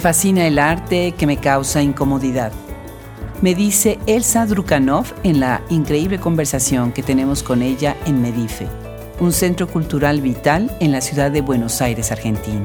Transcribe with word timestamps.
Me 0.00 0.02
fascina 0.02 0.46
el 0.46 0.58
arte 0.58 1.12
que 1.12 1.26
me 1.26 1.36
causa 1.36 1.82
incomodidad. 1.82 2.52
Me 3.42 3.54
dice 3.54 3.98
Elsa 4.06 4.46
Drukanov 4.46 5.04
en 5.24 5.40
la 5.40 5.60
increíble 5.68 6.18
conversación 6.18 6.92
que 6.92 7.02
tenemos 7.02 7.42
con 7.42 7.60
ella 7.60 7.94
en 8.06 8.22
Medife, 8.22 8.66
un 9.20 9.30
centro 9.30 9.68
cultural 9.68 10.22
vital 10.22 10.74
en 10.80 10.92
la 10.92 11.02
ciudad 11.02 11.30
de 11.30 11.42
Buenos 11.42 11.82
Aires, 11.82 12.12
Argentina. 12.12 12.64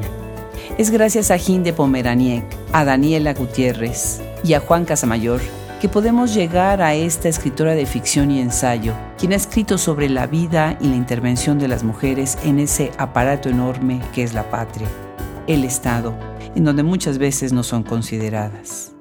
Es 0.77 0.91
gracias 0.91 1.29
a 1.29 1.38
Ginde 1.38 1.73
Pomeraniec, 1.73 2.45
a 2.71 2.85
Daniela 2.85 3.34
Gutiérrez 3.34 4.22
y 4.41 4.53
a 4.53 4.61
Juan 4.61 4.86
Casamayor 4.86 5.41
que 5.81 5.89
podemos 5.89 6.33
llegar 6.33 6.81
a 6.81 6.94
esta 6.94 7.27
escritora 7.27 7.75
de 7.75 7.86
ficción 7.86 8.31
y 8.31 8.39
ensayo, 8.39 8.94
quien 9.17 9.33
ha 9.33 9.36
escrito 9.36 9.77
sobre 9.77 10.08
la 10.08 10.25
vida 10.25 10.77
y 10.80 10.88
la 10.88 10.95
intervención 10.95 11.59
de 11.59 11.67
las 11.67 11.83
mujeres 11.83 12.38
en 12.45 12.59
ese 12.59 12.94
aparato 12.97 13.49
enorme 13.49 13.99
que 14.13 14.23
es 14.23 14.33
la 14.33 14.49
patria, 14.49 14.88
el 15.47 15.66
Estado, 15.66 16.16
en 16.55 16.64
donde 16.64 16.84
muchas 16.84 17.18
veces 17.18 17.54
no 17.54 17.64
son 17.64 17.84
consideradas. 17.84 18.94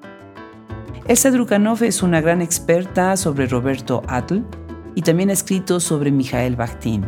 Elsa 1.07 1.31
Drukanov 1.31 1.83
es 1.83 2.03
una 2.03 2.21
gran 2.21 2.43
experta 2.43 3.17
sobre 3.17 3.47
Roberto 3.47 4.03
Atl 4.09 4.43
y 4.95 5.03
también 5.03 5.31
ha 5.31 5.35
escrito 5.35 5.81
sobre 5.81 6.11
Mijael 6.11 6.57
Bakhtin. 6.57 7.05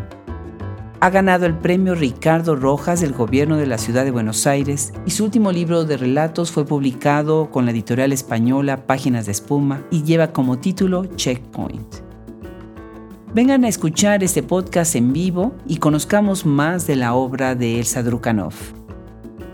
Ha 1.00 1.10
ganado 1.10 1.46
el 1.46 1.54
premio 1.54 1.94
Ricardo 1.94 2.56
Rojas 2.56 3.00
del 3.00 3.12
gobierno 3.12 3.56
de 3.56 3.66
la 3.66 3.78
ciudad 3.78 4.04
de 4.04 4.10
Buenos 4.10 4.46
Aires 4.46 4.92
y 5.04 5.10
su 5.10 5.24
último 5.24 5.52
libro 5.52 5.84
de 5.84 5.96
relatos 5.96 6.50
fue 6.50 6.64
publicado 6.64 7.50
con 7.50 7.64
la 7.64 7.70
editorial 7.70 8.12
española 8.12 8.86
Páginas 8.86 9.26
de 9.26 9.32
Espuma 9.32 9.82
y 9.90 10.02
lleva 10.02 10.32
como 10.32 10.58
título 10.58 11.04
Checkpoint. 11.16 11.96
Vengan 13.34 13.64
a 13.64 13.68
escuchar 13.68 14.24
este 14.24 14.42
podcast 14.42 14.94
en 14.94 15.12
vivo 15.12 15.54
y 15.66 15.76
conozcamos 15.76 16.46
más 16.46 16.86
de 16.86 16.96
la 16.96 17.14
obra 17.14 17.54
de 17.54 17.78
Elsa 17.78 18.02
Drukanov. 18.02 18.75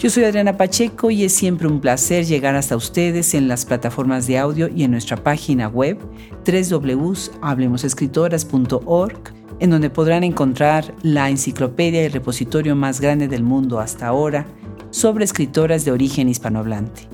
Yo 0.02 0.10
soy 0.10 0.24
Adriana 0.24 0.56
Pacheco 0.56 1.12
y 1.12 1.22
es 1.22 1.32
siempre 1.32 1.68
un 1.68 1.80
placer 1.80 2.26
llegar 2.26 2.56
hasta 2.56 2.74
ustedes 2.74 3.34
en 3.34 3.46
las 3.46 3.64
plataformas 3.64 4.26
de 4.26 4.36
audio 4.36 4.66
y 4.66 4.82
en 4.82 4.90
nuestra 4.90 5.16
página 5.16 5.68
web 5.68 5.96
www.hablemosescritoras.org 6.44 9.20
en 9.60 9.70
donde 9.70 9.90
podrán 9.90 10.24
encontrar 10.24 10.92
la 11.02 11.30
enciclopedia 11.30 12.02
y 12.02 12.08
repositorio 12.08 12.74
más 12.74 13.00
grande 13.00 13.28
del 13.28 13.44
mundo 13.44 13.78
hasta 13.78 14.08
ahora 14.08 14.44
sobre 14.90 15.24
escritoras 15.24 15.84
de 15.84 15.92
origen 15.92 16.28
hispanohablante. 16.28 17.08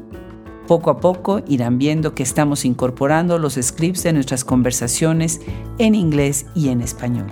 Poco 0.66 0.88
a 0.88 0.98
poco 0.98 1.42
irán 1.46 1.76
viendo 1.76 2.14
que 2.14 2.22
estamos 2.22 2.64
incorporando 2.64 3.38
los 3.38 3.58
scripts 3.60 4.04
de 4.04 4.14
nuestras 4.14 4.46
conversaciones 4.46 5.42
en 5.76 5.94
inglés 5.94 6.46
y 6.54 6.70
en 6.70 6.80
español. 6.80 7.26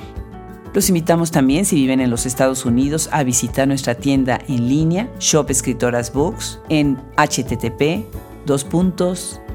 Los 0.77 0.91
invitamos 0.91 1.31
también, 1.31 1.65
si 1.65 1.75
viven 1.75 2.03
en 2.03 2.11
los 2.11 2.27
Estados 2.27 2.67
Unidos, 2.67 3.09
a 3.11 3.25
visitar 3.25 3.67
nuestra 3.67 3.95
tienda 3.95 4.39
en 4.47 4.69
línea, 4.69 5.09
Shop 5.19 5.49
Escritoras 5.49 6.13
Books, 6.13 6.61
en 6.69 6.99
http 7.17 8.05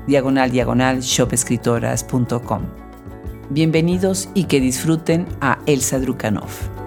diagonal 0.08 0.50
diagonal 0.50 1.02
shopescritoras.com. 1.02 2.62
Bienvenidos 3.52 4.30
y 4.34 4.46
que 4.46 4.60
disfruten 4.60 5.28
a 5.42 5.60
Elsa 5.68 6.00
Drukanov. 6.00 6.81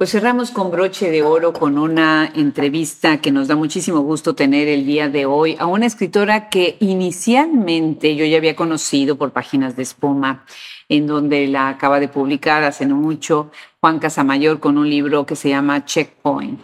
Pues 0.00 0.12
cerramos 0.12 0.50
con 0.50 0.70
broche 0.70 1.10
de 1.10 1.22
oro 1.22 1.52
con 1.52 1.76
una 1.76 2.32
entrevista 2.34 3.20
que 3.20 3.30
nos 3.30 3.48
da 3.48 3.54
muchísimo 3.54 4.00
gusto 4.00 4.34
tener 4.34 4.66
el 4.66 4.86
día 4.86 5.10
de 5.10 5.26
hoy 5.26 5.56
a 5.58 5.66
una 5.66 5.84
escritora 5.84 6.48
que 6.48 6.78
inicialmente 6.80 8.16
yo 8.16 8.24
ya 8.24 8.38
había 8.38 8.56
conocido 8.56 9.18
por 9.18 9.32
páginas 9.32 9.76
de 9.76 9.82
espuma, 9.82 10.46
en 10.88 11.06
donde 11.06 11.46
la 11.48 11.68
acaba 11.68 12.00
de 12.00 12.08
publicar 12.08 12.64
hace 12.64 12.86
no 12.86 12.96
mucho 12.96 13.50
Juan 13.82 13.98
Casamayor 13.98 14.58
con 14.58 14.78
un 14.78 14.88
libro 14.88 15.26
que 15.26 15.36
se 15.36 15.50
llama 15.50 15.84
Checkpoint 15.84 16.62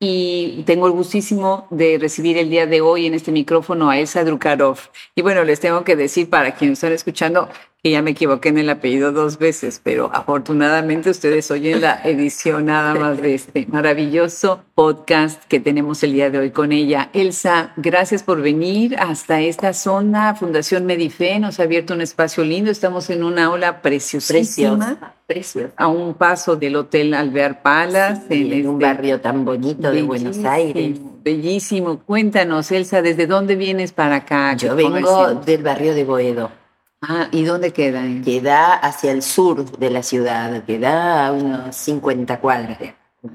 y 0.00 0.62
tengo 0.64 0.86
el 0.86 0.92
gustísimo 0.92 1.66
de 1.70 1.98
recibir 1.98 2.38
el 2.38 2.50
día 2.50 2.66
de 2.66 2.80
hoy 2.80 3.06
en 3.06 3.14
este 3.14 3.32
micrófono 3.32 3.90
a 3.90 3.98
Elsa 3.98 4.22
Drukarov. 4.22 4.78
Y 5.16 5.22
bueno, 5.22 5.42
les 5.42 5.58
tengo 5.58 5.82
que 5.82 5.96
decir 5.96 6.30
para 6.30 6.54
quienes 6.54 6.78
están 6.78 6.92
escuchando 6.92 7.48
que 7.82 7.92
ya 7.92 8.02
me 8.02 8.10
equivoqué 8.10 8.48
en 8.48 8.58
el 8.58 8.70
apellido 8.70 9.12
dos 9.12 9.38
veces, 9.38 9.80
pero 9.80 10.10
afortunadamente 10.12 11.10
ustedes 11.10 11.48
oyen 11.52 11.80
la 11.80 12.00
edición 12.02 12.66
nada 12.66 12.96
más 12.96 13.22
de 13.22 13.34
este 13.34 13.66
maravilloso 13.68 14.64
podcast 14.74 15.44
que 15.44 15.60
tenemos 15.60 16.02
el 16.02 16.12
día 16.12 16.28
de 16.28 16.38
hoy 16.38 16.50
con 16.50 16.72
ella. 16.72 17.08
Elsa, 17.12 17.72
gracias 17.76 18.24
por 18.24 18.42
venir 18.42 18.96
hasta 18.98 19.40
esta 19.42 19.72
zona. 19.74 20.34
Fundación 20.34 20.86
Medife 20.86 21.38
nos 21.38 21.60
ha 21.60 21.64
abierto 21.64 21.94
un 21.94 22.00
espacio 22.00 22.42
lindo. 22.42 22.68
Estamos 22.72 23.10
en 23.10 23.22
una 23.22 23.44
aula 23.44 23.80
preciosísima. 23.80 25.14
Preciosa. 25.28 25.72
A 25.76 25.86
un 25.86 26.14
paso 26.14 26.56
del 26.56 26.74
Hotel 26.74 27.14
Alvear 27.14 27.62
Palace. 27.62 28.22
en, 28.30 28.66
un 28.66 28.82
este 28.82 28.86
barrio 28.86 29.20
tan 29.20 29.44
bonito 29.44 29.92
de 29.92 30.02
Buenos 30.02 30.38
Aires. 30.44 30.98
Bellísimo. 31.22 32.00
Cuéntanos, 32.00 32.72
Elsa, 32.72 33.02
¿desde 33.02 33.28
dónde 33.28 33.54
vienes 33.54 33.92
para 33.92 34.16
acá? 34.16 34.56
Yo 34.56 34.74
vengo 34.74 35.34
del 35.34 35.62
barrio 35.62 35.94
de 35.94 36.02
Boedo. 36.02 36.57
Ah, 37.00 37.28
¿y 37.30 37.44
dónde 37.44 37.72
queda? 37.72 38.02
Queda 38.24 38.74
hacia 38.74 39.12
el 39.12 39.22
sur 39.22 39.64
de 39.78 39.90
la 39.90 40.02
ciudad, 40.02 40.64
queda 40.64 41.28
a 41.28 41.32
unos 41.32 41.76
50 41.76 42.40
cuadras, 42.40 42.78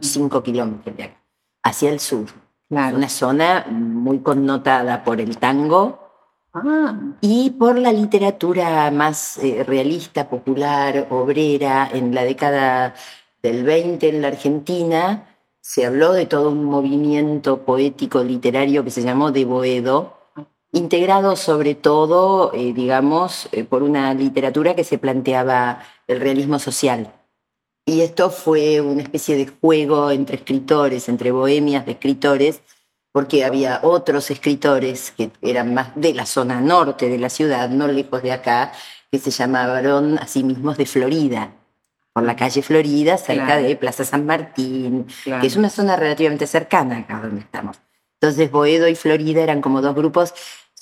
5 0.02 0.44
kilómetros 0.44 0.98
de 0.98 1.04
acá, 1.04 1.22
hacia 1.64 1.90
el 1.90 2.00
sur. 2.02 2.26
Claro. 2.68 2.98
Una 2.98 3.08
zona 3.08 3.66
muy 3.70 4.20
connotada 4.20 5.04
por 5.04 5.22
el 5.22 5.38
tango 5.38 6.00
ah. 6.54 6.98
y 7.22 7.52
por 7.52 7.78
la 7.78 7.94
literatura 7.94 8.92
más 8.92 9.38
eh, 9.38 9.64
realista, 9.66 10.30
popular, 10.30 11.08
obrera. 11.10 11.90
En 11.94 12.14
la 12.14 12.24
década 12.24 12.96
del 13.42 13.64
20 13.64 14.10
en 14.10 14.22
la 14.22 14.28
Argentina 14.30 15.38
se 15.62 15.86
habló 15.86 16.12
de 16.12 16.26
todo 16.26 16.50
un 16.50 16.66
movimiento 16.66 17.64
poético 17.64 18.24
literario 18.24 18.84
que 18.84 18.92
se 18.92 19.04
llamó 19.04 19.32
de 19.32 19.46
Boedo, 19.46 20.18
integrado 20.74 21.36
sobre 21.36 21.76
todo, 21.76 22.52
eh, 22.54 22.74
digamos, 22.74 23.48
eh, 23.52 23.64
por 23.64 23.84
una 23.84 24.14
literatura 24.14 24.76
que 24.76 24.84
se 24.84 24.98
planteaba 24.98 25.84
el 26.08 26.20
realismo 26.20 26.60
social. 26.60 27.14
Y 27.86 28.02
esto 28.02 28.30
fue 28.32 28.82
una 28.82 29.04
especie 29.04 29.38
de 29.38 29.48
juego 29.48 30.10
entre 30.10 30.38
escritores, 30.38 31.08
entre 31.10 31.32
bohemias 31.32 31.86
de 31.86 31.94
escritores, 31.94 32.62
porque 33.12 33.46
había 33.46 33.82
otros 33.84 34.32
escritores 34.32 35.12
que 35.12 35.30
eran 35.42 35.74
más 35.76 35.92
de 35.96 36.14
la 36.16 36.26
zona 36.26 36.60
norte 36.60 37.08
de 37.08 37.20
la 37.20 37.30
ciudad, 37.30 37.70
no 37.70 37.88
lejos 37.88 38.24
de 38.24 38.32
acá, 38.32 38.72
que 39.12 39.20
se 39.20 39.30
llamaban 39.30 40.18
a 40.18 40.28
sí 40.28 40.44
mismos 40.44 40.78
de 40.78 40.88
Florida, 40.88 41.54
por 42.14 42.24
la 42.24 42.36
calle 42.36 42.64
Florida, 42.64 43.18
cerca 43.18 43.58
de 43.58 43.76
Plaza 43.76 44.06
San 44.06 44.26
Martín, 44.26 45.06
que 45.24 45.46
es 45.46 45.56
una 45.56 45.70
zona 45.70 45.96
relativamente 45.96 46.48
cercana 46.48 47.00
acá 47.00 47.20
donde 47.22 47.42
estamos. 47.42 47.80
Entonces 48.20 48.50
Boedo 48.50 48.88
y 48.88 48.96
Florida 48.96 49.44
eran 49.44 49.62
como 49.62 49.82
dos 49.82 49.94
grupos 49.94 50.34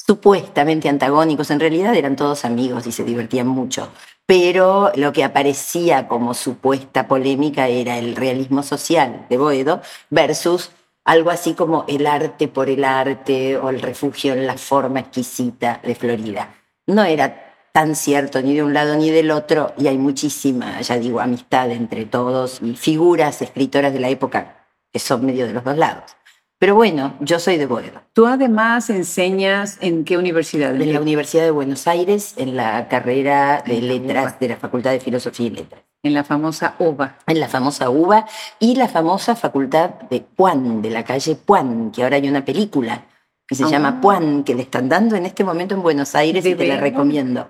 supuestamente 0.06 0.90
antagónicos, 0.90 1.52
en 1.52 1.60
realidad 1.60 1.96
eran 1.96 2.16
todos 2.16 2.46
amigos 2.46 2.88
y 2.88 2.92
se 2.92 3.04
divertían 3.04 3.48
mucho. 3.48 3.90
Pero 4.26 4.92
lo 4.96 5.12
que 5.12 5.24
aparecía 5.24 6.08
como 6.08 6.34
supuesta 6.34 7.08
polémica 7.08 7.68
era 7.68 7.98
el 7.98 8.16
realismo 8.16 8.64
social 8.64 9.26
de 9.30 9.38
Boedo 9.38 9.82
versus 10.10 10.72
algo 11.04 11.32
así 11.32 11.54
como 11.54 11.86
el 11.88 12.06
arte 12.08 12.48
por 12.48 12.70
el 12.70 12.84
arte 12.84 13.58
o 13.58 13.70
el 13.70 13.82
refugio 13.82 14.34
en 14.34 14.48
la 14.48 14.58
forma 14.58 15.02
exquisita 15.02 15.82
de 15.84 15.96
Florida. 15.96 16.54
No 16.88 17.04
era 17.04 17.56
tan 17.72 17.96
cierto 17.96 18.42
ni 18.42 18.56
de 18.56 18.64
un 18.64 18.74
lado 18.74 18.96
ni 18.96 19.10
del 19.10 19.32
otro 19.32 19.74
y 19.78 19.88
hay 19.88 19.98
muchísima, 19.98 20.80
ya 20.82 20.98
digo, 20.98 21.20
amistad 21.20 21.72
entre 21.72 22.06
todos 22.06 22.62
y 22.62 22.76
figuras 22.76 23.42
escritoras 23.42 23.94
de 23.94 24.00
la 24.00 24.10
época 24.10 24.68
que 24.92 25.00
son 25.00 25.26
medio 25.26 25.48
de 25.48 25.54
los 25.54 25.64
dos 25.64 25.78
lados. 25.78 26.16
Pero 26.62 26.76
bueno, 26.76 27.16
yo 27.20 27.40
soy 27.40 27.58
de 27.58 27.66
Boedo. 27.66 28.04
Tú 28.14 28.28
además 28.28 28.92
enseñas 28.92 29.80
en 29.82 30.06
qué 30.06 30.16
universidad? 30.20 30.80
En 30.80 30.94
la 30.94 31.02
Universidad 31.02 31.44
de 31.44 31.50
Buenos 31.50 31.88
Aires, 31.88 32.36
en 32.38 32.56
la 32.56 32.88
carrera 32.88 33.64
de 33.66 33.82
letras 33.82 34.40
de 34.40 34.50
la 34.50 34.58
Facultad 34.58 34.92
de 34.92 35.00
Filosofía 35.00 35.48
y 35.48 35.50
Letras. 35.50 35.82
En 36.04 36.14
la 36.14 36.24
famosa 36.24 36.76
UBA. 36.78 37.18
En 37.26 37.40
la 37.40 37.48
famosa 37.48 37.90
UBA 37.90 38.28
y 38.60 38.76
la 38.76 38.88
famosa 38.88 39.36
Facultad 39.36 39.90
de 40.12 40.20
Puan, 40.20 40.84
de 40.84 40.92
la 40.92 41.04
calle 41.04 41.36
Puan, 41.36 41.90
que 41.90 42.04
ahora 42.04 42.18
hay 42.18 42.30
una 42.30 42.46
película 42.46 43.06
que 43.48 43.56
se 43.56 43.68
llama 43.68 43.96
ah. 43.98 44.02
Puan, 44.02 44.44
que 44.44 44.54
le 44.54 44.62
están 44.62 44.88
dando 44.88 45.16
en 45.16 45.26
este 45.26 45.44
momento 45.44 45.74
en 45.74 45.82
Buenos 45.82 46.14
Aires 46.14 46.46
y 46.46 46.54
te 46.54 46.68
la 46.68 46.78
recomiendo. 46.78 47.50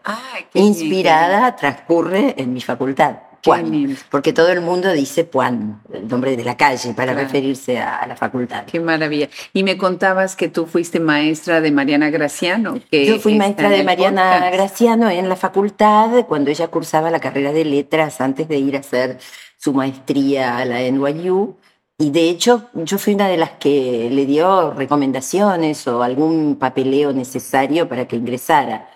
Inspirada, 0.54 1.58
transcurre 1.58 2.36
en 2.38 2.54
mi 2.54 2.62
facultad. 2.62 3.18
Puan, 3.44 3.98
porque 4.10 4.34
todo 4.34 4.50
el 4.50 4.62
mundo 4.62 4.92
dice 4.92 5.24
Puan, 5.24 5.82
el 5.94 6.08
nombre 6.08 6.38
de 6.38 6.44
la 6.44 6.58
calle, 6.58 6.94
para 6.94 7.14
referirse 7.14 7.80
a, 7.80 8.06
la 8.08 8.16
facultad. 8.16 8.66
Qué 8.66 8.80
maravilla. 8.80 9.30
Y 9.54 9.64
me 9.64 9.78
contabas 9.78 10.36
que 10.36 10.48
tú 10.48 10.66
fuiste 10.66 11.00
maestra 11.00 11.62
de 11.62 11.72
Mariana 11.72 12.10
Graciano. 12.10 12.80
Que 12.92 13.06
Yo 13.06 13.20
fui 13.20 13.36
maestra 13.36 13.70
de 13.70 13.84
Mariana 13.84 14.50
Graciano 14.52 15.10
en 15.10 15.30
la 15.30 15.36
facultad 15.36 16.26
cuando 16.28 16.52
ella 16.52 16.68
cursaba 16.68 17.10
la 17.10 17.20
carrera 17.20 17.52
de 17.52 17.66
letras 17.66 18.22
antes 18.22 18.48
de 18.48 18.58
ir 18.58 18.76
a 18.76 18.80
hacer 18.80 19.18
su 19.58 19.74
maestría 19.74 20.58
a 20.58 20.66
la 20.66 20.82
NYU. 20.82 21.56
Y 21.98 22.10
de 22.10 22.30
hecho, 22.30 22.70
yo 22.74 22.98
fui 22.98 23.14
una 23.14 23.28
de 23.28 23.38
las 23.38 23.52
que 23.52 24.10
le 24.12 24.26
dio 24.26 24.72
recomendaciones 24.72 25.88
o 25.88 26.02
algún 26.02 26.58
papeleo 26.58 27.14
necesario 27.14 27.88
para 27.88 28.08
que 28.08 28.16
ingresara 28.16 28.88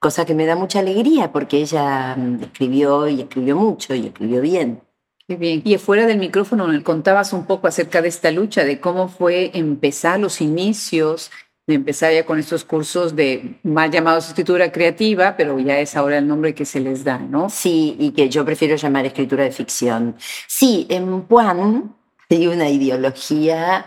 cosa 0.00 0.24
que 0.24 0.34
me 0.34 0.46
da 0.46 0.56
mucha 0.56 0.80
alegría 0.80 1.30
porque 1.30 1.58
ella 1.58 2.16
mm, 2.16 2.42
escribió 2.42 3.06
y 3.06 3.20
escribió 3.20 3.56
mucho 3.56 3.94
y 3.94 4.06
escribió 4.06 4.40
bien. 4.40 4.80
Qué 5.28 5.36
bien. 5.36 5.62
Y 5.64 5.78
fuera 5.78 6.06
del 6.06 6.18
micrófono 6.18 6.66
me 6.66 6.82
contabas 6.82 7.32
un 7.32 7.46
poco 7.46 7.68
acerca 7.68 8.02
de 8.02 8.08
esta 8.08 8.32
lucha, 8.32 8.64
de 8.64 8.80
cómo 8.80 9.08
fue 9.08 9.52
empezar 9.54 10.18
los 10.18 10.40
inicios, 10.40 11.30
de 11.68 11.74
empezar 11.74 12.12
ya 12.12 12.26
con 12.26 12.40
estos 12.40 12.64
cursos 12.64 13.14
de 13.14 13.60
más 13.62 13.90
llamados 13.90 14.26
escritura 14.26 14.72
creativa, 14.72 15.36
pero 15.36 15.56
ya 15.60 15.78
es 15.78 15.94
ahora 15.96 16.18
el 16.18 16.26
nombre 16.26 16.54
que 16.54 16.64
se 16.64 16.80
les 16.80 17.04
da, 17.04 17.18
¿no? 17.18 17.48
Sí, 17.48 17.94
y 18.00 18.10
que 18.10 18.28
yo 18.28 18.44
prefiero 18.44 18.74
llamar 18.74 19.06
escritura 19.06 19.44
de 19.44 19.52
ficción. 19.52 20.16
Sí, 20.48 20.86
en 20.88 21.22
Puan 21.22 21.94
hay 22.28 22.46
una 22.46 22.68
ideología 22.68 23.86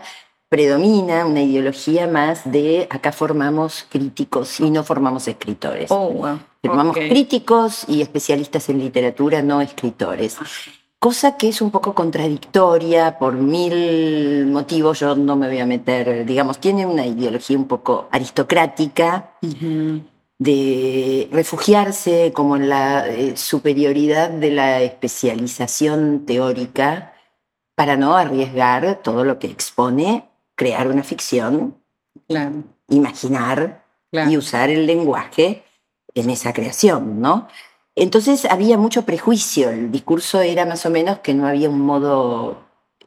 predomina 0.54 1.26
una 1.26 1.42
ideología 1.42 2.06
más 2.06 2.42
de 2.44 2.86
acá 2.88 3.10
formamos 3.10 3.84
críticos 3.90 4.60
y 4.60 4.70
no 4.70 4.84
formamos 4.84 5.26
escritores. 5.26 5.90
Oh, 5.90 6.10
wow. 6.10 6.38
Formamos 6.62 6.96
críticos 6.96 7.84
y 7.88 8.02
especialistas 8.02 8.68
en 8.68 8.78
literatura, 8.78 9.42
no 9.42 9.60
escritores. 9.60 10.36
Cosa 11.00 11.36
que 11.36 11.48
es 11.48 11.60
un 11.60 11.72
poco 11.72 11.92
contradictoria 11.92 13.18
por 13.18 13.34
mil 13.34 14.46
motivos, 14.46 15.00
yo 15.00 15.16
no 15.16 15.34
me 15.34 15.48
voy 15.48 15.58
a 15.58 15.66
meter, 15.66 16.24
digamos, 16.24 16.60
tiene 16.60 16.86
una 16.86 17.04
ideología 17.04 17.58
un 17.58 17.66
poco 17.66 18.06
aristocrática 18.12 19.32
de 20.38 21.28
refugiarse 21.32 22.30
como 22.32 22.54
en 22.54 22.68
la 22.68 23.08
eh, 23.08 23.36
superioridad 23.36 24.30
de 24.30 24.52
la 24.52 24.82
especialización 24.82 26.24
teórica 26.24 27.12
para 27.74 27.96
no 27.96 28.16
arriesgar 28.16 29.00
todo 29.02 29.24
lo 29.24 29.40
que 29.40 29.48
expone 29.48 30.28
crear 30.54 30.88
una 30.88 31.02
ficción, 31.02 31.76
imaginar 32.88 33.84
y 34.12 34.36
usar 34.36 34.70
el 34.70 34.86
lenguaje 34.86 35.64
en 36.14 36.30
esa 36.30 36.52
creación, 36.52 37.20
¿no? 37.20 37.48
Entonces 37.96 38.44
había 38.44 38.76
mucho 38.76 39.02
prejuicio, 39.02 39.70
el 39.70 39.90
discurso 39.90 40.40
era 40.40 40.66
más 40.66 40.84
o 40.86 40.90
menos 40.90 41.20
que 41.20 41.34
no 41.34 41.46
había 41.46 41.70
un 41.70 41.80
modo 41.80 42.64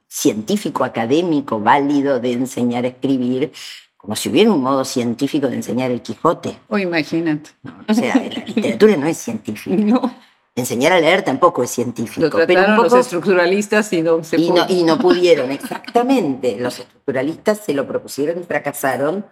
científico, 0.08 0.84
académico, 0.84 1.60
válido 1.60 2.20
de 2.20 2.34
enseñar 2.34 2.86
a 2.86 2.90
escribir, 2.90 3.52
como 3.98 4.16
si 4.16 4.30
hubiera 4.30 4.52
un 4.52 4.62
modo 4.62 4.86
científico 4.86 5.48
de 5.48 5.56
enseñar 5.56 5.92
el 5.92 6.02
Quijote. 6.02 6.58
O 6.70 6.78
imagínate. 6.78 7.50
o 7.88 7.94
sea, 7.94 8.16
la 8.16 8.46
literatura 8.46 8.96
no 8.96 9.08
es 9.08 9.18
científica. 9.18 9.76
No 9.84 10.27
enseñar 10.58 10.92
a 10.92 11.00
leer 11.00 11.22
tampoco 11.22 11.64
es 11.64 11.70
científico. 11.70 12.38
pero 12.46 12.76
los 12.76 12.94
estructuralistas 12.94 13.94
y 13.94 14.02
no 14.02 14.24
se 14.24 14.38
y 14.38 14.50
no, 14.50 14.66
y 14.68 14.84
no 14.84 14.98
pudieron, 15.00 15.52
exactamente. 15.52 16.58
Los 16.60 16.80
estructuralistas 16.80 17.60
se 17.60 17.74
lo 17.74 17.88
propusieron 17.88 18.42
y 18.42 18.44
fracasaron 18.44 19.26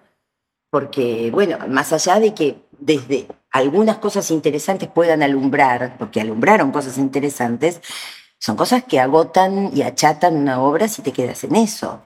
porque, 0.70 1.32
bueno, 1.32 1.58
más 1.68 1.94
allá 1.94 2.20
de 2.20 2.34
que 2.34 2.58
desde 2.80 3.28
algunas 3.52 3.98
cosas 3.98 4.30
interesantes 4.30 4.88
puedan 4.88 5.24
alumbrar, 5.24 5.98
porque 5.98 6.22
alumbraron 6.22 6.72
cosas 6.72 6.98
interesantes, 6.98 7.82
son 8.40 8.56
cosas 8.56 8.84
que 8.84 9.00
agotan 9.00 9.72
y 9.74 9.82
achatan 9.82 10.36
una 10.36 10.62
obra 10.62 10.88
si 10.88 11.02
te 11.02 11.12
quedas 11.12 11.44
en 11.44 11.56
eso. 11.56 12.02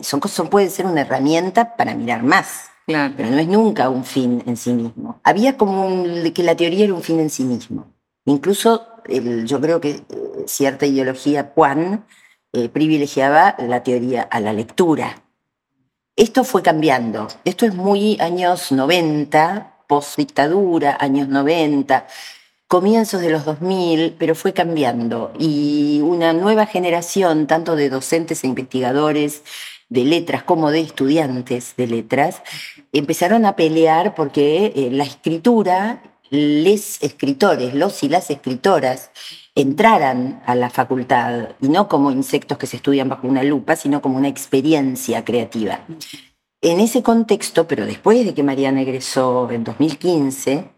Son 0.00 0.20
cosas, 0.20 0.48
pueden 0.48 0.70
ser 0.70 0.86
una 0.86 1.02
herramienta 1.02 1.76
para 1.76 1.94
mirar 1.94 2.22
más. 2.22 2.70
Claro. 2.86 3.12
Pero 3.16 3.30
no 3.30 3.38
es 3.38 3.48
nunca 3.48 3.90
un 3.90 4.04
fin 4.04 4.42
en 4.46 4.56
sí 4.56 4.72
mismo. 4.72 5.20
Había 5.24 5.58
como 5.58 6.04
que 6.32 6.42
la 6.42 6.56
teoría 6.56 6.84
era 6.84 6.94
un 6.94 7.02
fin 7.02 7.20
en 7.20 7.28
sí 7.28 7.42
mismo. 7.42 7.86
Incluso 8.28 8.86
yo 9.46 9.60
creo 9.60 9.80
que 9.80 9.90
eh, 9.90 10.04
cierta 10.46 10.84
ideología 10.84 11.52
Juan 11.54 12.04
eh, 12.52 12.68
privilegiaba 12.68 13.56
la 13.58 13.82
teoría 13.82 14.22
a 14.22 14.40
la 14.40 14.52
lectura. 14.52 15.22
Esto 16.14 16.44
fue 16.44 16.62
cambiando. 16.62 17.28
Esto 17.44 17.64
es 17.64 17.74
muy 17.74 18.18
años 18.20 18.70
90, 18.70 19.84
post 19.86 20.18
dictadura, 20.18 20.98
años 21.00 21.28
90, 21.28 22.06
comienzos 22.66 23.22
de 23.22 23.30
los 23.30 23.46
2000, 23.46 24.16
pero 24.18 24.34
fue 24.34 24.52
cambiando. 24.52 25.32
Y 25.38 26.00
una 26.02 26.34
nueva 26.34 26.66
generación, 26.66 27.46
tanto 27.46 27.76
de 27.76 27.88
docentes 27.88 28.44
e 28.44 28.46
investigadores 28.46 29.42
de 29.88 30.04
letras 30.04 30.42
como 30.42 30.70
de 30.70 30.80
estudiantes 30.80 31.76
de 31.78 31.86
letras, 31.86 32.42
empezaron 32.92 33.46
a 33.46 33.56
pelear 33.56 34.14
porque 34.14 34.72
eh, 34.76 34.90
la 34.92 35.04
escritura 35.04 36.02
les 36.30 37.02
escritores, 37.02 37.74
los 37.74 38.02
y 38.02 38.08
las 38.08 38.30
escritoras, 38.30 39.10
entraran 39.54 40.42
a 40.46 40.54
la 40.54 40.70
facultad, 40.70 41.50
y 41.60 41.68
no 41.68 41.88
como 41.88 42.10
insectos 42.10 42.58
que 42.58 42.66
se 42.66 42.76
estudian 42.76 43.08
bajo 43.08 43.26
una 43.26 43.42
lupa, 43.42 43.76
sino 43.76 44.00
como 44.00 44.16
una 44.16 44.28
experiencia 44.28 45.24
creativa. 45.24 45.80
En 46.60 46.80
ese 46.80 47.02
contexto, 47.02 47.66
pero 47.66 47.86
después 47.86 48.24
de 48.24 48.34
que 48.34 48.42
Mariana 48.42 48.82
egresó 48.82 49.50
en 49.50 49.64
2015, 49.64 50.68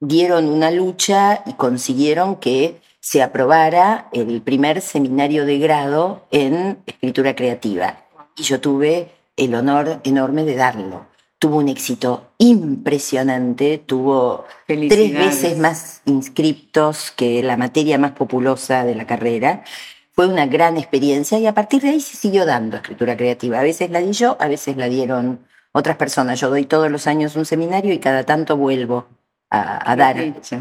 dieron 0.00 0.48
una 0.48 0.70
lucha 0.70 1.42
y 1.46 1.54
consiguieron 1.54 2.36
que 2.36 2.80
se 3.00 3.22
aprobara 3.22 4.08
el 4.12 4.42
primer 4.42 4.80
seminario 4.80 5.46
de 5.46 5.58
grado 5.58 6.26
en 6.30 6.78
escritura 6.86 7.34
creativa. 7.34 8.04
Y 8.36 8.42
yo 8.42 8.60
tuve 8.60 9.10
el 9.36 9.54
honor 9.54 10.00
enorme 10.04 10.44
de 10.44 10.56
darlo 10.56 11.09
tuvo 11.40 11.56
un 11.56 11.70
éxito 11.70 12.32
impresionante, 12.36 13.78
tuvo 13.78 14.44
tres 14.66 15.14
veces 15.14 15.56
más 15.56 16.02
inscriptos 16.04 17.10
que 17.16 17.42
la 17.42 17.56
materia 17.56 17.96
más 17.96 18.12
populosa 18.12 18.84
de 18.84 18.94
la 18.94 19.06
carrera. 19.06 19.64
Fue 20.12 20.26
una 20.26 20.44
gran 20.44 20.76
experiencia 20.76 21.38
y 21.38 21.46
a 21.46 21.54
partir 21.54 21.80
de 21.80 21.88
ahí 21.88 22.00
se 22.00 22.18
siguió 22.18 22.44
dando 22.44 22.76
escritura 22.76 23.16
creativa. 23.16 23.58
A 23.58 23.62
veces 23.62 23.90
la 23.90 24.00
di 24.00 24.12
yo, 24.12 24.36
a 24.38 24.48
veces 24.48 24.76
la 24.76 24.90
dieron 24.90 25.40
otras 25.72 25.96
personas. 25.96 26.38
Yo 26.38 26.50
doy 26.50 26.66
todos 26.66 26.90
los 26.90 27.06
años 27.06 27.34
un 27.36 27.46
seminario 27.46 27.94
y 27.94 27.98
cada 27.98 28.24
tanto 28.24 28.58
vuelvo 28.58 29.06
a, 29.48 29.96
dar 29.96 30.16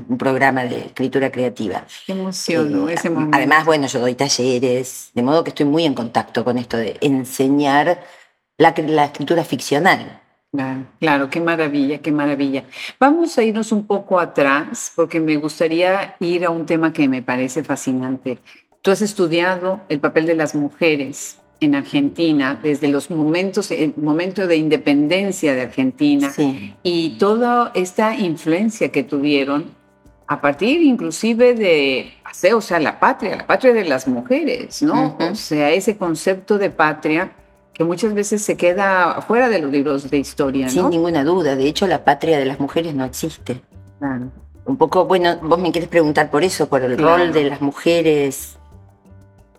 un 0.08 0.18
programa 0.18 0.64
de 0.64 0.80
escritura 0.80 1.30
creativa. 1.30 1.84
Qué 2.06 2.14
emoción, 2.14 2.88
eh, 2.88 2.94
ese 2.94 3.10
momento. 3.10 3.36
Además, 3.36 3.66
bueno, 3.66 3.88
yo 3.88 4.00
doy 4.00 4.16
talleres, 4.16 5.12
de 5.14 5.24
modo 5.24 5.44
que 5.44 5.50
estoy 5.50 5.66
muy 5.66 5.84
en 5.84 5.94
contacto 5.94 6.46
con 6.46 6.58
esto 6.58 6.78
de 6.78 6.96
enseñar 7.02 8.02
la 8.58 8.70
escritura 9.04 9.44
ficcional 9.44 10.22
Claro, 11.00 11.30
qué 11.30 11.40
maravilla, 11.40 12.00
qué 12.00 12.12
maravilla. 12.12 12.64
Vamos 13.00 13.38
a 13.38 13.44
irnos 13.44 13.72
un 13.72 13.86
poco 13.86 14.20
atrás 14.20 14.92
porque 14.96 15.20
me 15.20 15.38
gustaría 15.38 16.16
ir 16.20 16.44
a 16.46 16.50
un 16.50 16.66
tema 16.66 16.92
que 16.92 17.08
me 17.08 17.22
parece 17.22 17.64
fascinante. 17.64 18.40
Tú 18.82 18.90
has 18.90 19.02
estudiado 19.02 19.82
el 19.90 20.00
papel 20.00 20.26
de 20.26 20.36
las 20.36 20.56
mujeres 20.56 21.38
en 21.60 21.76
Argentina 21.76 22.60
desde 22.62 22.88
los 22.88 23.12
momentos, 23.12 23.70
el 23.70 23.94
momento 23.98 24.48
de 24.48 24.56
independencia 24.56 25.54
de 25.54 25.62
Argentina 25.62 26.32
y 26.82 27.18
toda 27.20 27.72
esta 27.76 28.16
influencia 28.16 28.92
que 28.92 29.04
tuvieron 29.04 29.78
a 30.26 30.42
partir 30.42 30.82
inclusive 30.82 31.54
de 31.54 32.14
o 32.54 32.62
sea, 32.62 32.80
la 32.80 33.00
patria, 33.00 33.36
la 33.36 33.48
patria 33.48 33.74
de 33.74 33.86
las 33.86 34.08
mujeres, 34.08 34.82
¿no? 34.82 35.18
O 35.20 35.36
sea, 35.36 35.72
ese 35.72 35.98
concepto 35.98 36.58
de 36.58 36.70
patria 36.70 37.34
que 37.80 37.86
muchas 37.86 38.14
veces 38.14 38.42
se 38.42 38.58
queda 38.58 39.22
fuera 39.22 39.48
de 39.48 39.60
los 39.60 39.72
libros 39.72 40.10
de 40.10 40.18
historia. 40.18 40.66
¿no? 40.66 40.72
Sin 40.72 40.90
ninguna 40.90 41.24
duda, 41.24 41.56
de 41.56 41.66
hecho 41.66 41.88
la 41.88 42.04
patria 42.04 42.38
de 42.38 42.44
las 42.44 42.60
mujeres 42.60 42.94
no 42.94 43.06
existe. 43.06 43.62
Claro. 44.00 44.34
Un 44.66 44.76
poco, 44.76 45.06
bueno, 45.06 45.38
vos 45.42 45.60
me 45.60 45.72
quieres 45.72 45.90
preguntar 45.90 46.30
por 46.30 46.44
eso, 46.44 46.68
por 46.68 46.82
el 46.82 46.98
rol 46.98 47.32
de 47.32 47.50
las 47.50 47.62
mujeres. 47.62 48.58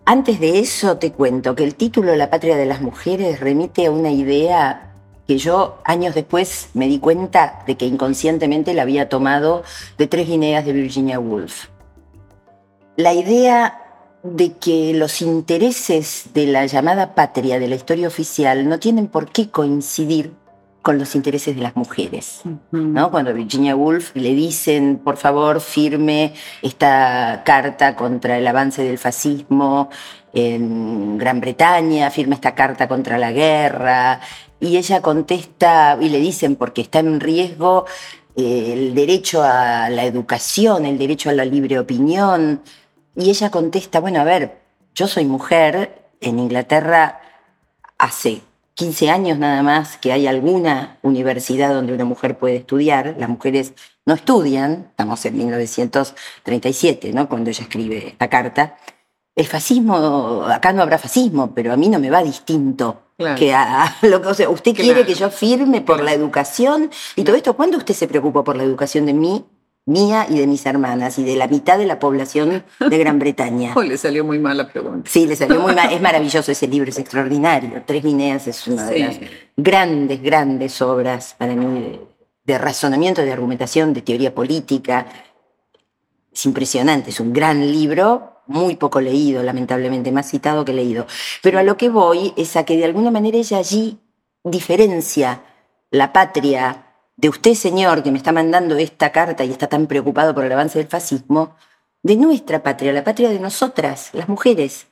Antes 0.05 0.39
de 0.39 0.59
eso 0.59 0.97
te 0.97 1.11
cuento 1.11 1.55
que 1.55 1.63
el 1.63 1.73
título 1.73 2.15
La 2.15 2.29
patria 2.29 2.57
de 2.57 2.67
las 2.67 2.79
mujeres 2.79 3.39
remite 3.39 3.87
a 3.87 3.91
una 3.91 4.11
idea 4.11 4.93
que 5.27 5.39
yo 5.39 5.79
años 5.83 6.13
después 6.13 6.69
me 6.75 6.87
di 6.87 6.99
cuenta 6.99 7.63
de 7.65 7.75
que 7.75 7.87
inconscientemente 7.87 8.75
la 8.75 8.83
había 8.83 9.09
tomado 9.09 9.63
de 9.97 10.05
Tres 10.05 10.27
Guineas 10.27 10.63
de 10.63 10.73
Virginia 10.73 11.19
Woolf. 11.19 11.69
La 12.97 13.15
idea 13.15 13.90
de 14.23 14.53
que 14.53 14.93
los 14.93 15.21
intereses 15.21 16.29
de 16.33 16.45
la 16.47 16.65
llamada 16.65 17.15
patria 17.15 17.59
de 17.59 17.67
la 17.67 17.75
historia 17.75 18.07
oficial 18.07 18.67
no 18.69 18.79
tienen 18.79 19.07
por 19.07 19.31
qué 19.31 19.49
coincidir 19.49 20.33
con 20.81 20.97
los 20.97 21.15
intereses 21.15 21.55
de 21.55 21.61
las 21.61 21.75
mujeres. 21.75 22.41
¿no? 22.71 23.11
Cuando 23.11 23.33
Virginia 23.33 23.75
Woolf 23.75 24.15
le 24.15 24.33
dicen, 24.33 24.99
por 25.03 25.17
favor, 25.17 25.61
firme 25.61 26.33
esta 26.61 27.43
carta 27.45 27.95
contra 27.95 28.37
el 28.37 28.47
avance 28.47 28.83
del 28.83 28.97
fascismo 28.97 29.89
en 30.33 31.17
Gran 31.17 31.39
Bretaña, 31.39 32.09
firme 32.09 32.35
esta 32.35 32.55
carta 32.55 32.87
contra 32.87 33.17
la 33.17 33.31
guerra, 33.31 34.21
y 34.59 34.77
ella 34.77 35.01
contesta, 35.01 35.97
y 35.99 36.09
le 36.09 36.19
dicen, 36.19 36.55
porque 36.55 36.81
está 36.81 36.99
en 36.99 37.19
riesgo 37.19 37.85
eh, 38.35 38.73
el 38.73 38.95
derecho 38.95 39.43
a 39.43 39.89
la 39.89 40.05
educación, 40.05 40.85
el 40.85 40.97
derecho 40.97 41.29
a 41.29 41.33
la 41.33 41.45
libre 41.45 41.77
opinión, 41.77 42.61
y 43.15 43.29
ella 43.29 43.49
contesta, 43.51 43.99
bueno, 43.99 44.19
a 44.21 44.23
ver, 44.23 44.59
yo 44.95 45.07
soy 45.07 45.25
mujer, 45.25 46.01
en 46.21 46.39
Inglaterra 46.39 47.19
hace 47.97 48.41
15 48.75 49.09
años 49.09 49.37
nada 49.37 49.63
más 49.63 49.97
que 49.97 50.11
hay 50.11 50.27
alguna 50.27 50.97
universidad 51.01 51.73
donde 51.73 51.93
una 51.93 52.05
mujer 52.05 52.37
puede 52.37 52.57
estudiar, 52.57 53.15
las 53.17 53.29
mujeres 53.29 53.73
no 54.05 54.13
estudian, 54.13 54.87
estamos 54.89 55.23
en 55.25 55.37
1937, 55.37 57.13
¿no? 57.13 57.27
cuando 57.27 57.49
ella 57.49 57.63
escribe 57.63 58.07
esta 58.07 58.29
carta. 58.29 58.77
El 59.35 59.45
fascismo, 59.45 60.43
acá 60.45 60.73
no 60.73 60.81
habrá 60.81 60.97
fascismo, 60.97 61.53
pero 61.53 61.71
a 61.71 61.77
mí 61.77 61.89
no 61.89 61.99
me 61.99 62.09
va 62.09 62.23
distinto 62.23 63.03
que 63.37 63.53
a, 63.53 63.95
lo 64.01 64.21
que, 64.21 64.27
o 64.27 64.33
sea, 64.33 64.49
usted 64.49 64.75
quiere 64.75 65.05
que 65.05 65.13
yo 65.13 65.29
firme 65.29 65.81
por 65.81 66.03
la 66.03 66.13
educación 66.13 66.89
y 67.15 67.23
todo 67.23 67.35
esto. 67.35 67.55
¿Cuándo 67.55 67.77
usted 67.77 67.93
se 67.93 68.07
preocupó 68.07 68.43
por 68.43 68.55
la 68.55 68.63
educación 68.63 69.05
de 69.05 69.13
mí 69.13 69.45
mía 69.91 70.25
y 70.29 70.39
de 70.39 70.47
mis 70.47 70.65
hermanas 70.65 71.19
y 71.19 71.23
de 71.23 71.35
la 71.35 71.47
mitad 71.47 71.77
de 71.77 71.85
la 71.85 71.99
población 71.99 72.63
de 72.79 72.97
Gran 72.97 73.19
Bretaña. 73.19 73.73
Oh, 73.75 73.83
le 73.83 73.97
salió 73.97 74.23
muy 74.23 74.39
mal 74.39 74.57
la 74.57 74.67
pregunta. 74.67 75.09
Sí, 75.09 75.27
le 75.27 75.35
salió 75.35 75.59
muy 75.59 75.75
mal. 75.75 75.91
Es 75.91 76.01
maravilloso 76.11 76.51
ese 76.51 76.67
libro, 76.67 76.89
es 76.89 76.97
extraordinario. 76.97 77.83
Tres 77.85 78.03
Guineas 78.03 78.47
es 78.47 78.67
una 78.67 78.85
de 78.85 78.99
las 78.99 79.19
grandes, 79.57 80.21
grandes 80.21 80.81
obras 80.81 81.35
para 81.37 81.53
mí 81.53 81.99
de, 82.43 82.57
razonamiento, 82.57 83.21
de 83.21 83.31
argumentación, 83.31 83.93
de 83.93 84.01
teoría 84.01 84.33
política. 84.33 85.05
Es 86.33 86.45
impresionante, 86.45 87.09
es 87.09 87.19
un 87.19 87.33
gran 87.33 87.59
libro, 87.71 88.41
muy 88.47 88.75
poco 88.75 89.01
leído, 89.01 89.43
lamentablemente, 89.43 90.11
más 90.11 90.29
citado 90.29 90.65
que 90.65 90.73
leído. 90.73 91.05
Pero 91.41 91.59
a 91.59 91.63
lo 91.63 91.77
que 91.77 91.89
voy 91.89 92.33
es 92.37 92.55
a 92.55 92.63
que 92.63 92.77
de 92.77 92.85
alguna 92.85 93.11
manera 93.11 93.37
ella 93.37 93.57
allí 93.57 93.99
diferencia 94.43 95.41
la 95.91 96.13
patria 96.13 96.90
de 97.17 97.29
usted, 97.29 97.53
señor, 97.53 98.03
que 98.03 98.11
me 98.11 98.17
está 98.17 98.31
mandando 98.31 98.77
esta 98.77 99.11
carta 99.11 99.43
y 99.43 99.51
está 99.51 99.67
tan 99.67 99.87
preocupado 99.87 100.33
por 100.33 100.45
el 100.45 100.51
avance 100.51 100.79
del 100.79 100.87
fascismo, 100.87 101.55
de 102.03 102.15
nuestra 102.15 102.63
patria, 102.63 102.93
la 102.93 103.03
patria 103.03 103.29
de 103.29 103.39
nosotras, 103.39 104.09
las 104.13 104.27
mujeres, 104.27 104.87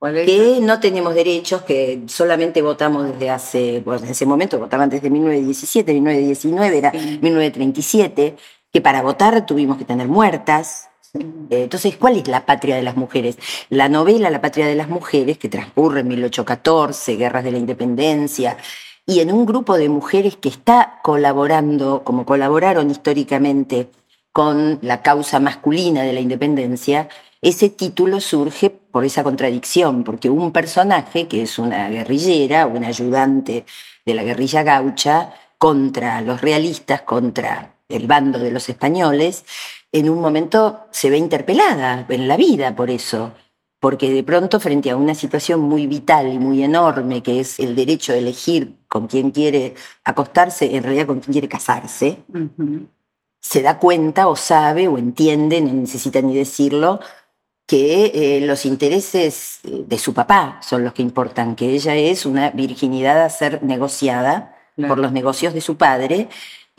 que 0.00 0.60
no 0.62 0.80
tenemos 0.80 1.14
derechos, 1.14 1.62
que 1.62 2.02
solamente 2.06 2.62
votamos 2.62 3.06
desde 3.06 3.28
hace, 3.28 3.82
pues 3.84 4.02
en 4.02 4.08
ese 4.08 4.24
momento 4.24 4.58
votaban 4.58 4.88
desde 4.88 5.10
1917, 5.10 5.92
1919 5.92 6.78
era 6.78 6.90
1937, 6.90 8.36
que 8.72 8.80
para 8.80 9.02
votar 9.02 9.44
tuvimos 9.44 9.76
que 9.76 9.84
tener 9.84 10.08
muertas. 10.08 10.88
Entonces, 11.50 11.96
¿cuál 11.98 12.16
es 12.16 12.28
la 12.28 12.46
patria 12.46 12.76
de 12.76 12.82
las 12.82 12.96
mujeres? 12.96 13.36
La 13.68 13.90
novela 13.90 14.30
La 14.30 14.40
patria 14.40 14.66
de 14.66 14.74
las 14.74 14.88
mujeres, 14.88 15.36
que 15.36 15.50
transcurre 15.50 16.00
en 16.00 16.08
1814, 16.08 17.16
guerras 17.16 17.44
de 17.44 17.52
la 17.52 17.58
independencia, 17.58 18.56
y 19.10 19.18
en 19.18 19.32
un 19.32 19.44
grupo 19.44 19.76
de 19.76 19.88
mujeres 19.88 20.36
que 20.36 20.48
está 20.48 21.00
colaborando, 21.02 22.04
como 22.04 22.24
colaboraron 22.24 22.92
históricamente 22.92 23.90
con 24.30 24.78
la 24.82 25.02
causa 25.02 25.40
masculina 25.40 26.02
de 26.04 26.12
la 26.12 26.20
independencia, 26.20 27.08
ese 27.42 27.70
título 27.70 28.20
surge 28.20 28.70
por 28.70 29.04
esa 29.04 29.24
contradicción, 29.24 30.04
porque 30.04 30.30
un 30.30 30.52
personaje 30.52 31.26
que 31.26 31.42
es 31.42 31.58
una 31.58 31.88
guerrillera, 31.88 32.68
un 32.68 32.84
ayudante 32.84 33.64
de 34.06 34.14
la 34.14 34.22
guerrilla 34.22 34.62
gaucha, 34.62 35.34
contra 35.58 36.20
los 36.20 36.40
realistas, 36.40 37.02
contra 37.02 37.74
el 37.88 38.06
bando 38.06 38.38
de 38.38 38.52
los 38.52 38.68
españoles, 38.68 39.44
en 39.90 40.08
un 40.08 40.20
momento 40.20 40.86
se 40.92 41.10
ve 41.10 41.18
interpelada 41.18 42.06
en 42.08 42.28
la 42.28 42.36
vida 42.36 42.76
por 42.76 42.90
eso 42.90 43.32
porque 43.80 44.12
de 44.12 44.22
pronto 44.22 44.60
frente 44.60 44.90
a 44.90 44.96
una 44.96 45.14
situación 45.14 45.60
muy 45.60 45.86
vital 45.86 46.32
y 46.32 46.38
muy 46.38 46.62
enorme, 46.62 47.22
que 47.22 47.40
es 47.40 47.58
el 47.58 47.74
derecho 47.74 48.12
a 48.12 48.16
elegir 48.16 48.76
con 48.88 49.06
quién 49.06 49.30
quiere 49.30 49.74
acostarse, 50.04 50.76
en 50.76 50.82
realidad 50.82 51.06
con 51.06 51.20
quién 51.20 51.32
quiere 51.32 51.48
casarse, 51.48 52.18
se 53.40 53.62
da 53.62 53.78
cuenta 53.78 54.28
o 54.28 54.36
sabe 54.36 54.86
o 54.86 54.98
entiende, 54.98 55.62
no 55.62 55.72
necesita 55.72 56.20
ni 56.20 56.36
decirlo, 56.36 57.00
que 57.66 58.12
eh, 58.14 58.40
los 58.42 58.66
intereses 58.66 59.60
de 59.62 59.98
su 59.98 60.12
papá 60.12 60.60
son 60.62 60.84
los 60.84 60.92
que 60.92 61.02
importan, 61.02 61.56
que 61.56 61.70
ella 61.70 61.94
es 61.94 62.26
una 62.26 62.50
virginidad 62.50 63.22
a 63.22 63.30
ser 63.30 63.62
negociada 63.62 64.56
por 64.76 64.98
los 64.98 65.12
negocios 65.12 65.54
de 65.54 65.60
su 65.60 65.76
padre 65.76 66.28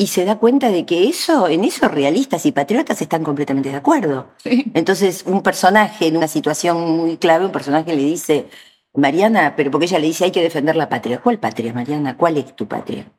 y 0.02 0.08
se 0.08 0.26
da 0.26 0.40
cuenta 0.40 0.70
de 0.70 0.84
que 0.84 1.08
eso, 1.08 1.48
en 1.48 1.64
eso 1.64 1.88
realistas 1.88 2.48
y 2.48 2.52
patriotas 2.52 3.04
están 3.04 3.24
completamente 3.24 3.70
de 3.70 3.76
acuerdo. 3.76 4.30
Entonces, 4.74 5.24
un 5.28 5.44
personaje 5.44 6.08
en 6.08 6.18
una 6.18 6.28
situación 6.28 6.98
muy 6.98 7.18
clave, 7.18 7.46
un 7.46 7.52
personaje 7.52 7.96
le 7.96 8.02
dice, 8.02 8.48
Mariana, 8.96 9.54
pero 9.56 9.70
porque 9.70 9.86
ella 9.86 10.00
le 10.00 10.08
dice, 10.08 10.24
hay 10.24 10.32
que 10.32 10.42
defender 10.42 10.76
la 10.76 10.90
patria. 10.90 11.22
¿Cuál 11.22 11.38
patria, 11.38 11.72
Mariana? 11.72 12.18
¿Cuál 12.18 12.38
es 12.38 12.56
tu 12.56 12.68
patria? 12.68 13.12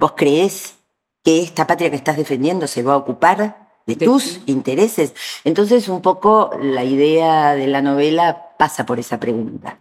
¿Vos 0.00 0.12
crees 0.16 0.78
que 1.22 1.42
esta 1.42 1.66
patria 1.66 1.90
que 1.90 1.96
estás 1.96 2.16
defendiendo 2.16 2.66
se 2.66 2.82
va 2.82 2.94
a 2.94 2.96
ocupar 2.96 3.68
de, 3.84 3.96
tus 3.96 4.40
intereses? 4.46 5.12
Entonces, 5.44 5.86
un 5.90 6.00
poco 6.00 6.50
la 6.62 6.84
idea 6.84 7.52
de 7.54 7.66
la 7.66 7.82
novela 7.82 8.54
pasa 8.58 8.86
por 8.86 8.98
esa 8.98 9.20
pregunta. 9.20 9.80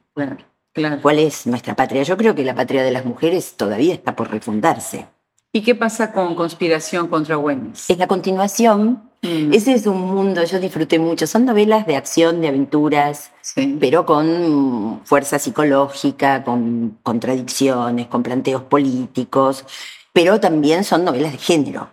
¿Cuál 1.01 1.20
es 1.20 1.48
nuestra 1.48 1.77
patria? 1.77 2.03
Yo 2.03 2.17
creo 2.17 2.36
que 2.36 2.44
la 2.44 2.56
patria 2.56 2.84
de 2.84 2.91
las 2.91 3.06
mujeres 3.06 3.53
todavía 3.56 3.94
está 3.94 4.17
por 4.17 4.29
refundarse. 4.29 5.08
¿Y 5.54 5.62
qué 5.62 5.75
pasa 5.75 6.12
con 6.12 6.36
Conspiración 6.36 7.08
contra 7.08 7.36
Güemes? 7.36 7.89
Es 7.89 7.98
la 7.98 8.08
continuación. 8.08 9.10
Mm. 9.22 9.54
Ese 9.54 9.74
es 9.74 9.88
un 9.88 10.00
mundo, 10.00 10.44
yo 10.44 10.60
disfruté 10.60 11.00
mucho. 11.00 11.25
Son 11.25 11.46
novelas 11.46 11.88
de 11.88 11.96
acción, 11.96 12.42
de 12.42 12.50
aventuras, 12.50 13.32
pero 13.80 14.06
con 14.06 15.01
fuerza 15.06 15.39
psicológica, 15.39 16.44
con 16.44 17.00
contradicciones, 17.01 18.08
con 18.08 18.24
planteos 18.24 18.63
políticos, 18.63 19.66
pero 20.13 20.39
también 20.39 20.84
son 20.84 21.06
novelas 21.06 21.32
de 21.32 21.38
género, 21.38 21.89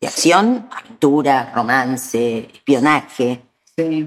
de 0.00 0.06
acción, 0.06 0.68
aventura, 0.70 1.52
romance, 1.54 2.50
espionaje. 2.52 3.42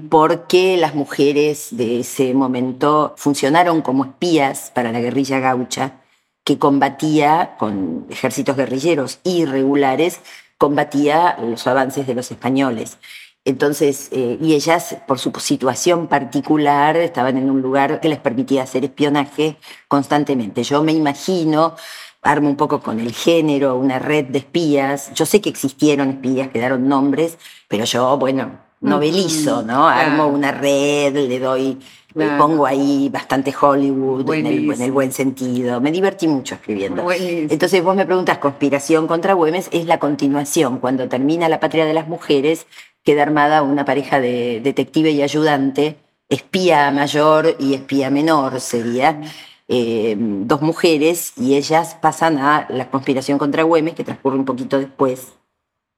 Porque 0.08 0.76
las 0.76 0.94
mujeres 0.94 1.68
de 1.72 2.00
ese 2.00 2.32
momento 2.32 3.14
funcionaron 3.16 3.82
como 3.82 4.04
espías 4.04 4.70
para 4.72 4.92
la 4.92 5.00
guerrilla 5.00 5.40
gaucha 5.40 6.03
que 6.44 6.58
combatía 6.58 7.56
con 7.58 8.06
ejércitos 8.10 8.56
guerrilleros 8.56 9.18
irregulares, 9.24 10.20
combatía 10.58 11.36
los 11.40 11.66
avances 11.66 12.06
de 12.06 12.14
los 12.14 12.30
españoles. 12.30 12.98
Entonces, 13.46 14.08
eh, 14.12 14.38
y 14.40 14.54
ellas, 14.54 14.96
por 15.06 15.18
su 15.18 15.30
situación 15.38 16.06
particular, 16.06 16.96
estaban 16.96 17.36
en 17.36 17.50
un 17.50 17.60
lugar 17.60 18.00
que 18.00 18.08
les 18.08 18.18
permitía 18.18 18.62
hacer 18.62 18.84
espionaje 18.84 19.56
constantemente. 19.86 20.62
Yo 20.62 20.82
me 20.82 20.92
imagino, 20.92 21.74
armo 22.22 22.48
un 22.48 22.56
poco 22.56 22.80
con 22.80 23.00
el 23.00 23.12
género, 23.12 23.76
una 23.76 23.98
red 23.98 24.26
de 24.26 24.38
espías. 24.38 25.12
Yo 25.14 25.26
sé 25.26 25.42
que 25.42 25.50
existieron 25.50 26.08
espías, 26.10 26.48
quedaron 26.48 26.88
nombres, 26.88 27.36
pero 27.68 27.84
yo, 27.84 28.16
bueno, 28.16 28.60
novelizo, 28.80 29.62
¿no? 29.62 29.88
Armo 29.88 30.26
una 30.26 30.52
red, 30.52 31.14
le 31.14 31.38
doy 31.38 31.78
Pongo 32.14 32.64
ahí 32.64 33.08
bastante 33.08 33.52
Hollywood 33.60 34.32
en 34.34 34.46
el, 34.46 34.92
buen 34.92 35.10
sentido. 35.10 35.80
Me 35.80 35.90
divertí 35.90 36.28
mucho 36.28 36.54
escribiendo. 36.54 37.10
Entonces 37.10 37.82
vos 37.82 37.96
me 37.96 38.06
preguntas, 38.06 38.38
Conspiración 38.38 39.08
contra 39.08 39.34
Güemes 39.34 39.68
es 39.72 39.86
la 39.86 39.98
continuación. 39.98 40.78
Cuando 40.78 41.08
termina 41.08 41.48
La 41.48 41.58
Patria 41.58 41.84
de 41.84 41.92
las 41.92 42.06
Mujeres, 42.06 42.66
queda 43.02 43.22
armada 43.22 43.62
una 43.62 43.84
pareja 43.84 44.20
de 44.20 44.60
detective 44.62 45.10
y 45.10 45.22
ayudante, 45.22 45.96
espía 46.28 46.92
mayor 46.92 47.56
y 47.58 47.74
espía 47.74 48.10
menor 48.10 48.60
sería. 48.60 49.20
Eh, 49.66 50.14
dos 50.18 50.62
mujeres 50.62 51.32
y 51.36 51.56
ellas 51.56 51.96
pasan 52.00 52.38
a 52.38 52.66
la 52.68 52.90
conspiración 52.90 53.38
contra 53.38 53.64
Güemes, 53.64 53.94
que 53.94 54.04
transcurre 54.04 54.36
un 54.36 54.44
poquito 54.44 54.78
después, 54.78 55.32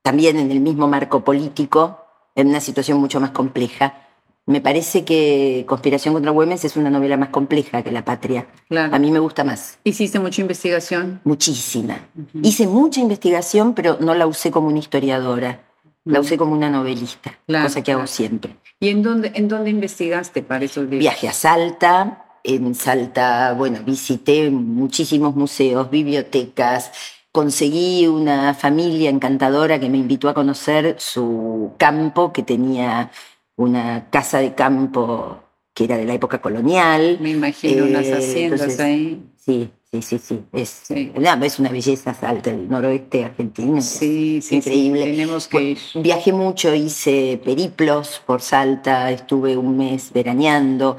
también 0.00 0.38
en 0.38 0.50
el 0.50 0.61
mismo 0.61 0.88
marco 0.88 1.25
político, 1.25 1.99
en 2.35 2.49
una 2.49 2.61
situación 2.61 2.99
mucho 2.99 3.20
más 3.20 3.32
compleja 3.32 4.05
me 4.47 4.61
parece 4.61 5.05
que 5.05 5.65
Conspiración 5.67 6.15
contra 6.15 6.31
Güemes 6.31 6.65
es 6.65 6.76
una 6.76 6.88
novela 6.88 7.17
más 7.17 7.31
compleja 7.31 7.83
que 7.83 7.91
La 7.91 8.05
Patria. 8.05 8.47
A 8.71 8.99
mí 8.99 9.11
me 9.11 9.19
gusta 9.19 9.43
más. 9.43 9.79
¿Hiciste 9.83 10.21
mucha 10.21 10.41
investigación? 10.41 11.21
Muchísima. 11.25 11.99
Hice 12.43 12.69
mucha 12.69 13.00
investigación, 13.00 13.75
pero 13.75 13.99
no 14.00 14.15
la 14.15 14.26
usé 14.26 14.53
como 14.53 14.69
una 14.69 14.79
historiadora. 14.79 15.62
La 16.05 16.21
usé 16.21 16.38
como 16.38 16.53
una 16.53 16.71
novelista, 16.71 17.37
cosa 17.49 17.83
que 17.83 17.91
hago 17.91 18.07
siempre. 18.07 18.57
¿Y 18.79 18.91
en 18.91 19.03
dónde, 19.03 19.33
en 19.35 19.49
dónde 19.49 19.71
investigaste 19.71 20.43
para 20.43 20.65
esos 20.65 20.85
libros? 20.85 21.00
Viaje 21.00 21.29
a 21.29 21.33
Salta. 21.33 22.23
En 22.45 22.76
Salta, 22.76 23.55
bueno, 23.55 23.81
visité 23.85 24.49
muchísimos 24.50 25.35
museos, 25.35 25.91
bibliotecas, 25.91 26.93
conseguí 27.33 28.07
una 28.07 28.55
familia 28.55 29.11
encantadora 29.11 29.81
que 29.81 29.91
me 29.91 29.99
invitó 29.99 30.29
a 30.29 30.35
conocer 30.35 30.95
su 30.99 31.73
campo 31.76 32.33
que 32.33 32.45
tenía 32.45 33.11
una 33.56 34.08
casa 34.10 34.38
de 34.38 34.54
campo 34.54 35.40
que 35.75 35.84
era 35.84 35.98
de 35.98 36.06
la 36.06 36.14
época 36.14 36.40
colonial. 36.40 37.18
Me 37.20 37.30
imagino 37.30 37.84
unas 37.84 38.06
eh, 38.06 38.14
haciendas 38.14 38.80
ahí. 38.80 39.22
Sí, 39.36 39.70
sí, 39.92 40.00
sí, 40.00 40.18
sí. 40.18 40.42
Es, 40.52 40.84
Una, 41.14 41.34
es 41.44 41.58
una 41.58 41.68
belleza 41.68 42.14
Salta, 42.14 42.50
el 42.50 42.68
noroeste 42.68 43.25
argentino. 43.25 43.80
Sí, 43.82 44.40
sí, 44.42 44.56
increíble. 44.56 45.04
tenemos 45.04 45.48
que 45.48 45.62
ir. 45.62 45.78
Viajé 45.96 46.32
mucho, 46.32 46.75
hice 46.75 47.40
periplos 47.44 48.22
por 48.26 48.40
Salta, 48.40 49.10
estuve 49.10 49.56
un 49.56 49.76
mes 49.76 50.12
veraneando. 50.12 50.96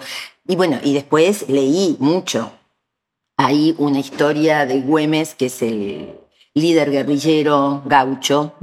Y 0.47 0.55
bueno, 0.55 0.79
y 0.83 0.93
después 0.93 1.49
leí 1.49 1.97
mucho. 1.99 2.51
Hay 3.35 3.75
una 3.79 3.99
historia 3.99 4.65
de 4.65 4.81
Güemes, 4.81 5.33
que 5.35 5.47
es 5.47 5.61
el 5.61 6.13
líder 6.53 6.91
guerrillero 6.91 7.81
gaucho. 7.85 8.53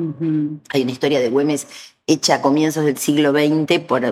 Hay 0.70 0.82
una 0.82 0.92
historia 0.92 1.20
de 1.20 1.28
Güemes 1.28 1.93
hecha 2.06 2.36
a 2.36 2.42
comienzos 2.42 2.84
del 2.84 2.98
siglo 2.98 3.32
XX 3.32 3.80
por 3.80 4.04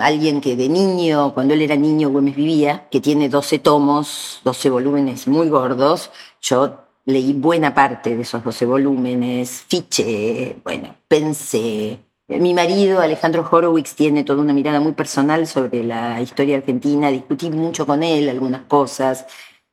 alguien 0.00 0.40
que 0.40 0.56
de 0.56 0.68
niño, 0.68 1.32
cuando 1.32 1.54
él 1.54 1.62
era 1.62 1.76
niño, 1.76 2.10
Güemes 2.10 2.36
vivía, 2.36 2.88
que 2.90 3.00
tiene 3.00 3.28
12 3.28 3.58
tomos, 3.60 4.40
12 4.44 4.70
volúmenes 4.70 5.26
muy 5.26 5.48
gordos. 5.48 6.10
Yo 6.40 6.80
leí 7.06 7.32
buena 7.32 7.74
parte 7.74 8.14
de 8.14 8.22
esos 8.22 8.44
12 8.44 8.66
volúmenes, 8.66 9.64
fiché, 9.66 10.56
bueno, 10.64 10.94
pensé. 11.08 12.00
Mi 12.28 12.54
marido, 12.54 13.00
Alejandro 13.00 13.48
Horowitz, 13.50 13.94
tiene 13.94 14.22
toda 14.22 14.42
una 14.42 14.52
mirada 14.52 14.78
muy 14.78 14.92
personal 14.92 15.46
sobre 15.48 15.82
la 15.82 16.20
historia 16.20 16.58
argentina, 16.58 17.10
discutí 17.10 17.50
mucho 17.50 17.86
con 17.86 18.04
él 18.04 18.28
algunas 18.28 18.62
cosas, 18.62 19.26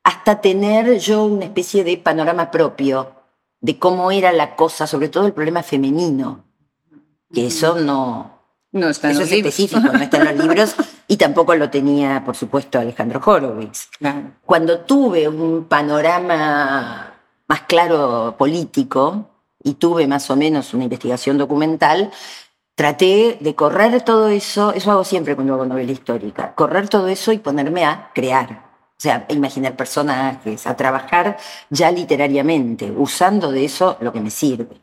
hasta 0.04 0.42
tener 0.42 0.98
yo 0.98 1.26
una 1.26 1.46
especie 1.46 1.84
de 1.84 1.98
panorama 1.98 2.50
propio 2.50 3.12
de 3.60 3.78
cómo 3.78 4.12
era 4.12 4.32
la 4.32 4.56
cosa, 4.56 4.88
sobre 4.88 5.10
todo 5.10 5.28
el 5.28 5.34
problema 5.34 5.62
femenino, 5.62 6.47
que 7.34 7.48
eso 7.48 7.80
no, 7.80 8.38
no 8.72 8.90
está 8.90 9.10
en 9.10 9.14
eso 9.14 9.24
es 9.24 9.32
específico, 9.32 9.82
no 9.82 10.00
está 10.00 10.18
en 10.18 10.38
los 10.38 10.46
libros, 10.46 10.76
y 11.08 11.18
tampoco 11.18 11.56
lo 11.56 11.70
tenía, 11.70 12.24
por 12.26 12.36
supuesto, 12.36 12.80
Alejandro 12.80 13.22
Horowitz. 13.24 13.90
Cuando 14.46 14.80
tuve 14.82 15.28
un 15.28 15.66
panorama 15.66 17.14
más 17.48 17.62
claro 17.62 18.36
político 18.38 19.30
y 19.64 19.76
tuve 19.76 20.08
más 20.08 20.30
o 20.30 20.36
menos 20.36 20.74
una 20.74 20.84
investigación 20.84 21.38
documental, 21.38 22.12
traté 22.76 23.38
de 23.40 23.56
correr 23.56 24.02
todo 24.02 24.30
eso, 24.30 24.74
eso 24.74 24.92
hago 24.92 25.04
siempre 25.04 25.36
cuando 25.36 25.54
hago 25.54 25.66
novela 25.66 25.92
histórica, 25.92 26.54
correr 26.54 26.90
todo 26.90 27.08
eso 27.08 27.32
y 27.32 27.40
ponerme 27.40 27.86
a 27.86 28.12
crear. 28.14 28.68
O 28.98 29.00
sea, 29.00 29.26
a 29.30 29.34
imaginar 29.34 29.76
personajes, 29.76 30.66
a 30.66 30.76
trabajar 30.76 31.38
ya 31.70 31.92
literariamente, 31.92 32.92
usando 32.92 33.52
de 33.52 33.66
eso 33.66 33.98
lo 34.02 34.12
que 34.12 34.20
me 34.20 34.32
sirve. 34.32 34.82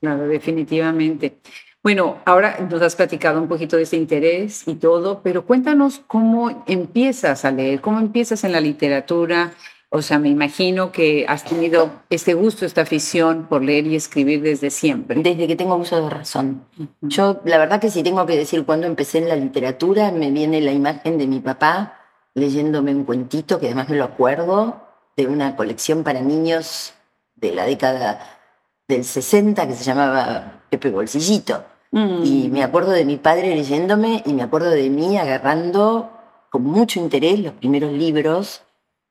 Claro, 0.00 0.28
definitivamente. 0.28 1.40
Bueno, 1.82 2.18
ahora 2.26 2.58
nos 2.70 2.82
has 2.82 2.94
platicado 2.94 3.40
un 3.40 3.48
poquito 3.48 3.76
de 3.78 3.84
ese 3.84 3.96
interés 3.96 4.68
y 4.68 4.74
todo, 4.74 5.22
pero 5.22 5.46
cuéntanos 5.46 6.02
cómo 6.06 6.62
empiezas 6.66 7.46
a 7.46 7.50
leer, 7.52 7.80
cómo 7.80 7.98
empiezas 8.00 8.44
en 8.44 8.52
la 8.52 8.60
literatura. 8.60 9.54
O 9.88 10.02
sea, 10.02 10.18
me 10.18 10.28
imagino 10.28 10.92
que 10.92 11.24
has 11.26 11.42
tenido 11.44 11.90
este 12.10 12.34
gusto, 12.34 12.66
esta 12.66 12.82
afición 12.82 13.46
por 13.48 13.62
leer 13.62 13.86
y 13.86 13.96
escribir 13.96 14.42
desde 14.42 14.68
siempre. 14.68 15.22
Desde 15.22 15.46
que 15.46 15.56
tengo 15.56 15.74
uso 15.76 16.02
de 16.02 16.10
razón. 16.10 16.66
Yo, 17.00 17.40
la 17.46 17.56
verdad 17.56 17.80
que 17.80 17.90
si 17.90 18.02
tengo 18.02 18.26
que 18.26 18.36
decir 18.36 18.66
cuándo 18.66 18.86
empecé 18.86 19.16
en 19.16 19.28
la 19.28 19.36
literatura, 19.36 20.12
me 20.12 20.30
viene 20.30 20.60
la 20.60 20.72
imagen 20.72 21.16
de 21.16 21.26
mi 21.26 21.40
papá 21.40 21.96
leyéndome 22.34 22.94
un 22.94 23.04
cuentito, 23.04 23.58
que 23.58 23.66
además 23.66 23.88
me 23.88 23.96
lo 23.96 24.04
acuerdo, 24.04 24.82
de 25.16 25.26
una 25.26 25.56
colección 25.56 26.04
para 26.04 26.20
niños 26.20 26.92
de 27.36 27.52
la 27.54 27.64
década 27.64 28.38
del 28.86 29.04
60 29.04 29.66
que 29.66 29.74
se 29.74 29.84
llamaba 29.84 30.62
Pepe 30.68 30.90
Bolsillito. 30.90 31.69
Mm. 31.92 32.24
Y 32.24 32.48
me 32.50 32.62
acuerdo 32.62 32.92
de 32.92 33.04
mi 33.04 33.16
padre 33.16 33.54
leyéndome 33.54 34.22
y 34.26 34.32
me 34.32 34.42
acuerdo 34.42 34.70
de 34.70 34.88
mí 34.90 35.18
agarrando 35.18 36.10
con 36.50 36.62
mucho 36.64 37.00
interés 37.00 37.40
los 37.40 37.52
primeros 37.54 37.92
libros 37.92 38.62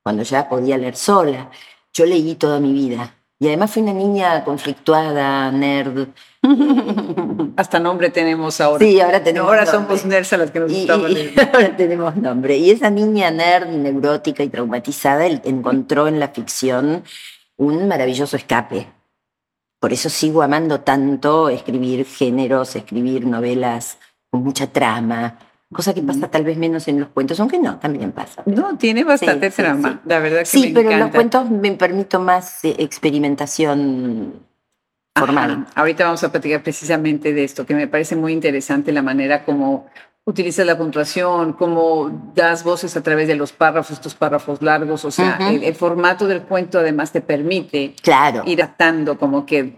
cuando 0.04 0.24
ya 0.24 0.48
podía 0.50 0.78
leer 0.78 0.96
sola. 0.96 1.50
Yo 1.94 2.06
leí 2.06 2.36
toda 2.36 2.60
mi 2.60 2.74
vida. 2.74 3.16
Y 3.42 3.48
además 3.48 3.72
fui 3.72 3.82
una 3.82 3.94
niña 3.94 4.44
conflictuada, 4.44 5.50
nerd. 5.52 6.10
Hasta 7.56 7.80
nombre 7.80 8.10
tenemos 8.10 8.60
ahora. 8.60 8.86
Sí, 8.86 9.00
ahora 9.00 9.24
tenemos 9.24 9.48
Ahora 9.48 9.66
somos 9.66 10.06
nerds 10.06 10.34
a 10.34 10.38
las 10.38 10.52
que 10.52 10.60
nos 10.60 10.72
gustamos. 10.72 11.12
ahora 11.54 11.76
tenemos 11.78 12.16
nombre. 12.18 12.58
Y 12.58 12.72
esa 12.72 12.90
niña 12.90 13.32
nerd, 13.32 13.70
neurótica 13.70 14.44
y 14.44 14.50
traumatizada 14.50 15.26
encontró 15.26 16.10
en 16.10 16.20
la 16.20 16.30
ficción 16.30 17.04
un 17.56 17.88
maravilloso 17.88 18.36
escape. 18.36 18.88
Por 19.80 19.94
eso 19.94 20.10
sigo 20.10 20.42
amando 20.42 20.82
tanto 20.82 21.50
escribir 21.50 22.06
géneros, 22.06 22.76
escribir 22.76 23.26
novelas 23.26 23.98
con 24.30 24.44
mucha 24.44 24.68
trama, 24.68 25.40
cosa 25.72 25.94
que 25.94 26.02
pasa 26.02 26.30
tal 26.30 26.44
vez 26.44 26.58
menos 26.58 26.88
en 26.88 27.00
los 27.00 27.10
cuentos, 27.10 27.40
aunque 27.40 27.60
no, 27.60 27.80
también 27.80 28.12
pasa. 28.12 28.44
No, 28.46 28.78
tiene 28.78 29.04
bastante 29.04 29.50
trama, 29.52 30.02
la 30.06 30.20
verdad 30.20 30.40
que 30.40 30.46
Sí, 30.46 30.72
pero 30.74 30.92
en 30.92 31.00
los 31.00 31.12
cuentos 31.12 31.50
me 31.50 31.72
permito 31.74 32.20
más 32.20 32.66
eh, 32.66 32.76
experimentación 32.80 34.34
formal. 35.16 35.68
Ahorita 35.76 36.06
vamos 36.06 36.24
a 36.24 36.32
platicar 36.32 36.64
precisamente 36.64 37.34
de 37.34 37.44
esto, 37.44 37.66
que 37.66 37.76
me 37.76 37.88
parece 37.88 38.16
muy 38.16 38.34
interesante 38.34 38.92
la 38.92 39.02
manera 39.02 39.46
como 39.46 39.88
utilizas 40.30 40.66
la 40.66 40.78
puntuación, 40.78 41.54
cómo 41.54 42.32
das 42.36 42.64
voces 42.64 42.96
a 42.96 43.02
través 43.02 43.28
de 43.28 43.36
los 43.36 43.52
párrafos, 43.52 43.92
estos 43.92 44.16
párrafos 44.16 44.62
largos, 44.62 45.04
o 45.04 45.12
sea, 45.12 45.38
el, 45.50 45.76
formato 45.76 46.28
del 46.28 46.44
cuento 46.44 46.80
además 46.80 47.12
te 47.12 47.22
permite 47.22 47.96
claro. 48.02 48.44
ir 48.46 48.62
atando 48.62 49.18
como 49.18 49.46
que, 49.46 49.76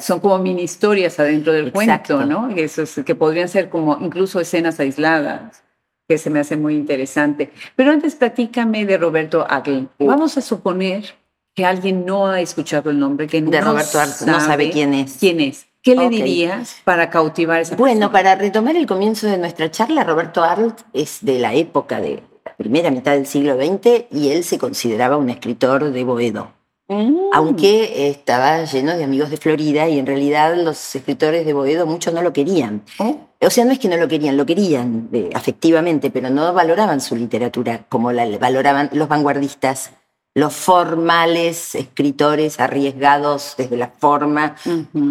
son 0.00 0.20
como 0.20 0.38
mini 0.38 0.62
historias 0.62 1.18
adentro 1.18 1.52
del 1.52 1.72
cuento, 1.72 2.24
¿no? 2.24 2.48
Eso 2.50 2.84
que 3.04 3.14
podrían 3.14 3.48
ser 3.48 3.68
como 3.68 3.98
incluso 4.00 4.40
escenas 4.40 4.80
aisladas 4.80 5.62
que 6.08 6.16
se 6.16 6.30
me 6.30 6.40
hace 6.40 6.56
muy 6.56 6.74
interesante. 6.74 7.52
Pero 7.76 7.92
antes 7.92 8.14
platícame 8.14 8.86
de 8.86 8.96
Roberto 8.96 9.46
Aglen. 9.48 9.90
Vamos 9.98 10.38
a 10.38 10.40
suponer 10.40 11.14
que 11.54 11.66
alguien 11.66 12.06
no 12.06 12.28
ha 12.28 12.40
escuchado 12.40 12.88
el 12.88 12.98
nombre, 12.98 13.26
que 13.26 13.42
de 13.42 13.60
no 13.60 13.72
Roberto 13.72 13.98
sabe 13.98 14.30
no 14.30 14.40
sabe 14.40 14.70
quién 14.70 14.94
es. 14.94 15.16
¿Quién 15.18 15.40
es? 15.40 15.67
¿Qué 15.82 15.94
le 15.94 16.08
dirías 16.08 16.80
para 16.84 17.08
cautivar 17.08 17.60
esa 17.60 17.76
Bueno, 17.76 18.10
para 18.10 18.34
retomar 18.34 18.76
el 18.76 18.86
comienzo 18.86 19.26
de 19.26 19.38
nuestra 19.38 19.70
charla, 19.70 20.04
Roberto 20.04 20.42
Arlt 20.42 20.80
es 20.92 21.18
de 21.22 21.38
la 21.38 21.54
época 21.54 22.00
de 22.00 22.22
la 22.44 22.54
primera 22.56 22.90
mitad 22.90 23.12
del 23.12 23.26
siglo 23.26 23.56
XX 23.56 24.06
y 24.10 24.30
él 24.30 24.44
se 24.44 24.58
consideraba 24.58 25.16
un 25.16 25.30
escritor 25.30 25.90
de 25.90 26.04
Boedo. 26.04 26.52
Mm. 26.88 27.16
Aunque 27.32 28.08
estaba 28.08 28.64
lleno 28.64 28.96
de 28.96 29.04
amigos 29.04 29.30
de 29.30 29.36
Florida 29.36 29.88
y 29.88 29.98
en 29.98 30.06
realidad 30.06 30.56
los 30.56 30.96
escritores 30.96 31.44
de 31.44 31.52
Boedo 31.52 31.86
muchos 31.86 32.14
no 32.14 32.22
lo 32.22 32.32
querían. 32.32 32.82
Oh. 32.98 33.28
O 33.40 33.50
sea, 33.50 33.64
no 33.64 33.72
es 33.72 33.78
que 33.78 33.88
no 33.88 33.96
lo 33.96 34.08
querían, 34.08 34.36
lo 34.36 34.46
querían 34.46 35.08
afectivamente, 35.34 36.10
pero 36.10 36.28
no 36.30 36.52
valoraban 36.52 37.00
su 37.00 37.14
literatura 37.14 37.84
como 37.88 38.10
la 38.10 38.26
valoraban 38.38 38.90
los 38.92 39.06
vanguardistas 39.06 39.92
los 40.38 40.54
formales 40.54 41.74
escritores 41.74 42.60
arriesgados 42.60 43.54
desde 43.58 43.76
la 43.76 43.88
forma 43.88 44.54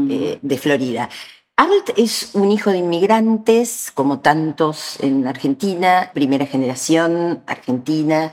eh, 0.10 0.40
de 0.42 0.58
Florida. 0.58 1.10
Alt 1.58 1.90
es 1.98 2.30
un 2.34 2.50
hijo 2.50 2.72
de 2.72 2.78
inmigrantes, 2.78 3.92
como 3.94 4.20
tantos 4.20 4.98
en 5.02 5.28
Argentina, 5.28 6.12
primera 6.14 6.46
generación 6.46 7.44
argentina, 7.46 8.32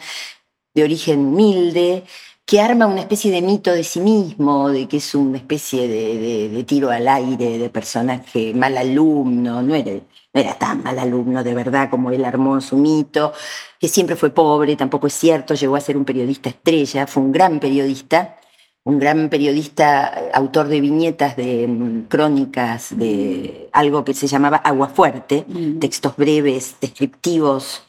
de 0.72 0.84
origen 0.84 1.20
humilde, 1.20 2.04
que 2.46 2.60
arma 2.60 2.86
una 2.86 3.00
especie 3.00 3.32
de 3.32 3.42
mito 3.42 3.72
de 3.72 3.82
sí 3.82 3.98
mismo, 3.98 4.68
de 4.68 4.86
que 4.86 4.98
es 4.98 5.16
una 5.16 5.38
especie 5.38 5.88
de, 5.88 6.62
tiro 6.64 6.90
al 6.90 7.08
aire, 7.08 7.58
de 7.58 7.70
personaje 7.70 8.54
mal 8.54 8.76
alumno, 8.76 9.62
no 9.62 9.74
era, 9.74 9.92
no 10.34 10.40
era 10.40 10.54
tan 10.54 10.82
mal 10.82 10.98
alumno 10.98 11.44
de 11.44 11.54
verdad 11.54 11.88
como 11.88 12.10
él 12.10 12.24
armó 12.24 12.60
su 12.60 12.76
mito, 12.76 13.32
que 13.78 13.88
siempre 13.88 14.16
fue 14.16 14.30
pobre, 14.30 14.74
tampoco 14.74 15.06
es 15.06 15.14
cierto, 15.14 15.54
llegó 15.54 15.76
a 15.76 15.80
ser 15.80 15.96
un 15.96 16.04
periodista 16.04 16.48
estrella, 16.48 17.06
fue 17.06 17.22
un 17.22 17.30
gran 17.30 17.60
periodista, 17.60 18.36
un 18.82 18.98
gran 18.98 19.30
periodista, 19.30 20.12
autor 20.34 20.66
de 20.68 20.80
viñetas, 20.80 21.36
de 21.36 21.66
mm, 21.68 22.08
crónicas, 22.08 22.98
de 22.98 23.68
algo 23.72 24.04
que 24.04 24.12
se 24.12 24.26
llamaba 24.26 24.56
Agua 24.56 24.88
Fuerte, 24.88 25.46
mm. 25.46 25.78
textos 25.78 26.16
breves, 26.16 26.76
descriptivos, 26.80 27.84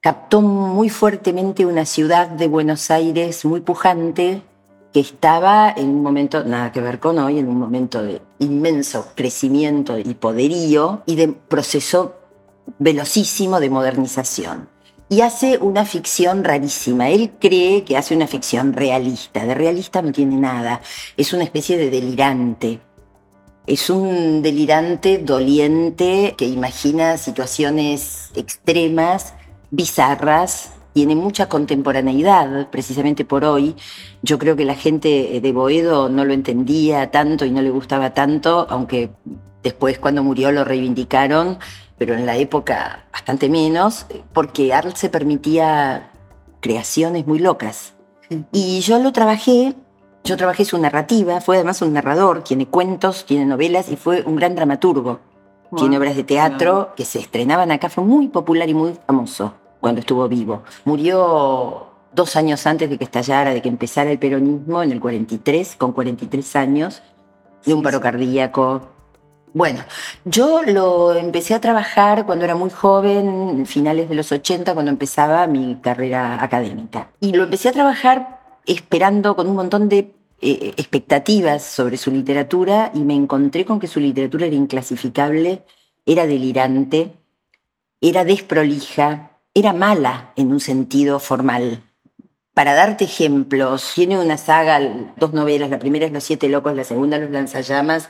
captó 0.00 0.42
muy 0.42 0.90
fuertemente 0.90 1.64
una 1.66 1.86
ciudad 1.86 2.28
de 2.28 2.48
Buenos 2.48 2.90
Aires 2.90 3.44
muy 3.44 3.60
pujante 3.60 4.42
que 4.96 5.00
estaba 5.00 5.74
en 5.76 5.90
un 5.90 6.02
momento, 6.02 6.42
nada 6.42 6.72
que 6.72 6.80
ver 6.80 7.00
con 7.00 7.18
hoy, 7.18 7.38
en 7.38 7.48
un 7.48 7.58
momento 7.58 8.02
de 8.02 8.22
inmenso 8.38 9.08
crecimiento 9.14 9.98
y 9.98 10.14
poderío 10.14 11.02
y 11.04 11.16
de 11.16 11.28
proceso 11.28 12.14
velocísimo 12.78 13.60
de 13.60 13.68
modernización. 13.68 14.70
Y 15.10 15.20
hace 15.20 15.58
una 15.58 15.84
ficción 15.84 16.44
rarísima. 16.44 17.10
Él 17.10 17.32
cree 17.38 17.84
que 17.84 17.98
hace 17.98 18.16
una 18.16 18.26
ficción 18.26 18.72
realista. 18.72 19.44
De 19.44 19.54
realista 19.54 20.00
no 20.00 20.12
tiene 20.12 20.36
nada. 20.36 20.80
Es 21.18 21.34
una 21.34 21.44
especie 21.44 21.76
de 21.76 21.90
delirante. 21.90 22.80
Es 23.66 23.90
un 23.90 24.40
delirante 24.40 25.18
doliente 25.18 26.34
que 26.38 26.46
imagina 26.46 27.18
situaciones 27.18 28.30
extremas 28.34 29.34
bizarras, 29.70 30.70
tiene 30.96 31.14
mucha 31.14 31.46
contemporaneidad, 31.46 32.70
precisamente 32.70 33.26
por 33.26 33.44
hoy. 33.44 33.76
Yo 34.22 34.38
creo 34.38 34.56
que 34.56 34.64
la 34.64 34.74
gente 34.74 35.40
de 35.42 35.52
Boedo 35.52 36.08
no 36.08 36.24
lo 36.24 36.32
entendía 36.32 37.10
tanto 37.10 37.44
y 37.44 37.50
no 37.50 37.60
le 37.60 37.68
gustaba 37.68 38.14
tanto, 38.14 38.66
aunque 38.70 39.10
después 39.62 39.98
cuando 39.98 40.22
murió 40.22 40.52
lo 40.52 40.64
reivindicaron, 40.64 41.58
pero 41.98 42.14
en 42.14 42.24
la 42.24 42.38
época 42.38 43.04
bastante 43.12 43.50
menos, 43.50 44.06
porque 44.32 44.72
Arl 44.72 44.96
se 44.96 45.10
permitía 45.10 46.12
creaciones 46.60 47.26
muy 47.26 47.40
locas. 47.40 47.92
Y 48.50 48.80
yo 48.80 48.98
lo 48.98 49.12
trabajé, 49.12 49.74
yo 50.24 50.38
trabajé 50.38 50.64
su 50.64 50.78
narrativa, 50.78 51.42
fue 51.42 51.56
además 51.56 51.82
un 51.82 51.92
narrador, 51.92 52.42
tiene 52.42 52.68
cuentos, 52.68 53.26
tiene 53.26 53.44
novelas 53.44 53.90
y 53.90 53.96
fue 53.96 54.22
un 54.22 54.36
gran 54.36 54.54
dramaturgo. 54.54 55.20
Tiene 55.76 55.98
obras 55.98 56.16
de 56.16 56.24
teatro 56.24 56.94
que 56.96 57.04
se 57.04 57.18
estrenaban 57.18 57.70
acá, 57.70 57.90
fue 57.90 58.02
muy 58.02 58.28
popular 58.28 58.66
y 58.70 58.72
muy 58.72 58.94
famoso 59.06 59.52
cuando 59.86 60.00
estuvo 60.00 60.26
vivo. 60.26 60.64
Murió 60.84 61.86
dos 62.12 62.34
años 62.34 62.66
antes 62.66 62.90
de 62.90 62.98
que 62.98 63.04
estallara, 63.04 63.54
de 63.54 63.62
que 63.62 63.68
empezara 63.68 64.10
el 64.10 64.18
peronismo, 64.18 64.82
en 64.82 64.90
el 64.90 64.98
43, 64.98 65.76
con 65.76 65.92
43 65.92 66.56
años, 66.56 67.02
de 67.64 67.72
un 67.72 67.84
paro 67.84 68.00
cardíaco. 68.00 68.82
Bueno, 69.54 69.84
yo 70.24 70.62
lo 70.64 71.14
empecé 71.14 71.54
a 71.54 71.60
trabajar 71.60 72.26
cuando 72.26 72.44
era 72.44 72.56
muy 72.56 72.70
joven, 72.70 73.64
finales 73.64 74.08
de 74.08 74.16
los 74.16 74.32
80, 74.32 74.74
cuando 74.74 74.90
empezaba 74.90 75.46
mi 75.46 75.76
carrera 75.76 76.42
académica. 76.42 77.10
Y 77.20 77.30
lo 77.30 77.44
empecé 77.44 77.68
a 77.68 77.72
trabajar 77.72 78.40
esperando 78.66 79.36
con 79.36 79.46
un 79.46 79.54
montón 79.54 79.88
de 79.88 80.12
eh, 80.40 80.74
expectativas 80.76 81.62
sobre 81.62 81.96
su 81.96 82.10
literatura 82.10 82.90
y 82.92 83.04
me 83.04 83.14
encontré 83.14 83.64
con 83.64 83.78
que 83.78 83.86
su 83.86 84.00
literatura 84.00 84.46
era 84.46 84.56
inclasificable, 84.56 85.64
era 86.04 86.26
delirante, 86.26 87.12
era 88.00 88.24
desprolija, 88.24 89.35
era 89.56 89.72
mala 89.72 90.32
en 90.36 90.52
un 90.52 90.60
sentido 90.60 91.18
formal. 91.18 91.82
para 92.52 92.74
darte 92.74 93.04
ejemplos, 93.04 93.92
tiene 93.94 94.18
una 94.18 94.38
saga, 94.38 94.80
dos 95.16 95.32
novelas, 95.34 95.68
la 95.68 95.78
primera 95.78 96.06
es 96.06 96.12
Los 96.12 96.24
Siete 96.24 96.48
Locos, 96.48 96.74
la 96.74 96.84
segunda 96.84 97.18
Los 97.18 97.30
Lanzallamas. 97.30 98.08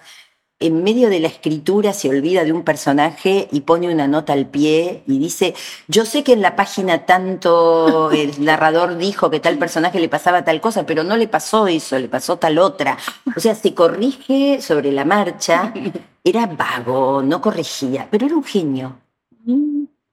En 0.60 0.84
medio 0.84 1.08
de 1.08 1.20
la 1.20 1.28
escritura 1.28 1.92
se 1.92 2.08
olvida 2.08 2.44
de 2.44 2.52
un 2.52 2.62
personaje 2.62 3.48
y 3.50 3.60
pone 3.60 3.92
una 3.92 4.06
nota 4.08 4.32
al 4.32 4.46
pie 4.46 5.02
y 5.06 5.18
dice, 5.18 5.54
yo 5.88 6.04
sé 6.04 6.22
que 6.24 6.32
en 6.32 6.42
la 6.42 6.54
página 6.56 7.06
tanto 7.06 8.10
el 8.12 8.44
narrador 8.44 8.96
dijo 8.98 9.30
que 9.30 9.40
tal 9.40 9.58
personaje 9.58 10.00
le 10.00 10.08
pasaba 10.08 10.44
tal 10.44 10.60
cosa, 10.60 10.86
pero 10.86 11.04
no 11.04 11.16
le 11.16 11.28
pasó 11.28 11.66
eso, 11.68 11.98
le 11.98 12.08
pasó 12.08 12.38
tal 12.38 12.58
otra. 12.58 12.98
O 13.36 13.40
sea, 13.40 13.54
se 13.54 13.74
corrige 13.74 14.60
sobre 14.60 14.92
la 14.92 15.04
marcha, 15.04 15.72
era 16.24 16.46
vago, 16.46 17.22
no 17.22 17.40
corregía, 17.40 18.08
pero 18.10 18.26
era 18.26 18.36
un 18.36 18.44
genio. 18.44 18.96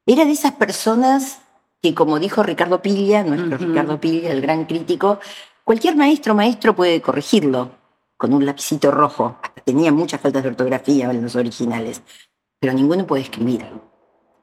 Era 0.05 0.25
de 0.25 0.31
esas 0.31 0.53
personas 0.53 1.39
que 1.83 1.93
como 1.93 2.17
dijo 2.17 2.43
Ricardo 2.43 2.81
Pilla, 2.81 3.23
nuestro 3.23 3.57
Ricardo 3.57 3.99
Pilla, 3.99 4.31
el 4.31 4.41
gran 4.41 4.65
crítico, 4.65 5.19
cualquier 5.65 5.97
maestro 5.97 6.33
maestro 6.33 6.73
puede 6.73 7.01
corregirlo 7.01 7.71
con 8.15 8.33
un 8.33 8.45
lapicito 8.45 8.89
rojo. 8.89 9.37
tenía 9.65 9.91
muchas 9.91 10.21
faltas 10.21 10.43
de 10.43 10.49
ortografía 10.49 11.11
en 11.11 11.21
los 11.21 11.35
originales, 11.35 12.01
pero 12.59 12.73
ninguno 12.73 13.05
puede 13.05 13.23
escribir. 13.23 13.65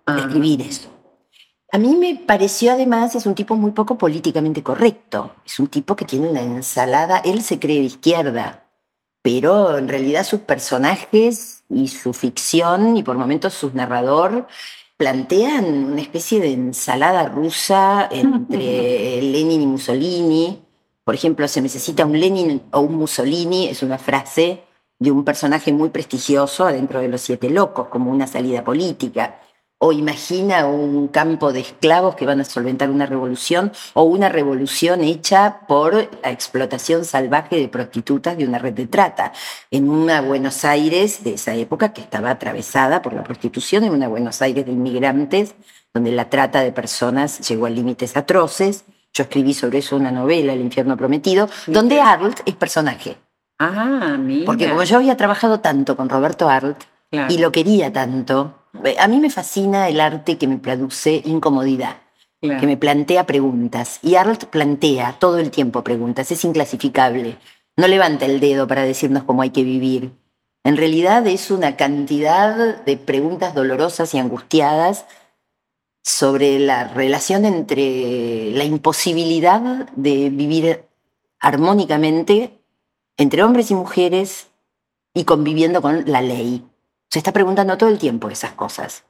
Ah. 0.05 0.19
Escribir 0.19 0.61
eso. 0.61 0.91
A 1.73 1.79
mí 1.79 1.97
me 1.97 2.17
pareció 2.27 2.73
además, 2.73 3.15
es 3.15 3.25
un 3.25 3.35
tipo 3.35 3.57
muy 3.57 3.71
poco 3.71 3.97
políticamente 3.97 4.63
correcto. 4.63 5.37
Es 5.47 5.59
un 5.59 5.69
tipo 5.69 5.97
que 5.97 6.05
tiene 6.05 6.29
una 6.29 6.43
ensalada, 6.43 7.19
él 7.19 7.43
se 7.43 7.59
cree 7.59 7.79
de 7.79 7.85
izquierda, 7.85 8.67
pero 9.23 9.79
en 9.79 9.89
realidad 9.89 10.25
sus 10.25 10.41
personajes 10.41 11.65
y 11.71 11.89
su 11.89 12.13
ficción 12.13 12.99
y 12.99 13.03
por 13.03 13.17
momentos 13.17 13.55
su 13.55 13.71
narrador 13.73 14.47
plantean 15.01 15.65
una 15.65 16.03
especie 16.03 16.41
de 16.41 16.53
ensalada 16.53 17.27
rusa 17.27 18.07
entre 18.11 19.23
Lenin 19.33 19.63
y 19.63 19.67
Mussolini. 19.67 20.63
Por 21.05 21.15
ejemplo, 21.15 21.49
se 21.49 21.63
necesita 21.63 22.05
un 22.05 22.21
Lenin 22.21 22.61
o 22.71 22.81
un 22.81 22.97
Mussolini, 22.97 23.69
es 23.69 23.83
una 23.83 23.97
frase 23.97 24.61
de 24.99 25.11
un 25.11 25.25
personaje 25.25 25.73
muy 25.73 25.89
prestigioso 25.89 26.67
adentro 26.67 27.01
de 27.01 27.09
los 27.09 27.23
Siete 27.23 27.49
Locos, 27.49 27.89
como 27.89 28.11
una 28.11 28.27
salida 28.27 28.63
política 28.63 29.41
o 29.83 29.93
imagina 29.93 30.67
un 30.67 31.09
campo 31.09 31.55
de 31.55 31.61
esclavos 31.61 32.15
que 32.15 32.27
van 32.27 32.39
a 32.41 32.45
solventar 32.45 32.91
una 32.91 33.07
revolución 33.07 33.73
o 33.95 34.03
una 34.03 34.29
revolución 34.29 35.03
hecha 35.03 35.61
por 35.67 35.95
la 35.95 36.31
explotación 36.31 37.07
salvaje 37.07 37.57
de 37.57 37.69
prostitutas 37.69 38.37
de 38.37 38.47
una 38.47 38.59
red 38.59 38.75
de 38.75 38.87
trata 38.87 39.33
en 39.71 39.89
una 39.89 40.21
Buenos 40.21 40.67
Aires 40.67 41.25
de 41.25 41.33
esa 41.33 41.55
época 41.55 41.95
que 41.95 42.03
estaba 42.03 42.29
atravesada 42.29 43.01
por 43.01 43.15
la 43.15 43.25
prostitución, 43.25 43.83
en 43.85 43.93
una 43.93 44.07
Buenos 44.07 44.43
Aires 44.43 44.67
de 44.67 44.73
inmigrantes 44.73 45.55
donde 45.95 46.13
la 46.13 46.29
trata 46.29 46.61
de 46.61 46.73
personas 46.73 47.49
llegó 47.49 47.65
a 47.65 47.71
límites 47.71 48.19
atroces. 48.19 48.85
Yo 49.15 49.25
escribí 49.25 49.55
sobre 49.55 49.79
eso 49.79 49.97
una 49.97 50.13
novela, 50.13 50.53
El 50.53 50.61
infierno 50.61 50.95
prometido, 50.99 51.49
donde 51.67 52.03
Arlt 52.03 52.41
es 52.45 52.55
personaje. 52.55 53.17
Ah, 53.59 54.17
mira. 54.19 54.45
Porque 54.45 54.69
como 54.69 54.85
yo 54.85 54.99
había 54.99 55.17
trabajado 55.17 55.61
tanto 55.61 55.97
con 55.97 56.11
Roberto 56.11 56.51
Arlt 56.51 56.85
y 57.11 57.39
lo 57.39 57.51
quería 57.51 57.93
tanto, 57.93 58.60
a 58.99 59.09
mí 59.09 59.19
me 59.19 59.31
fascina 59.31 59.89
el 59.89 60.01
arte 60.01 60.39
que 60.39 60.47
me 60.47 60.59
produce 60.59 61.23
incomodidad, 61.25 61.97
que 62.41 62.67
me 62.67 62.77
plantea 62.77 63.27
preguntas. 63.27 63.99
Y 64.03 64.15
Arlt 64.15 64.45
plantea 64.45 65.17
todo 65.19 65.39
el 65.39 65.51
tiempo 65.51 65.85
preguntas, 65.85 66.31
es 66.31 66.45
inclasificable. 66.45 67.37
No 67.77 67.87
levanta 67.89 68.27
el 68.27 68.41
dedo 68.41 68.67
para 68.67 68.83
decirnos 68.83 69.25
cómo 69.25 69.43
hay 69.43 69.51
que 69.51 69.65
vivir. 69.65 70.13
En 70.65 70.77
realidad 70.77 71.27
es 71.27 71.51
una 71.51 71.77
cantidad 71.77 72.85
de 72.85 72.97
preguntas 72.97 73.55
dolorosas 73.55 74.15
y 74.15 74.19
angustiadas 74.19 75.07
sobre 76.03 76.59
la 76.59 76.89
relación 76.89 77.45
entre 77.45 78.51
la 78.53 78.65
imposibilidad 78.65 79.89
de 79.97 80.31
vivir 80.31 80.85
armónicamente 81.39 82.61
entre 83.17 83.43
hombres 83.43 83.71
y 83.71 83.75
mujeres 83.75 84.49
y 85.15 85.25
conviviendo 85.25 85.83
con 85.83 86.05
la 86.07 86.23
ley. 86.23 86.65
Se 87.11 87.19
está 87.19 87.33
preguntando 87.33 87.77
todo 87.77 87.91
el 87.91 87.99
tiempo 87.99 88.31
esas 88.31 88.53
cosas. 88.53 89.05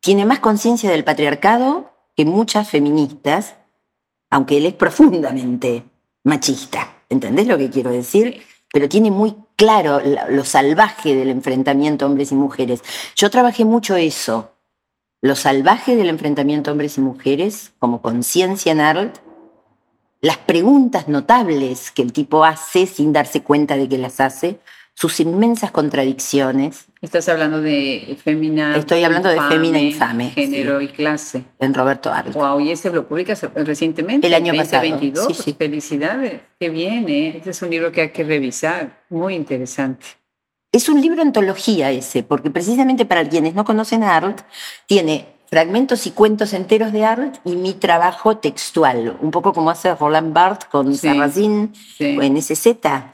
Tiene 0.00 0.24
más 0.24 0.40
conciencia 0.40 0.90
del 0.90 1.04
patriarcado 1.04 1.92
que 2.16 2.24
muchas 2.24 2.70
feministas, 2.70 3.56
aunque 4.30 4.56
él 4.56 4.66
es 4.66 4.74
profundamente 4.74 5.84
machista. 6.24 6.94
¿Entendés 7.10 7.46
lo 7.46 7.58
que 7.58 7.70
quiero 7.70 7.90
decir? 7.90 8.42
Pero 8.72 8.88
tiene 8.88 9.10
muy 9.10 9.36
claro 9.56 10.00
lo 10.30 10.44
salvaje 10.44 11.14
del 11.14 11.28
enfrentamiento 11.28 12.06
hombres 12.06 12.32
y 12.32 12.34
mujeres. 12.34 12.82
Yo 13.14 13.30
trabajé 13.30 13.64
mucho 13.64 13.94
eso, 13.96 14.52
lo 15.20 15.36
salvaje 15.36 15.96
del 15.96 16.08
enfrentamiento 16.08 16.72
hombres 16.72 16.98
y 16.98 17.02
mujeres 17.02 17.72
como 17.78 18.00
conciencia 18.00 18.72
en 18.72 18.80
Arlt, 18.80 19.16
las 20.20 20.38
preguntas 20.38 21.08
notables 21.08 21.90
que 21.90 22.02
el 22.02 22.12
tipo 22.12 22.44
hace 22.44 22.86
sin 22.86 23.12
darse 23.12 23.42
cuenta 23.42 23.76
de 23.76 23.88
que 23.88 23.98
las 23.98 24.20
hace, 24.20 24.58
sus 24.94 25.18
inmensas 25.20 25.70
contradicciones. 25.72 26.86
Estás 27.00 27.28
hablando 27.28 27.60
de 27.60 28.16
Femina. 28.22 28.76
Estoy 28.76 29.02
hablando 29.04 29.28
de 29.28 29.40
Femina 29.40 29.78
Infame. 29.78 30.30
Género 30.30 30.80
y 30.80 30.88
clase. 30.88 31.44
En 31.58 31.74
Roberto 31.74 32.12
Arlt. 32.12 32.32
Wow, 32.34 32.60
y 32.60 32.70
ese 32.70 32.90
lo 32.90 33.06
publicas 33.06 33.42
recientemente. 33.54 34.26
El 34.26 34.34
año 34.34 34.54
pasado. 34.54 34.82
2022. 34.82 35.36
Sí, 35.36 35.42
sí. 35.42 35.56
Felicidades. 35.58 36.40
Qué 36.58 36.70
bien, 36.70 37.08
¿eh? 37.08 37.36
Ese 37.38 37.50
es 37.50 37.62
un 37.62 37.70
libro 37.70 37.90
que 37.90 38.02
hay 38.02 38.10
que 38.10 38.22
revisar. 38.22 39.02
Muy 39.10 39.34
interesante. 39.34 40.06
Es 40.72 40.88
un 40.88 41.00
libro 41.00 41.22
antología 41.22 41.90
ese, 41.90 42.22
porque 42.22 42.50
precisamente 42.50 43.04
para 43.04 43.28
quienes 43.28 43.54
no 43.54 43.64
conocen 43.64 44.02
a 44.02 44.16
Arlt, 44.16 44.40
tiene 44.86 45.33
fragmentos 45.54 46.04
y 46.08 46.10
cuentos 46.10 46.52
enteros 46.52 46.90
de 46.90 47.04
Arlt 47.04 47.36
y 47.44 47.54
mi 47.54 47.74
trabajo 47.74 48.38
textual, 48.38 49.16
un 49.20 49.30
poco 49.30 49.52
como 49.52 49.70
hace 49.70 49.94
Roland 49.94 50.32
Barthes 50.32 50.68
con 50.68 50.92
sí, 50.92 51.06
Sarrazin 51.06 51.72
sí. 51.96 52.18
en 52.20 52.42
SZ, 52.42 52.64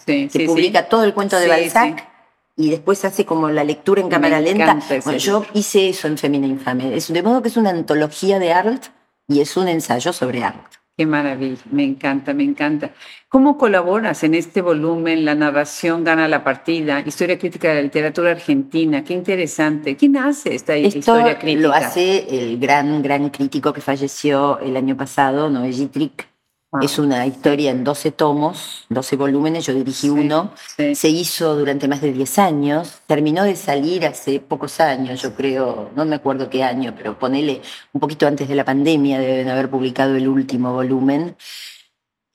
que 0.06 0.46
publica 0.46 0.88
todo 0.88 1.04
el 1.04 1.12
cuento 1.12 1.38
de 1.38 1.48
Balzac 1.48 2.08
y 2.56 2.70
después 2.70 3.04
hace 3.04 3.26
como 3.26 3.50
la 3.50 3.62
lectura 3.62 4.00
en 4.00 4.08
cámara 4.08 4.40
lenta. 4.40 4.78
Bueno, 5.04 5.18
yo 5.18 5.44
hice 5.52 5.90
eso 5.90 6.08
en 6.08 6.16
Femina 6.16 6.46
Infame. 6.46 6.98
De 6.98 7.22
modo 7.22 7.42
que 7.42 7.48
es 7.48 7.58
una 7.58 7.68
antología 7.68 8.38
de 8.38 8.54
Arlt 8.54 8.86
y 9.28 9.42
es 9.42 9.58
un 9.58 9.68
ensayo 9.68 10.14
sobre 10.14 10.42
Arlt. 10.42 10.79
Qué 11.00 11.06
maravilla, 11.06 11.62
me 11.70 11.82
encanta, 11.82 12.34
me 12.34 12.44
encanta. 12.44 12.90
¿Cómo 13.30 13.56
colaboras 13.56 14.22
en 14.22 14.34
este 14.34 14.60
volumen? 14.60 15.24
La 15.24 15.34
narración 15.34 16.04
gana 16.04 16.28
la 16.28 16.44
partida, 16.44 17.00
historia 17.00 17.38
crítica 17.38 17.70
de 17.70 17.76
la 17.76 17.80
literatura 17.80 18.32
argentina, 18.32 19.02
qué 19.02 19.14
interesante. 19.14 19.96
¿Quién 19.96 20.18
hace 20.18 20.54
esta 20.54 20.76
Esto 20.76 20.98
historia 20.98 21.38
crítica? 21.38 21.68
Lo 21.68 21.72
hace 21.72 22.26
el 22.28 22.58
gran, 22.58 23.00
gran 23.00 23.30
crítico 23.30 23.72
que 23.72 23.80
falleció 23.80 24.58
el 24.58 24.76
año 24.76 24.94
pasado, 24.94 25.48
Noé 25.48 25.72
Gitrick. 25.72 26.29
Wow. 26.72 26.84
Es 26.84 27.00
una 27.00 27.26
historia 27.26 27.72
en 27.72 27.82
12 27.82 28.12
tomos, 28.12 28.84
12 28.90 29.16
volúmenes, 29.16 29.66
yo 29.66 29.74
dirigí 29.74 30.02
sí, 30.02 30.10
uno. 30.10 30.52
Sí. 30.76 30.94
Se 30.94 31.08
hizo 31.08 31.56
durante 31.56 31.88
más 31.88 32.00
de 32.00 32.12
10 32.12 32.38
años, 32.38 33.00
terminó 33.06 33.42
de 33.42 33.56
salir 33.56 34.06
hace 34.06 34.38
pocos 34.38 34.78
años, 34.78 35.20
yo 35.20 35.34
creo, 35.34 35.90
no 35.96 36.04
me 36.04 36.14
acuerdo 36.14 36.48
qué 36.48 36.62
año, 36.62 36.94
pero 36.96 37.18
ponele 37.18 37.60
un 37.92 38.00
poquito 38.00 38.28
antes 38.28 38.48
de 38.48 38.54
la 38.54 38.64
pandemia, 38.64 39.18
deben 39.18 39.48
haber 39.48 39.68
publicado 39.68 40.14
el 40.14 40.28
último 40.28 40.72
volumen. 40.72 41.36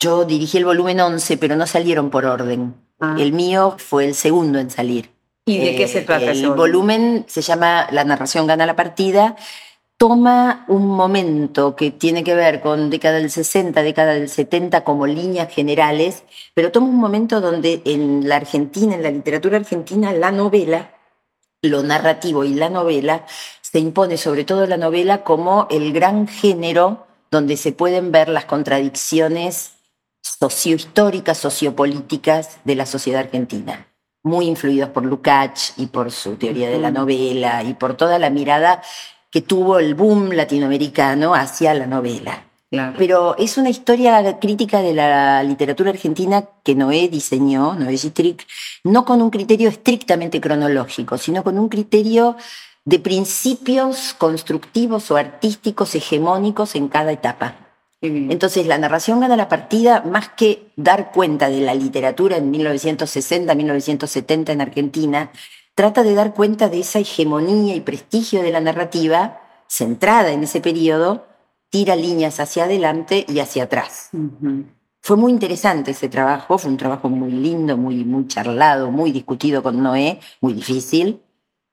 Yo 0.02 0.26
dirigí 0.26 0.58
el 0.58 0.66
volumen 0.66 1.00
11, 1.00 1.38
pero 1.38 1.56
no 1.56 1.66
salieron 1.66 2.10
por 2.10 2.26
orden. 2.26 2.76
Ah. 3.00 3.16
El 3.18 3.32
mío 3.32 3.76
fue 3.78 4.06
el 4.06 4.16
segundo 4.16 4.60
en 4.60 4.70
salir. 4.70 5.12
¿Y 5.46 5.60
de 5.60 5.72
eh, 5.72 5.78
qué 5.78 5.88
se 5.88 6.02
trata? 6.02 6.32
El 6.32 6.50
volumen 6.52 7.24
se 7.28 7.42
llama 7.42 7.88
La 7.92 8.04
narración 8.04 8.48
gana 8.48 8.66
la 8.66 8.76
partida 8.76 9.36
toma 9.98 10.66
un 10.68 10.88
momento 10.88 11.76
que 11.76 11.92
tiene 11.92 12.24
que 12.24 12.36
ver 12.36 12.62
con 12.62 12.90
década 12.90 13.18
del 13.18 13.32
60, 13.32 13.82
década 13.82 14.14
del 14.14 14.30
70 14.30 14.84
como 14.84 15.08
líneas 15.08 15.52
generales, 15.54 16.24
pero 16.54 16.72
toma 16.72 16.88
un 16.88 16.98
momento 16.98 17.42
donde 17.42 17.82
en 17.86 18.28
la 18.28 18.38
Argentina, 18.38 18.96
en 18.96 19.04
la 19.04 19.12
literatura 19.12 19.58
argentina, 19.58 20.12
la 20.12 20.32
novela, 20.32 20.92
lo 21.62 21.82
narrativo 21.84 22.44
y 22.44 22.54
la 22.54 22.70
novela, 22.70 23.26
se 23.62 23.80
impone 23.80 24.18
sobre 24.18 24.44
todo 24.44 24.68
la 24.68 24.78
novela 24.78 25.24
como 25.24 25.68
el 25.70 25.94
gran 25.94 26.28
género 26.28 27.08
donde 27.32 27.58
se 27.58 27.72
pueden 27.72 28.12
ver 28.12 28.30
las 28.30 28.46
contradicciones 28.46 29.74
sociohistóricas, 30.22 31.38
sociopolíticas 31.38 32.60
de 32.64 32.76
la 32.76 32.86
sociedad 32.86 33.22
argentina 33.22 33.88
muy 34.26 34.48
influidos 34.48 34.90
por 34.90 35.06
Lukács 35.06 35.76
y 35.78 35.86
por 35.86 36.12
su 36.12 36.36
teoría 36.36 36.68
de 36.68 36.80
la 36.80 36.90
novela 36.90 37.62
y 37.62 37.76
por 37.76 37.96
toda 37.96 38.18
la 38.18 38.32
mirada 38.32 38.82
que 39.36 39.42
tuvo 39.42 39.80
el 39.80 39.96
boom 39.96 40.30
latinoamericano 40.32 41.36
hacia 41.36 41.74
la 41.74 41.86
novela. 41.86 42.46
Claro. 42.70 42.96
Pero 42.98 43.36
es 43.38 43.58
una 43.58 43.70
historia 43.70 44.40
crítica 44.40 44.82
de 44.82 44.94
la 44.94 45.44
literatura 45.44 45.90
argentina 45.90 46.46
que 46.64 46.74
Noé 46.74 47.10
diseñó, 47.10 47.74
Noé 47.74 47.98
Gitrick, 47.98 48.48
no 48.86 49.04
con 49.04 49.22
un 49.22 49.30
criterio 49.30 49.68
estrictamente 49.68 50.40
cronológico, 50.40 51.18
sino 51.18 51.44
con 51.44 51.60
un 51.60 51.68
criterio 51.68 52.38
de 52.86 52.98
principios 53.00 54.16
constructivos 54.18 55.12
o 55.12 55.18
artísticos 55.18 55.96
hegemónicos 55.96 56.76
en 56.76 56.88
cada 56.88 57.12
etapa. 57.12 57.56
Entonces 58.02 58.68
la 58.68 58.78
narración 58.78 59.20
gana 59.20 59.36
la 59.36 59.50
partida 59.50 60.02
más 60.02 60.30
que 60.30 60.72
dar 60.78 61.12
cuenta 61.12 61.50
de 61.50 61.60
la 61.60 61.76
literatura 61.76 62.38
en 62.38 62.54
1960-1970 62.54 64.50
en 64.52 64.62
Argentina, 64.62 65.32
trata 65.76 66.04
de 66.04 66.16
dar 66.16 66.34
cuenta 66.34 66.70
de 66.70 66.80
esa 66.80 67.00
hegemonía 67.00 67.76
y 67.76 67.82
prestigio 67.82 68.42
de 68.42 68.52
la 68.52 68.62
narrativa 68.62 69.42
centrada 69.68 70.32
en 70.32 70.44
ese 70.44 70.62
periodo 70.62 71.28
tira 71.70 71.96
líneas 71.96 72.40
hacia 72.40 72.64
adelante 72.64 73.26
y 73.28 73.40
hacia 73.40 73.64
atrás. 73.64 74.10
Fue 75.02 75.18
muy 75.18 75.32
interesante 75.32 75.92
ese 75.92 76.08
trabajo, 76.08 76.58
fue 76.58 76.72
un 76.72 76.78
trabajo 76.78 77.10
muy 77.10 77.32
lindo, 77.32 77.78
muy, 77.78 78.06
muy 78.06 78.28
charlado, 78.28 78.90
muy 78.90 79.12
discutido 79.12 79.62
con 79.62 79.84
Noé, 79.84 80.20
muy 80.42 80.54
difícil. 80.54 81.22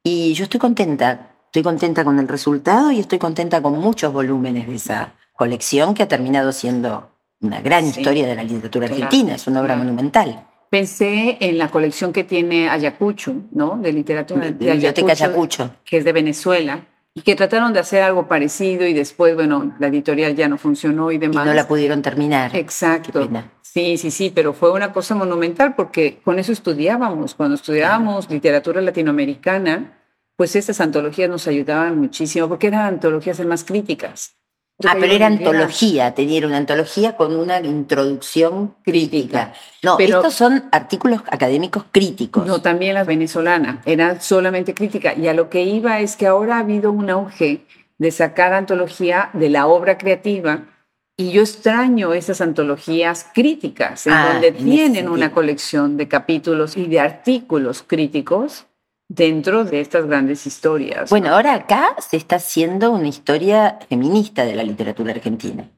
Y 0.02 0.34
yo 0.34 0.44
estoy 0.44 0.58
contenta, 0.58 1.36
estoy 1.46 1.62
contenta 1.62 2.04
con 2.04 2.18
el 2.18 2.26
resultado 2.26 2.90
y 2.90 2.98
estoy 2.98 3.18
contenta 3.18 3.62
con 3.62 3.78
muchos 3.78 4.12
volúmenes 4.12 4.66
de 4.66 4.74
esa 4.74 5.14
colección 5.34 5.94
que 5.94 6.02
ha 6.02 6.08
terminado 6.08 6.52
siendo 6.52 7.08
una 7.40 7.60
gran 7.60 7.86
historia 7.86 8.26
de 8.26 8.34
la 8.34 8.42
literatura 8.44 8.86
argentina, 8.86 9.36
es 9.36 9.46
una 9.46 9.60
obra 9.60 9.76
monumental. 9.76 10.46
Pensé 10.72 11.36
en 11.40 11.58
la 11.58 11.70
colección 11.70 12.14
que 12.14 12.24
tiene 12.24 12.70
Ayacucho, 12.70 13.34
¿no? 13.50 13.76
De 13.76 13.92
literatura 13.92 14.46
de, 14.46 14.52
Biblioteca 14.52 15.12
Ayacucho, 15.12 15.70
que 15.84 15.98
es 15.98 16.04
de 16.06 16.12
Venezuela, 16.12 16.86
y 17.12 17.20
que 17.20 17.36
trataron 17.36 17.74
de 17.74 17.80
hacer 17.80 18.02
algo 18.02 18.26
parecido 18.26 18.86
y 18.86 18.94
después, 18.94 19.34
bueno, 19.34 19.76
la 19.78 19.88
editorial 19.88 20.34
ya 20.34 20.48
no 20.48 20.56
funcionó 20.56 21.12
y 21.12 21.18
demás. 21.18 21.44
Y 21.44 21.48
no 21.50 21.52
la 21.52 21.68
pudieron 21.68 22.00
terminar. 22.00 22.56
Exacto. 22.56 23.28
Sí, 23.60 23.98
sí, 23.98 24.10
sí, 24.10 24.32
pero 24.34 24.54
fue 24.54 24.72
una 24.72 24.94
cosa 24.94 25.14
monumental 25.14 25.74
porque 25.74 26.22
con 26.24 26.38
eso 26.38 26.52
estudiábamos. 26.52 27.34
Cuando 27.34 27.56
estudiábamos 27.56 28.30
literatura 28.30 28.80
latinoamericana, 28.80 29.98
pues 30.36 30.56
estas 30.56 30.80
antologías 30.80 31.28
nos 31.28 31.46
ayudaban 31.48 31.98
muchísimo 31.98 32.48
porque 32.48 32.68
eran 32.68 32.94
antologías 32.94 33.44
más 33.44 33.62
críticas. 33.62 34.36
Ah, 34.88 34.96
pero 34.98 35.12
era 35.12 35.26
antología, 35.26 36.14
tenía 36.14 36.46
una 36.46 36.56
antología 36.56 37.16
con 37.16 37.36
una 37.36 37.60
introducción 37.60 38.74
crítica. 38.84 39.52
No, 39.82 39.96
pero, 39.96 40.18
estos 40.18 40.34
son 40.34 40.64
artículos 40.72 41.22
académicos 41.30 41.84
críticos. 41.90 42.46
No, 42.46 42.62
también 42.62 42.94
la 42.94 43.04
venezolana, 43.04 43.82
era 43.84 44.20
solamente 44.20 44.74
crítica. 44.74 45.14
Y 45.14 45.28
a 45.28 45.34
lo 45.34 45.50
que 45.50 45.62
iba 45.62 46.00
es 46.00 46.16
que 46.16 46.26
ahora 46.26 46.56
ha 46.56 46.60
habido 46.60 46.92
un 46.92 47.10
auge 47.10 47.64
de 47.98 48.10
sacar 48.10 48.52
antología 48.52 49.30
de 49.32 49.48
la 49.48 49.66
obra 49.66 49.98
creativa 49.98 50.64
y 51.16 51.30
yo 51.30 51.42
extraño 51.42 52.14
esas 52.14 52.40
antologías 52.40 53.26
críticas, 53.34 54.06
en 54.06 54.12
ah, 54.14 54.30
donde 54.32 54.52
tienen 54.52 55.08
una 55.08 55.30
colección 55.30 55.96
de 55.96 56.08
capítulos 56.08 56.76
y 56.76 56.86
de 56.86 57.00
artículos 57.00 57.82
críticos 57.82 58.66
dentro 59.14 59.64
de 59.64 59.80
estas 59.80 60.06
grandes 60.06 60.46
historias. 60.46 61.10
Bueno, 61.10 61.34
ahora 61.34 61.54
acá 61.54 61.94
se 61.98 62.16
está 62.16 62.36
haciendo 62.36 62.90
una 62.90 63.08
historia 63.08 63.78
feminista 63.88 64.44
de 64.44 64.54
la 64.54 64.62
literatura 64.62 65.12
argentina. 65.12 65.68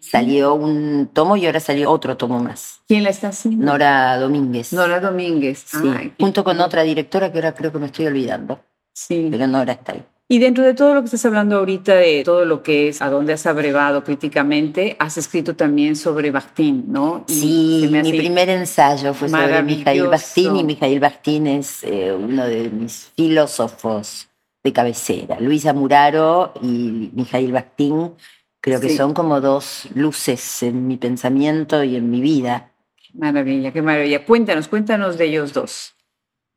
Salió 0.00 0.54
un 0.54 1.08
tomo 1.12 1.36
y 1.36 1.46
ahora 1.46 1.60
salió 1.60 1.90
otro 1.90 2.16
tomo 2.16 2.40
más. 2.40 2.80
¿Quién 2.88 3.04
la 3.04 3.10
está 3.10 3.28
haciendo? 3.28 3.64
Nora 3.64 4.18
Domínguez. 4.18 4.72
Nora 4.72 4.98
Domínguez. 4.98 5.64
Sí, 5.66 6.12
junto 6.18 6.42
con 6.42 6.60
otra 6.60 6.82
directora 6.82 7.30
que 7.30 7.38
ahora 7.38 7.54
creo 7.54 7.70
que 7.70 7.78
me 7.78 7.86
estoy 7.86 8.06
olvidando. 8.06 8.60
Sí. 8.92 9.28
Pero 9.30 9.46
Nora 9.46 9.74
está 9.74 9.92
ahí. 9.92 10.04
Y 10.32 10.38
dentro 10.38 10.62
de 10.62 10.74
todo 10.74 10.94
lo 10.94 11.00
que 11.00 11.06
estás 11.06 11.26
hablando 11.26 11.56
ahorita, 11.56 11.96
de 11.96 12.22
todo 12.24 12.44
lo 12.44 12.62
que 12.62 12.86
es, 12.86 13.02
a 13.02 13.10
dónde 13.10 13.32
has 13.32 13.46
abrevado 13.46 14.04
críticamente, 14.04 14.94
has 15.00 15.18
escrito 15.18 15.56
también 15.56 15.96
sobre 15.96 16.30
Bakhtin, 16.30 16.84
¿no? 16.86 17.24
sí, 17.26 17.90
mi 17.90 18.12
primer 18.12 18.48
ensayo 18.48 19.12
fue 19.12 19.28
sobre 19.28 19.60
Mijail 19.64 20.06
Bakhtin 20.06 20.54
y 20.54 20.62
Mijail 20.62 21.00
Bakhtin 21.00 21.48
es 21.48 21.82
eh, 21.82 22.12
uno 22.12 22.46
de 22.46 22.70
mis 22.70 23.10
filósofos 23.16 24.28
de 24.62 24.72
cabecera. 24.72 25.40
Luisa 25.40 25.72
Muraro 25.72 26.54
y 26.62 27.10
Mijail 27.12 27.50
Bakhtin 27.50 28.12
creo 28.60 28.80
que 28.80 28.96
son 28.96 29.14
como 29.14 29.40
dos 29.40 29.88
luces 29.96 30.62
en 30.62 30.86
mi 30.86 30.96
pensamiento 30.96 31.82
y 31.82 31.96
en 31.96 32.08
mi 32.08 32.20
vida. 32.20 32.70
Maravilla, 33.14 33.72
qué 33.72 33.82
maravilla. 33.82 34.24
Cuéntanos, 34.24 34.68
cuéntanos 34.68 35.18
de 35.18 35.24
ellos 35.24 35.52
dos. 35.52 35.96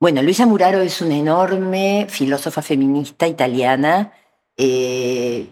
Bueno, 0.04 0.22
Luisa 0.22 0.46
Muraro 0.46 0.82
es 0.82 1.02
una 1.02 1.16
enorme 1.16 2.08
filósofa 2.10 2.62
feminista 2.62 3.26
italiana 3.26 4.12
eh, 4.58 5.48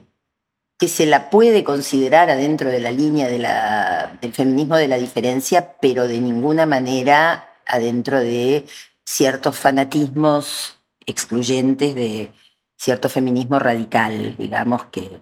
que 0.77 0.89
se 0.89 1.05
la 1.05 1.29
puede 1.29 1.63
considerar 1.63 2.29
adentro 2.29 2.69
de 2.69 2.81
la 2.81 2.91
línea 2.91 3.29
del 3.29 4.33
feminismo 4.33 4.75
de 4.75 4.89
la 4.89 4.97
diferencia, 4.97 5.77
pero 5.79 6.05
de 6.05 6.19
ninguna 6.19 6.65
manera 6.65 7.61
adentro 7.65 8.19
de 8.19 8.65
ciertos 9.05 9.57
fanatismos 9.57 10.81
excluyentes 11.05 11.95
de 11.95 12.33
cierto 12.75 13.07
feminismo 13.07 13.57
radical, 13.57 14.35
digamos, 14.37 14.83
que 14.87 15.21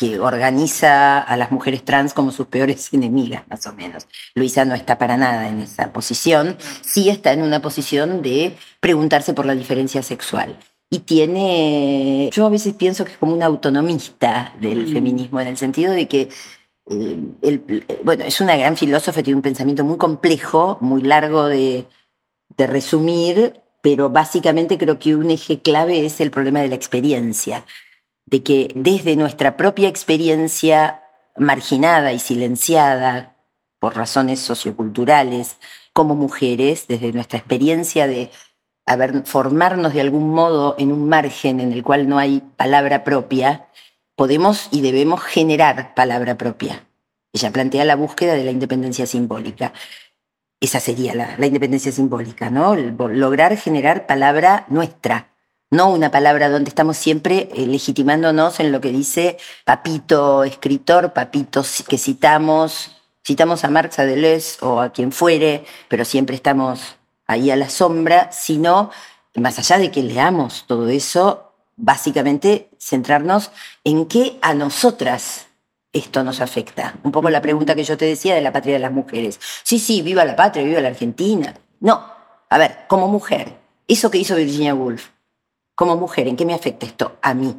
que 0.00 0.18
organiza 0.18 1.18
a 1.18 1.36
las 1.36 1.52
mujeres 1.52 1.84
trans 1.84 2.14
como 2.14 2.32
sus 2.32 2.46
peores 2.46 2.88
enemigas, 2.94 3.42
más 3.50 3.66
o 3.66 3.74
menos. 3.74 4.06
Luisa 4.34 4.64
no 4.64 4.74
está 4.74 4.96
para 4.96 5.18
nada 5.18 5.46
en 5.48 5.60
esa 5.60 5.92
posición, 5.92 6.56
sí 6.80 7.10
está 7.10 7.34
en 7.34 7.42
una 7.42 7.60
posición 7.60 8.22
de 8.22 8.56
preguntarse 8.80 9.34
por 9.34 9.44
la 9.44 9.54
diferencia 9.54 10.02
sexual. 10.02 10.56
Y 10.88 11.00
tiene, 11.00 12.30
yo 12.32 12.46
a 12.46 12.48
veces 12.48 12.72
pienso 12.72 13.04
que 13.04 13.12
es 13.12 13.18
como 13.18 13.34
una 13.34 13.44
autonomista 13.44 14.54
del 14.58 14.86
mm. 14.86 14.92
feminismo, 14.94 15.38
en 15.38 15.48
el 15.48 15.58
sentido 15.58 15.92
de 15.92 16.08
que, 16.08 16.30
eh, 16.90 17.98
bueno, 18.02 18.24
es 18.24 18.40
una 18.40 18.56
gran 18.56 18.78
filósofa, 18.78 19.22
tiene 19.22 19.36
un 19.36 19.42
pensamiento 19.42 19.84
muy 19.84 19.98
complejo, 19.98 20.78
muy 20.80 21.02
largo 21.02 21.44
de, 21.44 21.84
de 22.56 22.66
resumir, 22.66 23.60
pero 23.82 24.08
básicamente 24.08 24.78
creo 24.78 24.98
que 24.98 25.14
un 25.14 25.30
eje 25.30 25.60
clave 25.60 26.06
es 26.06 26.22
el 26.22 26.30
problema 26.30 26.60
de 26.60 26.68
la 26.68 26.74
experiencia 26.74 27.66
de 28.30 28.42
que 28.42 28.72
desde 28.74 29.16
nuestra 29.16 29.56
propia 29.56 29.88
experiencia 29.88 31.02
marginada 31.36 32.12
y 32.12 32.18
silenciada 32.18 33.36
por 33.78 33.96
razones 33.96 34.40
socioculturales 34.40 35.56
como 35.92 36.14
mujeres, 36.14 36.86
desde 36.86 37.12
nuestra 37.12 37.38
experiencia 37.38 38.06
de 38.06 38.30
haber, 38.86 39.24
formarnos 39.24 39.94
de 39.94 40.00
algún 40.00 40.30
modo 40.30 40.76
en 40.78 40.92
un 40.92 41.08
margen 41.08 41.60
en 41.60 41.72
el 41.72 41.82
cual 41.82 42.08
no 42.08 42.18
hay 42.18 42.42
palabra 42.56 43.04
propia, 43.04 43.66
podemos 44.14 44.68
y 44.70 44.82
debemos 44.82 45.22
generar 45.22 45.94
palabra 45.94 46.36
propia. 46.36 46.84
Ella 47.32 47.50
plantea 47.50 47.84
la 47.84 47.96
búsqueda 47.96 48.34
de 48.34 48.44
la 48.44 48.50
independencia 48.50 49.06
simbólica. 49.06 49.72
Esa 50.60 50.78
sería 50.78 51.14
la, 51.14 51.36
la 51.38 51.46
independencia 51.46 51.90
simbólica, 51.90 52.50
¿no? 52.50 52.76
lograr 52.76 53.56
generar 53.56 54.06
palabra 54.06 54.66
nuestra, 54.68 55.30
no 55.70 55.90
una 55.90 56.10
palabra 56.10 56.48
donde 56.48 56.68
estamos 56.68 56.96
siempre 56.96 57.48
eh, 57.54 57.66
legitimándonos 57.66 58.60
en 58.60 58.72
lo 58.72 58.80
que 58.80 58.90
dice 58.90 59.38
Papito 59.64 60.44
escritor, 60.44 61.12
Papito 61.12 61.64
que 61.88 61.96
citamos, 61.96 62.96
citamos 63.24 63.64
a 63.64 63.70
Marx, 63.70 63.98
a 63.98 64.04
Deleuze 64.04 64.58
o 64.62 64.80
a 64.80 64.92
quien 64.92 65.12
fuere, 65.12 65.64
pero 65.88 66.04
siempre 66.04 66.34
estamos 66.34 66.96
ahí 67.26 67.50
a 67.50 67.56
la 67.56 67.70
sombra, 67.70 68.32
sino, 68.32 68.90
más 69.36 69.58
allá 69.60 69.78
de 69.78 69.92
que 69.92 70.02
leamos 70.02 70.64
todo 70.66 70.88
eso, 70.88 71.52
básicamente 71.76 72.68
centrarnos 72.78 73.52
en 73.84 74.06
qué 74.06 74.38
a 74.42 74.54
nosotras 74.54 75.46
esto 75.92 76.24
nos 76.24 76.40
afecta. 76.40 76.94
Un 77.04 77.12
poco 77.12 77.30
la 77.30 77.40
pregunta 77.40 77.76
que 77.76 77.84
yo 77.84 77.96
te 77.96 78.04
decía 78.04 78.34
de 78.34 78.40
la 78.40 78.52
patria 78.52 78.74
de 78.74 78.80
las 78.80 78.92
mujeres. 78.92 79.38
Sí, 79.62 79.78
sí, 79.78 80.02
viva 80.02 80.24
la 80.24 80.36
patria, 80.36 80.64
viva 80.64 80.80
la 80.80 80.88
Argentina. 80.88 81.54
No, 81.78 82.04
a 82.48 82.58
ver, 82.58 82.78
como 82.88 83.06
mujer, 83.06 83.56
eso 83.86 84.10
que 84.10 84.18
hizo 84.18 84.34
Virginia 84.34 84.74
Woolf, 84.74 85.08
como 85.80 85.96
mujer, 85.96 86.28
¿en 86.28 86.36
qué 86.36 86.44
me 86.44 86.52
afecta 86.52 86.84
esto? 86.84 87.16
A 87.22 87.32
mí. 87.32 87.56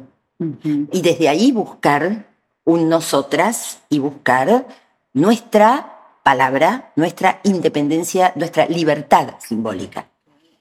Y 0.92 1.02
desde 1.02 1.28
ahí 1.28 1.50
buscar 1.50 2.28
un 2.62 2.88
nosotras 2.88 3.80
y 3.88 3.98
buscar 3.98 4.68
nuestra 5.12 6.20
palabra, 6.22 6.92
nuestra 6.94 7.40
independencia, 7.42 8.32
nuestra 8.36 8.66
libertad 8.66 9.34
simbólica. 9.40 10.06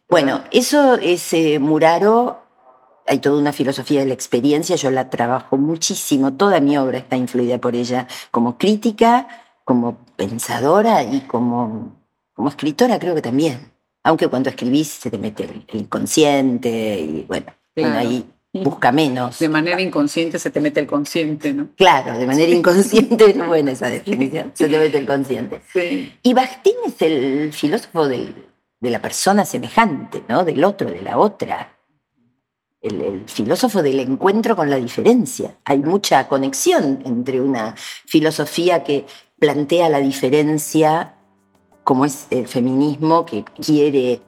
Bueno, 0.09 0.41
eso 0.49 0.95
es 0.95 1.33
eh, 1.33 1.59
Muraro, 1.59 2.39
hay 3.05 3.19
toda 3.19 3.37
una 3.37 3.53
filosofía 3.53 3.99
de 3.99 4.07
la 4.07 4.15
experiencia, 4.15 4.75
yo 4.75 4.89
la 4.89 5.11
trabajo 5.11 5.55
muchísimo, 5.55 6.33
toda 6.33 6.61
mi 6.61 6.79
obra 6.79 6.97
está 6.97 7.15
influida 7.15 7.59
por 7.59 7.75
ella 7.75 8.07
como 8.31 8.57
crítica, 8.57 9.27
como 9.65 9.97
pensadora 10.15 11.03
y 11.03 11.21
como, 11.27 11.95
como 12.33 12.49
escritora 12.49 12.97
creo 12.97 13.13
que 13.13 13.21
también 13.21 13.70
aunque 14.03 14.27
cuando 14.27 14.49
escribís 14.49 14.87
se 14.87 15.11
te 15.11 15.17
mete 15.17 15.43
el 15.43 15.79
inconsciente 15.79 16.99
y 16.99 17.25
bueno, 17.27 17.47
ahí 17.75 18.25
busca 18.53 18.91
menos. 18.91 19.39
De 19.39 19.49
manera 19.49 19.81
inconsciente 19.81 20.39
se 20.39 20.49
te 20.49 20.59
mete 20.59 20.79
el 20.79 20.87
consciente, 20.87 21.53
¿no? 21.53 21.69
Claro, 21.75 22.17
de 22.17 22.25
manera 22.25 22.51
inconsciente 22.51 23.33
no 23.35 23.47
buena 23.47 23.71
esa 23.71 23.89
definición, 23.89 24.51
se 24.53 24.67
te 24.67 24.77
mete 24.77 24.97
el 24.97 25.05
consciente. 25.05 25.61
Y 26.23 26.33
Bakhtin 26.33 26.75
es 26.85 27.01
el 27.01 27.53
filósofo 27.53 28.07
de 28.07 28.33
la 28.81 29.01
persona 29.01 29.45
semejante, 29.45 30.23
¿no? 30.27 30.43
Del 30.43 30.63
otro, 30.63 30.89
de 30.89 31.01
la 31.01 31.17
otra. 31.17 31.77
el, 32.81 33.23
filósofo 33.27 33.81
del 33.83 33.99
encuentro 33.99 34.55
con 34.55 34.69
la 34.69 34.77
diferencia. 34.77 35.55
Hay 35.65 35.79
mucha 35.79 36.27
conexión 36.27 37.01
entre 37.05 37.39
una 37.39 37.75
filosofía 37.77 38.83
que 38.83 39.05
plantea 39.39 39.89
la 39.89 39.99
diferencia 39.99 41.15
como 41.83 42.05
es 42.05 42.27
el 42.29 42.47
feminismo, 42.47 43.25
que 43.25 43.43
quiere 43.43 44.21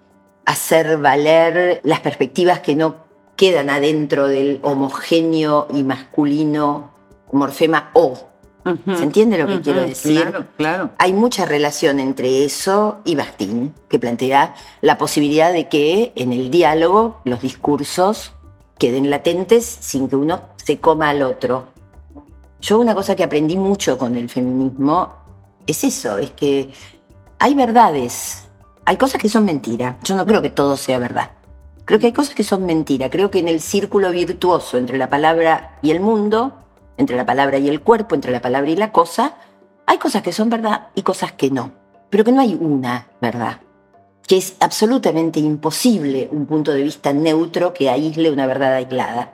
hacer 0.46 0.98
valer 0.98 1.80
las 1.84 2.00
perspectivas 2.02 2.60
que 2.60 2.76
no 2.76 2.96
quedan 3.36 3.70
adentro 3.70 4.28
del 4.28 4.60
homogéneo 4.64 5.68
y 5.74 5.84
masculino 5.84 6.92
morfema 7.32 7.90
O. 7.94 8.18
¿Se 8.64 9.04
entiende 9.04 9.38
lo 9.38 9.46
que 9.46 9.60
quiero 9.60 9.82
decir? 9.82 10.22
Claro, 10.22 10.46
claro. 10.56 10.90
Hay 10.98 11.12
mucha 11.12 11.44
relación 11.44 12.00
entre 12.00 12.46
eso 12.46 13.00
y 13.04 13.16
Bastín, 13.16 13.74
que 13.90 14.00
plantea 14.00 14.56
la 14.80 14.98
posibilidad 14.98 15.52
de 15.52 15.68
que 15.68 16.14
en 16.16 16.32
el 16.32 16.50
diálogo 16.50 17.20
los 17.26 17.42
discursos 17.42 18.32
queden 18.78 19.10
latentes 19.10 19.66
sin 19.66 20.08
que 20.08 20.16
uno 20.16 20.42
se 20.56 20.80
coma 20.80 21.10
al 21.10 21.24
otro. 21.24 21.68
Yo 22.62 22.80
una 22.80 22.96
cosa 22.96 23.18
que 23.18 23.24
aprendí 23.26 23.58
mucho 23.58 23.98
con 23.98 24.16
el 24.16 24.30
feminismo 24.30 25.14
es 25.68 25.84
eso, 25.84 26.18
es 26.18 26.32
que 26.32 26.72
hay 27.44 27.56
verdades, 27.56 28.48
hay 28.86 28.96
cosas 28.96 29.22
que 29.22 29.28
son 29.28 29.44
mentiras. 29.44 29.98
Yo 30.06 30.16
no 30.16 30.26
creo 30.26 30.42
que 30.42 30.50
todo 30.50 30.78
sea 30.78 30.98
verdad. 30.98 31.32
Creo 31.84 32.00
que 32.00 32.06
hay 32.06 32.14
cosas 32.14 32.36
que 32.36 32.44
son 32.46 32.66
mentiras. 32.66 33.10
Creo 33.12 33.32
que 33.32 33.40
en 33.40 33.50
el 33.50 33.60
círculo 33.60 34.12
virtuoso 34.12 34.78
entre 34.78 34.98
la 34.98 35.10
palabra 35.10 35.78
y 35.82 35.92
el 35.92 36.00
mundo, 36.00 36.54
entre 36.96 37.18
la 37.18 37.26
palabra 37.26 37.58
y 37.58 37.68
el 37.68 37.82
cuerpo, 37.82 38.16
entre 38.16 38.32
la 38.32 38.40
palabra 38.40 38.72
y 38.72 38.78
la 38.78 38.94
cosa, 38.94 39.36
hay 39.86 39.98
cosas 39.98 40.22
que 40.22 40.32
son 40.32 40.50
verdad 40.50 40.88
y 40.96 41.02
cosas 41.02 41.34
que 41.34 41.52
no. 41.52 41.74
Pero 42.10 42.24
que 42.24 42.32
no 42.32 42.40
hay 42.40 42.58
una 42.58 43.08
verdad. 43.20 43.60
Que 44.26 44.38
es 44.38 44.56
absolutamente 44.62 45.42
imposible 45.42 46.30
un 46.32 46.46
punto 46.46 46.72
de 46.72 46.84
vista 46.84 47.12
neutro 47.12 47.74
que 47.74 47.90
aísle 47.90 48.32
una 48.32 48.48
verdad 48.48 48.76
aislada. 48.76 49.34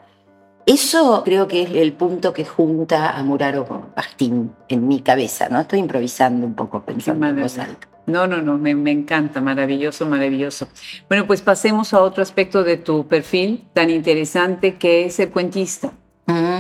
Eso 0.66 1.22
creo 1.24 1.48
que 1.48 1.62
es 1.62 1.70
el 1.70 1.94
punto 1.94 2.34
que 2.34 2.44
junta 2.44 3.16
a 3.16 3.22
Muraro 3.22 3.68
con 3.68 3.94
Bastín 3.96 4.56
en 4.68 4.88
mi 4.88 5.02
cabeza, 5.02 5.48
¿no? 5.48 5.60
Estoy 5.60 5.78
improvisando 5.78 6.48
un 6.48 6.56
poco, 6.56 6.82
pensando 6.82 7.28
en 7.28 7.40
voz 7.40 7.60
alta. 7.60 7.89
No, 8.10 8.28
no, 8.28 8.42
no, 8.42 8.58
me, 8.58 8.92
encanta, 8.92 9.42
maravilloso, 9.42 10.06
maravilloso. 10.06 10.68
Bueno, 11.08 11.28
pues 11.28 11.42
pasemos 11.42 11.94
a 11.94 12.02
otro 12.02 12.24
aspecto 12.24 12.64
de 12.64 12.78
tu 12.78 13.08
perfil 13.08 13.66
tan 13.74 13.90
interesante 13.90 14.76
que 14.76 15.06
es 15.06 15.20
el 15.20 15.30
cuentista. 15.30 15.92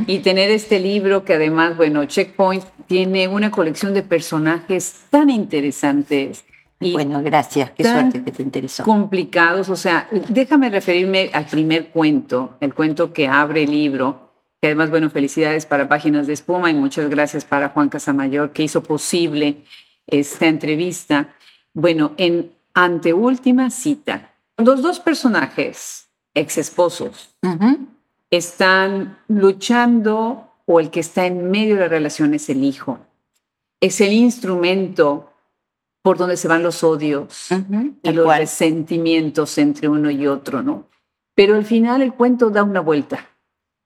Y 0.07 0.19
tener 0.19 0.49
este 0.49 0.79
libro 0.79 1.23
que 1.23 1.35
además, 1.35 1.77
bueno, 1.77 2.03
Checkpoint 2.05 2.63
tiene 2.87 3.27
una 3.27 3.51
colección 3.51 3.93
de 3.93 4.01
personajes 4.01 5.01
tan 5.11 5.29
interesantes. 5.29 6.43
Y 6.79 6.93
bueno, 6.93 7.21
gracias, 7.21 7.71
qué 7.71 7.83
suerte 7.83 8.23
que 8.23 8.31
te 8.31 8.41
interesó. 8.41 8.83
Complicados, 8.83 9.69
o 9.69 9.75
sea, 9.75 10.07
déjame 10.29 10.69
referirme 10.69 11.29
al 11.33 11.45
primer 11.45 11.89
cuento, 11.89 12.57
el 12.61 12.73
cuento 12.73 13.13
que 13.13 13.27
abre 13.27 13.63
el 13.63 13.71
libro, 13.71 14.31
que 14.61 14.67
además, 14.67 14.89
bueno, 14.89 15.09
felicidades 15.09 15.65
para 15.65 15.87
Páginas 15.87 16.25
de 16.25 16.33
Espuma 16.33 16.71
y 16.71 16.73
muchas 16.73 17.09
gracias 17.09 17.45
para 17.45 17.69
Juan 17.69 17.89
Casamayor 17.89 18.51
que 18.51 18.63
hizo 18.63 18.81
posible 18.81 19.63
esta 20.07 20.47
entrevista. 20.47 21.35
Bueno, 21.73 22.13
en 22.17 22.51
anteúltima 22.73 23.69
cita, 23.69 24.33
los 24.57 24.81
dos 24.81 24.99
personajes, 24.99 26.09
ex 26.33 26.57
esposos, 26.57 27.35
están 28.29 29.17
luchando 29.27 30.51
o 30.65 30.79
el 30.79 30.89
que 30.89 30.99
está 30.99 31.25
en 31.25 31.49
medio 31.49 31.75
de 31.75 31.81
la 31.81 31.87
relación 31.87 32.33
es 32.33 32.49
el 32.49 32.63
hijo. 32.63 32.99
Es 33.81 34.01
el 34.01 34.13
instrumento 34.13 35.31
por 36.01 36.17
donde 36.17 36.37
se 36.37 36.47
van 36.47 36.63
los 36.63 36.83
odios 36.83 37.49
y 38.03 38.11
los 38.11 38.37
resentimientos 38.37 39.57
entre 39.57 39.89
uno 39.89 40.09
y 40.11 40.27
otro, 40.27 40.61
¿no? 40.61 40.87
Pero 41.35 41.55
al 41.55 41.65
final 41.65 42.01
el 42.01 42.13
cuento 42.13 42.49
da 42.49 42.63
una 42.63 42.81
vuelta 42.81 43.29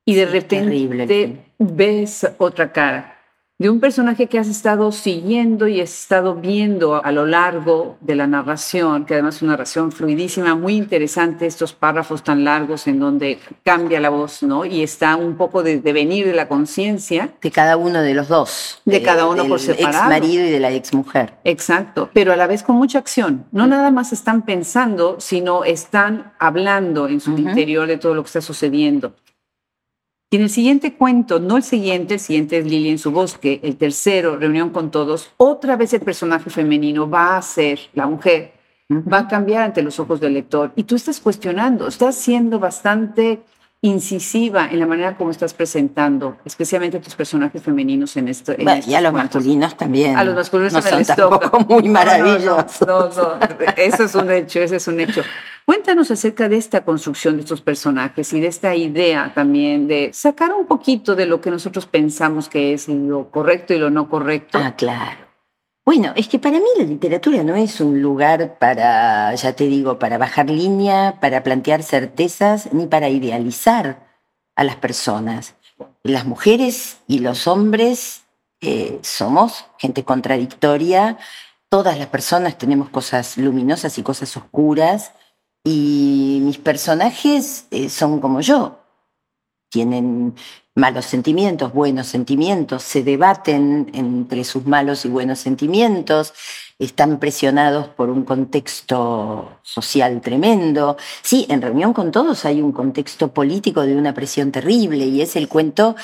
y 0.05 0.15
de 0.15 0.25
repente 0.25 1.45
ves 1.57 2.27
otra 2.37 2.71
cara 2.71 3.13
de 3.59 3.69
un 3.69 3.79
personaje 3.79 4.27
que 4.27 4.39
has 4.39 4.47
estado 4.47 4.91
siguiendo 4.91 5.67
y 5.67 5.79
has 5.79 5.91
estado 5.91 6.35
viendo 6.35 7.03
a 7.03 7.11
lo 7.11 7.25
largo 7.25 7.97
de 8.01 8.15
la 8.15 8.25
narración, 8.25 9.05
que 9.05 9.13
además 9.13 9.35
es 9.35 9.41
una 9.43 9.51
narración 9.51 9.91
fluidísima, 9.91 10.55
muy 10.55 10.75
interesante, 10.75 11.45
estos 11.45 11.71
párrafos 11.73 12.23
tan 12.23 12.43
largos 12.43 12.87
en 12.87 12.99
donde 12.99 13.39
cambia 13.63 13.99
la 13.99 14.09
voz, 14.09 14.41
¿no? 14.41 14.65
Y 14.65 14.81
está 14.81 15.15
un 15.15 15.37
poco 15.37 15.61
de 15.61 15.79
devenir 15.79 16.25
de 16.25 16.33
la 16.33 16.47
conciencia. 16.47 17.35
De 17.41 17.51
cada 17.51 17.77
uno 17.77 18.01
de 18.01 18.13
los 18.15 18.27
dos. 18.27 18.81
De, 18.85 19.03
cada 19.03 19.27
uno 19.27 19.47
por 19.47 19.59
separado. 19.59 20.11
Ex 20.11 20.21
marido 20.21 20.45
y 20.45 20.49
de 20.49 20.59
la 20.59 20.71
ex 20.71 20.93
mujer. 20.93 21.35
Exacto, 21.43 22.09
pero 22.11 22.33
a 22.33 22.35
la 22.35 22.47
vez 22.47 22.63
con 22.63 22.75
mucha 22.75 22.97
acción. 22.97 23.45
No 23.51 23.67
nada 23.67 23.91
más 23.91 24.13
están 24.13 24.41
pensando, 24.41 25.17
sino 25.19 25.63
están 25.63 26.33
hablando 26.39 27.07
en 27.07 27.21
su 27.21 27.37
interior 27.37 27.87
de 27.87 27.97
todo 27.97 28.15
lo 28.15 28.23
que 28.23 28.27
está 28.27 28.41
sucediendo. 28.41 29.13
Y 30.33 30.35
en 30.37 30.41
el 30.41 30.49
siguiente 30.49 30.95
cuento, 30.95 31.39
no 31.39 31.57
el 31.57 31.61
siguiente, 31.61 32.15
el 32.15 32.19
siguiente 32.19 32.57
es 32.57 32.65
Lili 32.65 32.89
en 32.89 32.97
su 32.97 33.11
bosque, 33.11 33.59
el 33.61 33.77
tercero, 33.77 34.35
Reunión 34.35 34.71
con 34.71 34.89
Todos, 34.89 35.31
otra 35.37 35.75
vez 35.75 35.93
el 35.93 35.99
personaje 35.99 36.49
femenino 36.49 37.07
va 37.07 37.37
a 37.37 37.41
ser 37.43 37.79
la 37.93 38.07
mujer, 38.07 38.51
va 38.91 39.19
a 39.19 39.27
cambiar 39.27 39.61
ante 39.61 39.83
los 39.83 39.99
ojos 39.99 40.19
del 40.19 40.33
lector. 40.33 40.71
Y 40.75 40.85
tú 40.85 40.95
estás 40.95 41.19
cuestionando, 41.19 41.87
estás 41.87 42.15
siendo 42.15 42.57
bastante 42.57 43.41
incisiva 43.83 44.69
en 44.71 44.79
la 44.79 44.87
manera 44.87 45.17
como 45.17 45.29
estás 45.29 45.53
presentando, 45.53 46.37
especialmente 46.45 46.97
a 46.97 47.01
tus 47.01 47.15
personajes 47.15 47.61
femeninos 47.61 48.15
en 48.15 48.29
esto. 48.29 48.53
y 48.57 48.93
a 48.93 49.01
los 49.01 49.11
masculinos 49.11 49.75
también. 49.75 50.15
A 50.17 50.23
los 50.23 50.35
masculinos 50.35 50.71
no 50.71 50.81
son 50.81 51.03
tampoco 51.03 51.59
muy 51.67 51.89
maravillosos. 51.89 52.87
No, 52.87 53.09
no, 53.09 53.39
eso 53.75 54.05
es 54.05 54.15
un 54.15 54.31
hecho, 54.31 54.61
ese 54.61 54.77
es 54.77 54.87
un 54.87 55.01
hecho. 55.01 55.21
Cuéntanos 55.65 56.09
acerca 56.11 56.47
de 56.47 56.57
esta 56.57 56.85
construcción 56.85 57.35
de 57.35 57.41
estos 57.41 57.61
personajes 57.61 58.31
y 58.31 58.39
de 58.39 58.47
esta 58.47 58.73
idea 58.73 59.33
también 59.35 59.87
de 59.87 60.11
sacar 60.13 60.53
un 60.53 60.65
poquito 60.65 61.13
de 61.15 61.25
lo 61.25 61.41
que 61.41 61.51
nosotros 61.51 61.85
pensamos 61.85 62.47
que 62.47 62.73
es 62.73 62.87
lo 62.87 63.29
correcto 63.31 63.73
y 63.73 63.79
lo 63.79 63.89
no 63.89 64.07
correcto. 64.07 64.59
Ah, 64.61 64.75
claro. 64.77 65.32
Bueno, 65.85 66.13
es 66.15 66.29
que 66.29 66.39
para 66.39 66.59
mí 66.59 66.65
la 66.77 66.85
literatura 66.85 67.43
no 67.43 67.55
es 67.55 67.81
un 67.81 68.01
lugar 68.01 68.57
para, 68.57 69.35
ya 69.35 69.53
te 69.53 69.65
digo, 69.65 69.99
para 69.99 70.17
bajar 70.17 70.49
línea, 70.49 71.19
para 71.19 71.43
plantear 71.43 71.83
certezas, 71.83 72.71
ni 72.71 72.87
para 72.87 73.09
idealizar 73.09 74.07
a 74.55 74.63
las 74.63 74.77
personas. 74.77 75.55
Las 76.03 76.25
mujeres 76.25 76.99
y 77.05 77.19
los 77.19 77.47
hombres 77.47 78.23
eh, 78.61 78.99
somos 79.01 79.65
gente 79.77 80.05
contradictoria, 80.05 81.17
todas 81.67 81.97
las 81.97 82.07
personas 82.07 82.57
tenemos 82.57 82.89
cosas 82.89 83.37
luminosas 83.37 83.97
y 83.97 84.03
cosas 84.03 84.37
oscuras, 84.37 85.11
y 85.65 86.39
mis 86.43 86.59
personajes 86.59 87.67
eh, 87.71 87.89
son 87.89 88.21
como 88.21 88.39
yo, 88.39 88.79
tienen 89.69 90.35
malos 90.75 91.05
sentimientos, 91.05 91.71
buenos 91.71 92.07
sentimientos, 92.07 92.81
se 92.83 93.03
debaten 93.03 93.91
entre 93.93 94.43
sus 94.43 94.65
malos 94.65 95.05
y 95.05 95.09
buenos 95.09 95.39
sentimientos, 95.39 96.33
están 96.79 97.19
presionados 97.19 97.87
por 97.89 98.09
un 98.09 98.23
contexto 98.23 99.59
social 99.61 100.21
tremendo. 100.21 100.97
Sí, 101.21 101.45
en 101.49 101.61
reunión 101.61 101.93
con 101.93 102.11
todos 102.11 102.45
hay 102.45 102.61
un 102.61 102.71
contexto 102.71 103.33
político 103.33 103.81
de 103.81 103.95
una 103.95 104.13
presión 104.13 104.51
terrible 104.51 105.05
y 105.05 105.21
es 105.21 105.35
el 105.35 105.47
cuento 105.47 105.95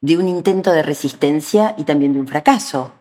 de 0.00 0.16
un 0.16 0.28
intento 0.28 0.72
de 0.72 0.82
resistencia 0.82 1.74
y 1.76 1.84
también 1.84 2.14
de 2.14 2.20
un 2.20 2.28
fracaso. 2.28 2.92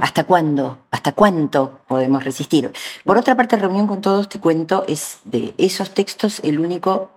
¿Hasta 0.00 0.24
cuándo? 0.24 0.78
¿Hasta 0.90 1.12
cuánto 1.12 1.80
podemos 1.88 2.22
resistir? 2.22 2.72
Por 3.04 3.16
otra 3.16 3.36
parte, 3.36 3.56
reunión 3.56 3.86
con 3.86 4.00
todos, 4.00 4.28
te 4.28 4.38
cuento, 4.38 4.84
es 4.86 5.20
de 5.24 5.54
esos 5.56 5.94
textos 5.94 6.40
el 6.40 6.60
único, 6.60 7.10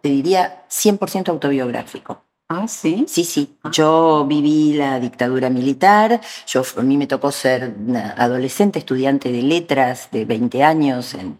te 0.00 0.08
diría, 0.08 0.64
100% 0.70 1.28
autobiográfico. 1.28 2.22
Ah, 2.56 2.68
sí. 2.68 3.04
Sí, 3.08 3.24
sí. 3.24 3.56
Ah. 3.62 3.70
Yo 3.72 4.24
viví 4.28 4.74
la 4.74 5.00
dictadura 5.00 5.50
militar. 5.50 6.20
Yo, 6.46 6.62
a 6.76 6.82
mí 6.82 6.96
me 6.96 7.06
tocó 7.06 7.32
ser 7.32 7.74
adolescente, 8.16 8.78
estudiante 8.78 9.32
de 9.32 9.42
letras 9.42 10.08
de 10.12 10.24
20 10.24 10.62
años 10.62 11.14
en 11.14 11.38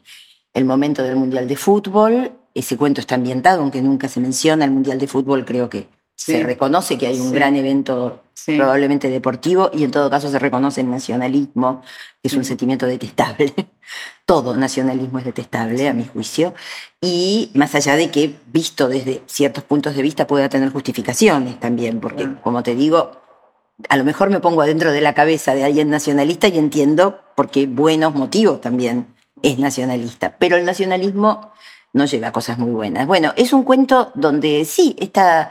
el 0.53 0.65
momento 0.65 1.03
del 1.03 1.17
Mundial 1.17 1.47
de 1.47 1.57
Fútbol. 1.57 2.33
Ese 2.55 2.77
cuento 2.77 3.01
está 3.01 3.15
ambientado, 3.15 3.63
aunque 3.63 3.81
nunca 3.81 4.09
se 4.09 4.21
menciona 4.21 4.65
el 4.65 4.73
Mundial 4.73 4.99
de 4.99 5.07
Fútbol, 5.07 5.45
creo 5.45 5.69
que 5.69 5.89
se 6.17 6.43
reconoce 6.43 6.97
que 6.97 7.07
hay 7.07 7.21
un 7.21 7.33
gran 7.33 7.57
evento 7.57 8.23
probablemente 8.47 9.09
deportivo 9.09 9.71
y 9.73 9.85
en 9.85 9.91
todo 9.91 10.11
caso 10.11 10.31
se 10.31 10.39
reconoce 10.39 10.81
el 10.81 10.91
nacionalismo, 10.91 11.83
que 12.23 12.29
es 12.29 12.35
un 12.35 12.45
sentimiento 12.45 12.87
detestable. 12.87 13.53
todo 14.27 14.57
nacionalismo 14.57 15.19
es 15.19 15.25
detestable, 15.25 15.89
a 15.89 15.95
mi 15.95 16.05
juicio. 16.05 16.55
Y 17.01 17.51
más 17.55 17.75
allá 17.75 17.97
de 17.97 18.11
que, 18.11 18.37
visto 18.47 18.89
desde 18.89 19.23
ciertos 19.27 19.65
puntos 19.65 19.97
de 19.97 20.03
vista, 20.03 20.27
pueda 20.27 20.49
tener 20.49 20.71
justificaciones 20.71 21.59
también, 21.61 22.01
porque, 22.01 22.29
como 22.43 22.63
te 22.63 22.75
digo, 22.75 23.21
a 23.89 23.97
lo 23.97 24.05
mejor 24.05 24.31
me 24.31 24.41
pongo 24.41 24.63
adentro 24.63 24.93
de 24.93 25.01
la 25.01 25.15
cabeza 25.15 25.55
de 25.55 25.65
alguien 25.65 25.91
nacionalista 25.91 26.49
y 26.49 26.59
entiendo 26.59 27.21
por 27.35 27.51
qué 27.51 27.67
buenos 27.67 28.15
motivos 28.15 28.61
también 28.61 29.15
es 29.43 29.59
nacionalista. 29.59 30.37
Pero 30.39 30.57
el 30.57 30.65
nacionalismo 30.65 31.53
no 31.93 32.07
lleva 32.07 32.29
a 32.29 32.33
cosas 32.33 32.59
muy 32.59 32.71
buenas. 32.71 33.07
Bueno, 33.07 33.33
es 33.37 33.53
un 33.53 33.63
cuento 33.63 34.11
donde 34.15 34.65
sí, 34.65 34.97
está 34.99 35.51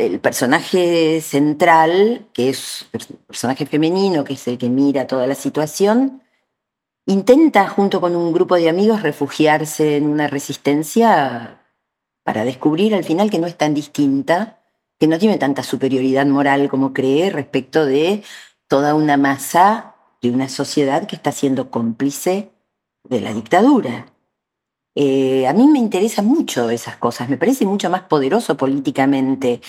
el 0.00 0.20
personaje 0.20 1.20
central, 1.20 2.26
que 2.32 2.50
es 2.50 2.86
el 2.92 3.00
personaje 3.26 3.66
femenino, 3.66 4.24
que 4.24 4.34
es 4.34 4.48
el 4.48 4.58
que 4.58 4.68
mira 4.68 5.06
toda 5.06 5.26
la 5.26 5.34
situación, 5.34 6.22
intenta 7.06 7.68
junto 7.68 8.00
con 8.00 8.16
un 8.16 8.32
grupo 8.32 8.56
de 8.56 8.68
amigos 8.68 9.02
refugiarse 9.02 9.96
en 9.96 10.06
una 10.06 10.26
resistencia 10.26 11.60
para 12.24 12.44
descubrir 12.44 12.94
al 12.94 13.04
final 13.04 13.30
que 13.30 13.38
no 13.38 13.46
es 13.46 13.56
tan 13.56 13.74
distinta, 13.74 14.60
que 14.98 15.06
no 15.06 15.18
tiene 15.18 15.38
tanta 15.38 15.62
superioridad 15.62 16.26
moral 16.26 16.68
como 16.68 16.92
cree 16.92 17.30
respecto 17.30 17.84
de 17.84 18.22
toda 18.68 18.94
una 18.94 19.16
masa 19.16 19.96
de 20.22 20.30
una 20.30 20.48
sociedad 20.48 21.06
que 21.06 21.16
está 21.16 21.32
siendo 21.32 21.70
cómplice 21.70 22.50
de 23.04 23.20
la 23.20 23.32
dictadura. 23.32 24.06
Eh, 24.94 25.46
a 25.46 25.52
mí 25.52 25.68
me 25.68 25.78
interesan 25.78 26.26
mucho 26.26 26.68
esas 26.70 26.96
cosas, 26.96 27.28
me 27.28 27.36
parece 27.36 27.64
mucho 27.64 27.90
más 27.90 28.02
poderoso 28.02 28.56
políticamente 28.56 29.60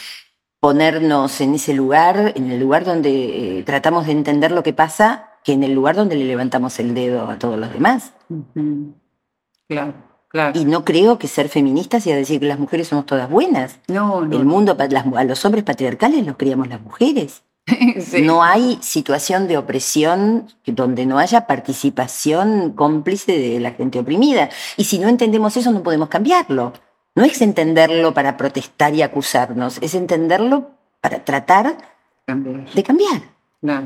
ponernos 0.60 1.42
en 1.42 1.56
ese 1.56 1.74
lugar, 1.74 2.34
en 2.36 2.52
el 2.52 2.60
lugar 2.60 2.86
donde 2.86 3.60
eh, 3.60 3.64
tratamos 3.64 4.06
de 4.06 4.14
entender 4.14 4.52
lo 4.52 4.64
que 4.64 4.74
pasa, 4.74 5.32
que 5.44 5.54
en 5.54 5.64
el 5.64 5.74
lugar 5.74 5.96
donde 5.96 6.16
le 6.16 6.26
levantamos 6.26 6.80
el 6.80 6.94
dedo 6.94 7.28
a 7.30 7.40
todos 7.40 7.58
los 7.58 7.74
demás. 7.74 8.14
Claro. 9.68 9.94
Claro. 10.28 10.58
Y 10.58 10.64
no 10.64 10.86
creo 10.86 11.20
que 11.20 11.28
ser 11.28 11.50
feminista 11.50 12.00
sea 12.00 12.16
decir 12.16 12.40
que 12.40 12.46
las 12.46 12.58
mujeres 12.58 12.88
somos 12.88 13.06
todas 13.06 13.30
buenas. 13.30 13.82
No, 13.90 14.26
no. 14.26 14.38
El 14.38 14.46
mundo, 14.46 14.78
a 14.80 15.24
los 15.26 15.46
hombres 15.46 15.66
patriarcales 15.66 16.26
los 16.26 16.38
criamos 16.38 16.70
las 16.70 16.80
mujeres. 16.80 17.44
No 18.24 18.44
hay 18.44 18.80
situación 18.82 19.48
de 19.48 19.58
opresión 19.58 20.48
donde 20.66 21.06
no 21.06 21.20
haya 21.20 21.48
participación 21.48 22.74
cómplice 22.74 23.38
de 23.38 23.60
la 23.60 23.72
gente 23.72 24.00
oprimida. 24.00 24.50
Y 24.78 24.86
si 24.86 25.00
no 25.00 25.08
entendemos 25.08 25.56
eso, 25.58 25.72
no 25.72 25.84
podemos 25.84 26.10
cambiarlo. 26.10 26.74
No 27.16 27.24
es 27.24 27.42
entenderlo 27.42 28.14
para 28.14 28.38
protestar 28.38 28.94
y 28.94 29.02
acusarnos, 29.02 29.80
es 29.82 29.96
entenderlo 29.96 30.72
para 31.02 31.26
tratar 31.26 31.78
de 32.26 32.84
cambiar. 32.84 33.22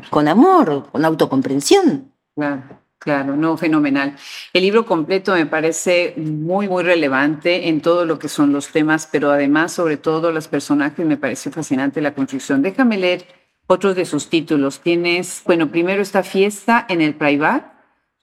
Con 0.10 0.28
amor, 0.28 0.90
con 0.92 1.04
autocomprensión. 1.04 2.12
Claro. 2.36 2.86
Claro, 2.98 3.36
no, 3.36 3.56
fenomenal. 3.56 4.16
El 4.52 4.64
libro 4.64 4.84
completo 4.84 5.36
me 5.36 5.46
parece 5.46 6.16
muy, 6.18 6.68
muy 6.68 6.82
relevante 6.82 7.68
en 7.68 7.80
todo 7.80 8.04
lo 8.04 8.18
que 8.18 8.28
son 8.28 8.52
los 8.52 8.70
temas, 8.70 9.08
pero 9.12 9.30
además, 9.30 9.74
sobre 9.74 9.98
todo, 9.98 10.32
los 10.32 10.48
personajes, 10.48 11.06
me 11.06 11.16
parece 11.16 11.52
fascinante 11.52 12.02
la 12.02 12.16
construcción. 12.16 12.64
Déjame 12.64 12.98
leer 12.98 13.28
otros 13.68 13.96
de 13.96 14.06
sus 14.06 14.30
títulos. 14.30 14.80
Tienes, 14.80 15.42
bueno, 15.46 15.70
primero 15.70 16.02
esta 16.02 16.24
fiesta 16.24 16.86
en 16.90 17.02
el 17.02 17.16
Private, 17.16 17.66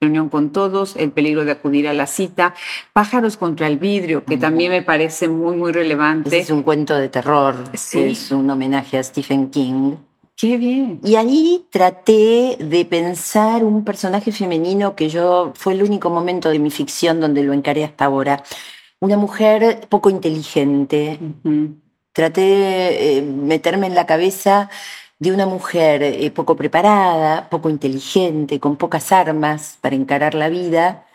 reunión 0.01 0.29
con 0.29 0.51
todos, 0.51 0.97
el 0.97 1.13
peligro 1.13 1.45
de 1.45 1.53
acudir 1.53 1.89
a 1.89 1.95
la 1.95 2.07
cita, 2.07 2.55
pájaros 2.93 3.37
contra 3.37 3.69
el 3.69 3.79
vidrio, 3.79 4.25
que 4.25 4.37
también 4.37 4.73
me 4.73 4.83
parece 4.83 5.29
muy, 5.29 5.57
muy 5.57 5.73
relevante. 5.73 6.37
es 6.39 6.51
un 6.51 6.63
cuento 6.63 6.97
de 6.97 7.09
terror, 7.09 7.55
es 7.73 8.31
un 8.33 8.51
homenaje 8.51 8.99
a 8.99 9.03
Stephen 9.03 9.51
King. 9.51 9.95
Qué 10.37 10.57
bien. 10.57 10.99
Y 11.05 11.15
ahí 11.15 11.67
traté 11.71 12.57
de 12.59 12.85
pensar 12.85 13.63
un 13.63 13.85
personaje 13.85 14.33
femenino 14.33 14.97
que 14.97 15.09
yo 15.09 15.53
fue 15.55 15.75
el 15.75 15.85
único 15.85 16.11
momento 16.11 16.51
de 16.51 16.59
mi 16.59 16.71
ficción 16.71 17.21
donde 17.21 17.45
lo 17.45 17.53
encaré 17.53 17.85
hasta 17.85 18.07
ahora. 18.07 18.43
Una 18.99 19.17
mujer 19.17 19.87
poco 19.89 20.11
inteligente. 20.11 21.21
Traté 22.13 22.41
de 22.41 23.19
eh, 23.19 23.23
meterme 23.23 23.87
en 23.87 23.95
la 23.95 24.07
cabeza 24.07 24.69
de 25.23 25.31
una 25.31 25.47
mujer 25.47 26.03
eh, 26.03 26.33
poco 26.33 26.57
preparada, 26.57 27.49
poco 27.49 27.71
inteligente, 27.71 28.59
con 28.59 28.77
pocas 28.77 29.13
armas 29.13 29.79
para 29.81 29.95
encarar 29.95 30.35
la 30.35 30.49
vida, 30.49 31.07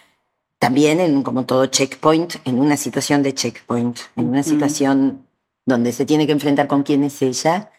también 0.59 1.01
en, 1.01 1.23
como 1.23 1.45
todo 1.45 1.65
checkpoint, 1.65 2.35
en 2.45 2.57
una 2.57 2.77
situación 2.77 3.21
de 3.21 3.33
checkpoint, 3.33 3.99
en 4.15 4.29
una 4.29 4.43
situación 4.43 5.27
donde 5.65 5.91
se 5.91 6.05
tiene 6.05 6.25
que 6.25 6.31
enfrentar 6.31 6.67
con 6.67 6.83
quién 6.83 7.03
es 7.03 7.21
ella 7.21 7.69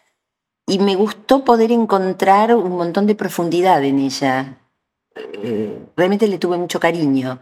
y 0.67 0.77
me 0.77 0.95
gustó 0.95 1.43
poder 1.43 1.71
encontrar 1.71 2.53
un 2.55 2.77
montón 2.77 3.07
de 3.07 3.15
profundidad 3.15 3.83
en 3.83 3.97
ella. 3.97 4.59
Eh, 5.15 5.79
realmente 5.97 6.27
le 6.27 6.37
tuve 6.37 6.57
mucho 6.57 6.79
cariño, 6.79 7.41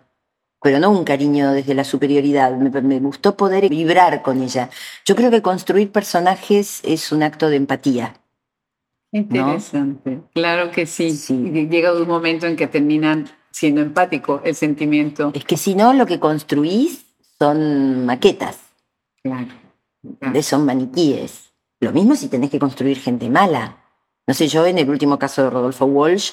pero 0.61 0.79
no 0.79 0.91
un 0.91 1.03
cariño 1.03 1.51
desde 1.51 1.73
la 1.73 1.83
superioridad, 1.83 2.55
me, 2.55 2.99
gustó 3.01 3.35
poder 3.35 3.67
vibrar 3.67 4.21
con 4.21 4.41
ella. 4.41 4.69
Yo 5.03 5.17
creo 5.17 5.29
que 5.29 5.41
construir 5.41 5.91
personajes 5.91 6.79
es 6.85 7.11
un 7.11 7.21
acto 7.21 7.49
de 7.49 7.57
empatía. 7.57 8.21
Interesante, 9.11 10.21
claro 10.33 10.71
que 10.71 10.85
sí. 10.85 11.11
sí. 11.11 11.35
Llega 11.69 11.93
un 11.93 12.07
momento 12.07 12.45
en 12.45 12.55
que 12.55 12.67
terminan 12.67 13.27
siendo 13.51 13.81
empático 13.81 14.41
el 14.43 14.55
sentimiento. 14.55 15.31
Es 15.33 15.45
que 15.45 15.57
si 15.57 15.75
no, 15.75 15.93
lo 15.93 16.05
que 16.05 16.19
construís 16.19 17.05
son 17.39 18.05
maquetas. 18.05 18.59
Claro. 19.23 19.47
Son 20.41 20.65
maniquíes. 20.65 21.51
Lo 21.79 21.91
mismo 21.91 22.15
si 22.15 22.27
tenés 22.27 22.49
que 22.49 22.59
construir 22.59 22.97
gente 22.97 23.29
mala. 23.29 23.77
No 24.25 24.33
sé, 24.33 24.47
yo 24.47 24.65
en 24.65 24.77
el 24.77 24.89
último 24.89 25.17
caso 25.17 25.43
de 25.43 25.49
Rodolfo 25.49 25.85
Walsh 25.85 26.31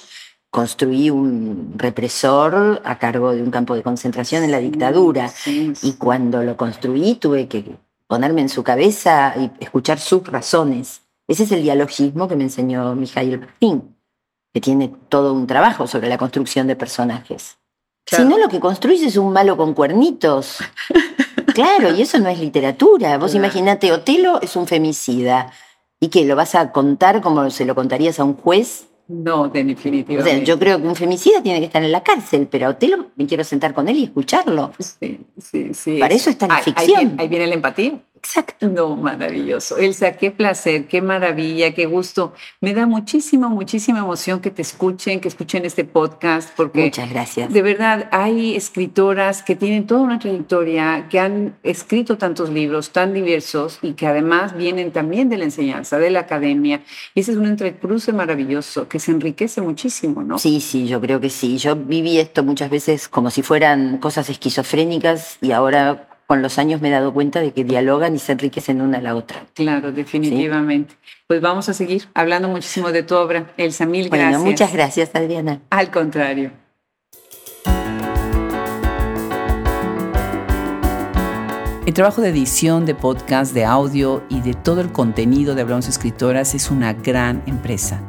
construí 0.51 1.11
un 1.11 1.75
represor 1.77 2.81
a 2.85 2.99
cargo 2.99 3.33
de 3.33 3.43
un 3.43 3.51
campo 3.51 3.75
de 3.75 3.83
concentración 3.83 4.45
en 4.45 4.51
la 4.51 4.59
dictadura. 4.59 5.33
Y 5.47 5.95
cuando 5.95 6.43
lo 6.43 6.57
construí 6.57 7.15
tuve 7.15 7.49
que 7.49 7.77
ponerme 8.07 8.43
en 8.43 8.49
su 8.49 8.63
cabeza 8.63 9.35
y 9.37 9.51
escuchar 9.61 9.99
sus 9.99 10.27
razones. 10.27 11.04
Ese 11.27 11.45
es 11.45 11.53
el 11.53 11.63
dialogismo 11.63 12.29
que 12.29 12.37
me 12.37 12.45
enseñó 12.45 12.95
Mijail 12.95 13.39
Bakhtin, 13.39 13.97
que 14.53 14.61
tiene 14.61 14.93
todo 15.09 15.33
un 15.33 15.47
trabajo 15.47 15.87
sobre 15.87 16.09
la 16.09 16.19
construcción 16.19 16.67
de 16.67 16.77
personajes. 16.77 17.59
Si 18.07 18.23
no, 18.25 18.37
lo 18.37 18.49
que 18.49 18.61
construís 18.61 19.03
es 19.03 19.17
un 19.17 19.33
malo 19.33 19.57
con 19.57 19.75
cuernitos. 19.75 20.59
Claro, 21.55 21.95
y 21.95 22.03
eso 22.03 22.19
no 22.19 22.29
es 22.29 22.41
literatura. 22.41 23.17
Vos 23.17 23.33
imaginate, 23.37 23.93
Otelo 23.93 24.41
es 24.43 24.57
un 24.57 24.67
femicida. 24.67 25.53
¿Y 26.01 26.09
qué? 26.09 26.25
¿Lo 26.25 26.35
vas 26.35 26.57
a 26.57 26.73
contar 26.73 27.21
como 27.21 27.49
se 27.49 27.65
lo 27.65 27.77
contarías 27.77 28.19
a 28.19 28.25
un 28.25 28.35
juez? 28.35 28.89
No, 29.07 29.49
definitivamente. 29.49 30.45
yo 30.45 30.59
creo 30.59 30.81
que 30.81 30.89
un 30.89 30.97
femicida 30.97 31.43
tiene 31.43 31.61
que 31.61 31.67
estar 31.67 31.85
en 31.85 31.93
la 31.93 32.03
cárcel, 32.03 32.49
pero 32.51 32.67
a 32.67 32.71
Otelo 32.71 33.11
me 33.15 33.27
quiero 33.27 33.45
sentar 33.45 33.73
con 33.73 33.89
él 33.89 33.99
y 33.99 34.05
escucharlo. 34.05 34.73
Sí, 34.81 35.21
sí, 35.39 35.75
sí. 35.75 35.99
Para 35.99 36.15
eso 36.15 36.31
está 36.31 36.49
la 36.49 36.59
ficción. 36.59 37.15
ahí 37.19 37.29
viene 37.29 37.47
la 37.47 37.55
empatía. 37.55 38.01
Exacto. 38.25 38.71
No, 38.71 38.97
maravilloso. 38.97 39.77
Elsa, 39.77 40.13
qué 40.13 40.31
placer, 40.31 40.87
qué 40.87 41.03
maravilla, 41.03 41.75
qué 41.75 41.85
gusto. 41.85 42.33
Me 42.63 42.73
da 42.73 42.87
muchísima, 42.87 43.51
muchísima 43.51 43.99
emoción 43.99 44.41
que 44.41 44.51
te 44.51 44.63
escuchen, 44.63 45.21
que 45.21 45.29
escuchen 45.29 45.67
este 45.67 45.85
podcast, 45.85 46.49
porque... 46.57 46.85
Muchas 46.85 47.11
gracias. 47.11 47.53
De 47.53 47.61
verdad, 47.61 48.09
hay 48.13 48.57
escritoras 48.57 49.43
que 49.43 49.57
tienen 49.57 49.87
toda 49.87 50.01
una 50.01 50.19
trayectoria, 50.19 51.07
que 51.11 51.21
han 51.21 51.55
escrito 51.63 52.17
tantos 52.17 52.49
libros 52.49 52.91
tan 52.91 53.13
diversos 53.13 53.79
y 53.83 53.93
que 53.93 54.07
además 54.07 54.57
vienen 54.57 54.91
también 54.91 55.29
de 55.29 55.37
la 55.37 55.45
enseñanza, 55.45 55.99
de 55.99 56.11
la 56.11 56.21
academia. 56.21 56.81
Y 57.15 57.21
ese 57.21 57.33
es 57.33 57.37
un 57.37 57.47
entrecruce 57.47 58.15
maravilloso 58.15 58.89
que 58.89 59.01
se 59.01 59.11
enriquece 59.11 59.61
muchísimo, 59.61 60.23
¿no? 60.23 60.39
Sí, 60.39 60.63
sí, 60.63 60.87
yo 60.87 60.99
creo 60.99 61.21
que 61.21 61.29
sí. 61.29 61.59
Yo 61.59 61.77
viví 61.77 62.19
esto 62.19 62.43
muchas 62.43 62.71
veces 62.71 63.07
como 63.07 63.31
si 63.31 63.43
fueran 63.43 63.99
cosas 63.99 64.31
esquizofrénicas 64.31 65.37
y 65.43 65.53
ahora 65.53 66.09
con 66.27 66.43
los 66.43 66.59
años 66.59 66.81
me 66.81 66.89
he 66.89 66.91
dado 66.91 67.13
cuenta 67.13 67.41
de 67.41 67.53
que 67.53 67.65
dialogan 67.65 68.15
y 68.15 68.19
se 68.19 68.33
enriquecen 68.33 68.81
una 68.81 68.99
a 68.99 69.03
la 69.03 69.15
otra. 69.15 69.45
Claro, 69.55 69.93
definitivamente. 69.93 70.95
Pues 71.27 71.41
vamos 71.41 71.69
a 71.69 71.75
seguir 71.75 72.05
hablando 72.15 72.49
muchísimo 72.49 72.93
de 72.93 73.03
tu 73.03 73.15
obra. 73.15 73.53
Elsa, 73.57 73.87
mil 73.87 74.09
gracias. 74.09 74.41
muchas 74.41 74.73
gracias, 74.73 75.11
Adriana. 75.15 75.61
Al 75.71 75.91
contrario. 75.91 76.53
El 81.87 81.93
trabajo 81.93 82.23
de 82.23 82.31
edición 82.31 82.87
de 82.87 82.95
podcast, 82.95 83.53
de 83.53 83.67
audio 83.67 84.23
y 84.31 84.41
de 84.41 84.55
todo 84.55 84.81
el 84.81 84.91
contenido 84.91 85.55
de 85.55 85.61
Hablamos 85.61 85.87
Escritoras 85.87 86.55
es 86.55 86.71
una 86.71 86.95
gran 86.95 87.43
empresa. 87.47 88.01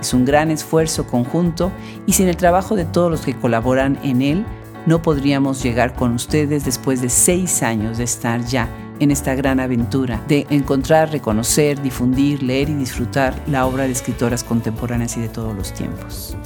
Es 0.00 0.12
un 0.12 0.24
gran 0.24 0.50
esfuerzo 0.50 1.06
conjunto 1.06 1.70
y 2.06 2.14
sin 2.14 2.26
el 2.26 2.36
trabajo 2.36 2.74
de 2.74 2.86
todos 2.86 3.08
los 3.08 3.20
que 3.20 3.34
colaboran 3.34 4.00
en 4.02 4.22
él, 4.22 4.44
no 4.86 5.02
podríamos 5.02 5.62
llegar 5.62 5.94
con 5.94 6.14
ustedes 6.14 6.64
después 6.64 7.00
de 7.02 7.08
seis 7.08 7.62
años 7.62 7.98
de 7.98 8.04
estar 8.04 8.44
ya 8.44 8.68
en 9.00 9.10
esta 9.10 9.34
gran 9.34 9.60
aventura 9.60 10.22
de 10.28 10.46
encontrar, 10.50 11.10
reconocer, 11.10 11.80
difundir, 11.82 12.42
leer 12.42 12.68
y 12.68 12.74
disfrutar 12.74 13.34
la 13.46 13.66
obra 13.66 13.84
de 13.84 13.92
escritoras 13.92 14.44
contemporáneas 14.44 15.16
y 15.16 15.20
de 15.20 15.28
todos 15.28 15.56
los 15.56 15.72
tiempos. 15.72 16.36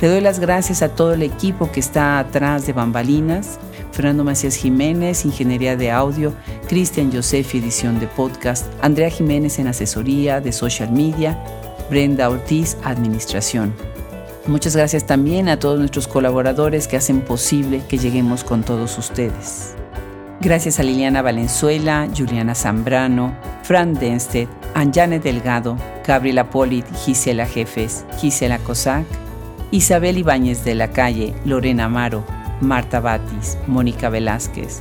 Le 0.00 0.08
doy 0.08 0.22
las 0.22 0.40
gracias 0.40 0.82
a 0.82 0.88
todo 0.88 1.12
el 1.12 1.22
equipo 1.22 1.70
que 1.70 1.80
está 1.80 2.18
atrás 2.18 2.66
de 2.66 2.72
bambalinas, 2.72 3.58
Fernando 3.92 4.24
Macías 4.24 4.56
Jiménez, 4.56 5.26
Ingeniería 5.26 5.76
de 5.76 5.90
Audio, 5.90 6.32
Cristian 6.68 7.12
Josefi, 7.12 7.58
edición 7.58 8.00
de 8.00 8.06
podcast, 8.06 8.66
Andrea 8.80 9.10
Jiménez 9.10 9.58
en 9.58 9.66
asesoría 9.66 10.40
de 10.40 10.52
social 10.52 10.90
media, 10.90 11.38
Brenda 11.90 12.30
Ortiz, 12.30 12.78
administración. 12.82 13.74
Muchas 14.46 14.74
gracias 14.74 15.06
también 15.06 15.48
a 15.48 15.58
todos 15.58 15.78
nuestros 15.78 16.08
colaboradores 16.08 16.88
que 16.88 16.96
hacen 16.96 17.20
posible 17.20 17.82
que 17.88 17.98
lleguemos 17.98 18.42
con 18.42 18.62
todos 18.62 18.96
ustedes. 18.96 19.74
Gracias 20.40 20.80
a 20.80 20.82
Liliana 20.82 21.20
Valenzuela, 21.20 22.08
Juliana 22.16 22.54
Zambrano, 22.54 23.36
Fran 23.62 23.92
Denstedt, 23.92 24.48
Anjane 24.74 25.20
Delgado, 25.20 25.76
Gabriela 26.06 26.48
Polit, 26.48 26.86
Gisela 27.04 27.44
Jefes, 27.44 28.06
Gisela 28.18 28.58
Cosac, 28.58 29.04
Isabel 29.70 30.16
Ibáñez 30.16 30.64
de 30.64 30.74
la 30.74 30.88
Calle, 30.90 31.34
Lorena 31.44 31.84
Amaro, 31.84 32.24
Marta 32.62 33.00
Batis, 33.00 33.58
Mónica 33.66 34.08
Velázquez, 34.08 34.80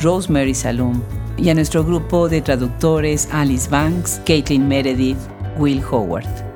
Rosemary 0.00 0.54
Salum 0.54 1.00
y 1.38 1.48
a 1.48 1.54
nuestro 1.54 1.82
grupo 1.82 2.28
de 2.28 2.42
traductores 2.42 3.28
Alice 3.32 3.70
Banks, 3.70 4.20
Caitlin 4.26 4.68
Meredith, 4.68 5.18
Will 5.56 5.82
Howard. 5.90 6.47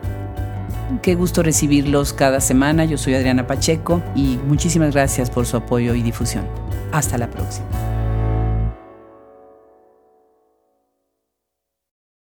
Qué 1.01 1.15
gusto 1.15 1.43
recibirlos 1.43 2.13
cada 2.13 2.41
semana. 2.41 2.85
Yo 2.85 2.99
soy 2.99 3.15
Adriana 3.15 3.47
Pacheco 3.47 4.03
y 4.15 4.39
muchísimas 4.47 4.93
gracias 4.93 5.31
por 5.31 5.47
su 5.47 5.57
apoyo 5.57 5.95
y 5.95 6.03
difusión. 6.03 6.47
Hasta 6.93 7.19
la 7.19 7.31
próxima. 7.31 7.92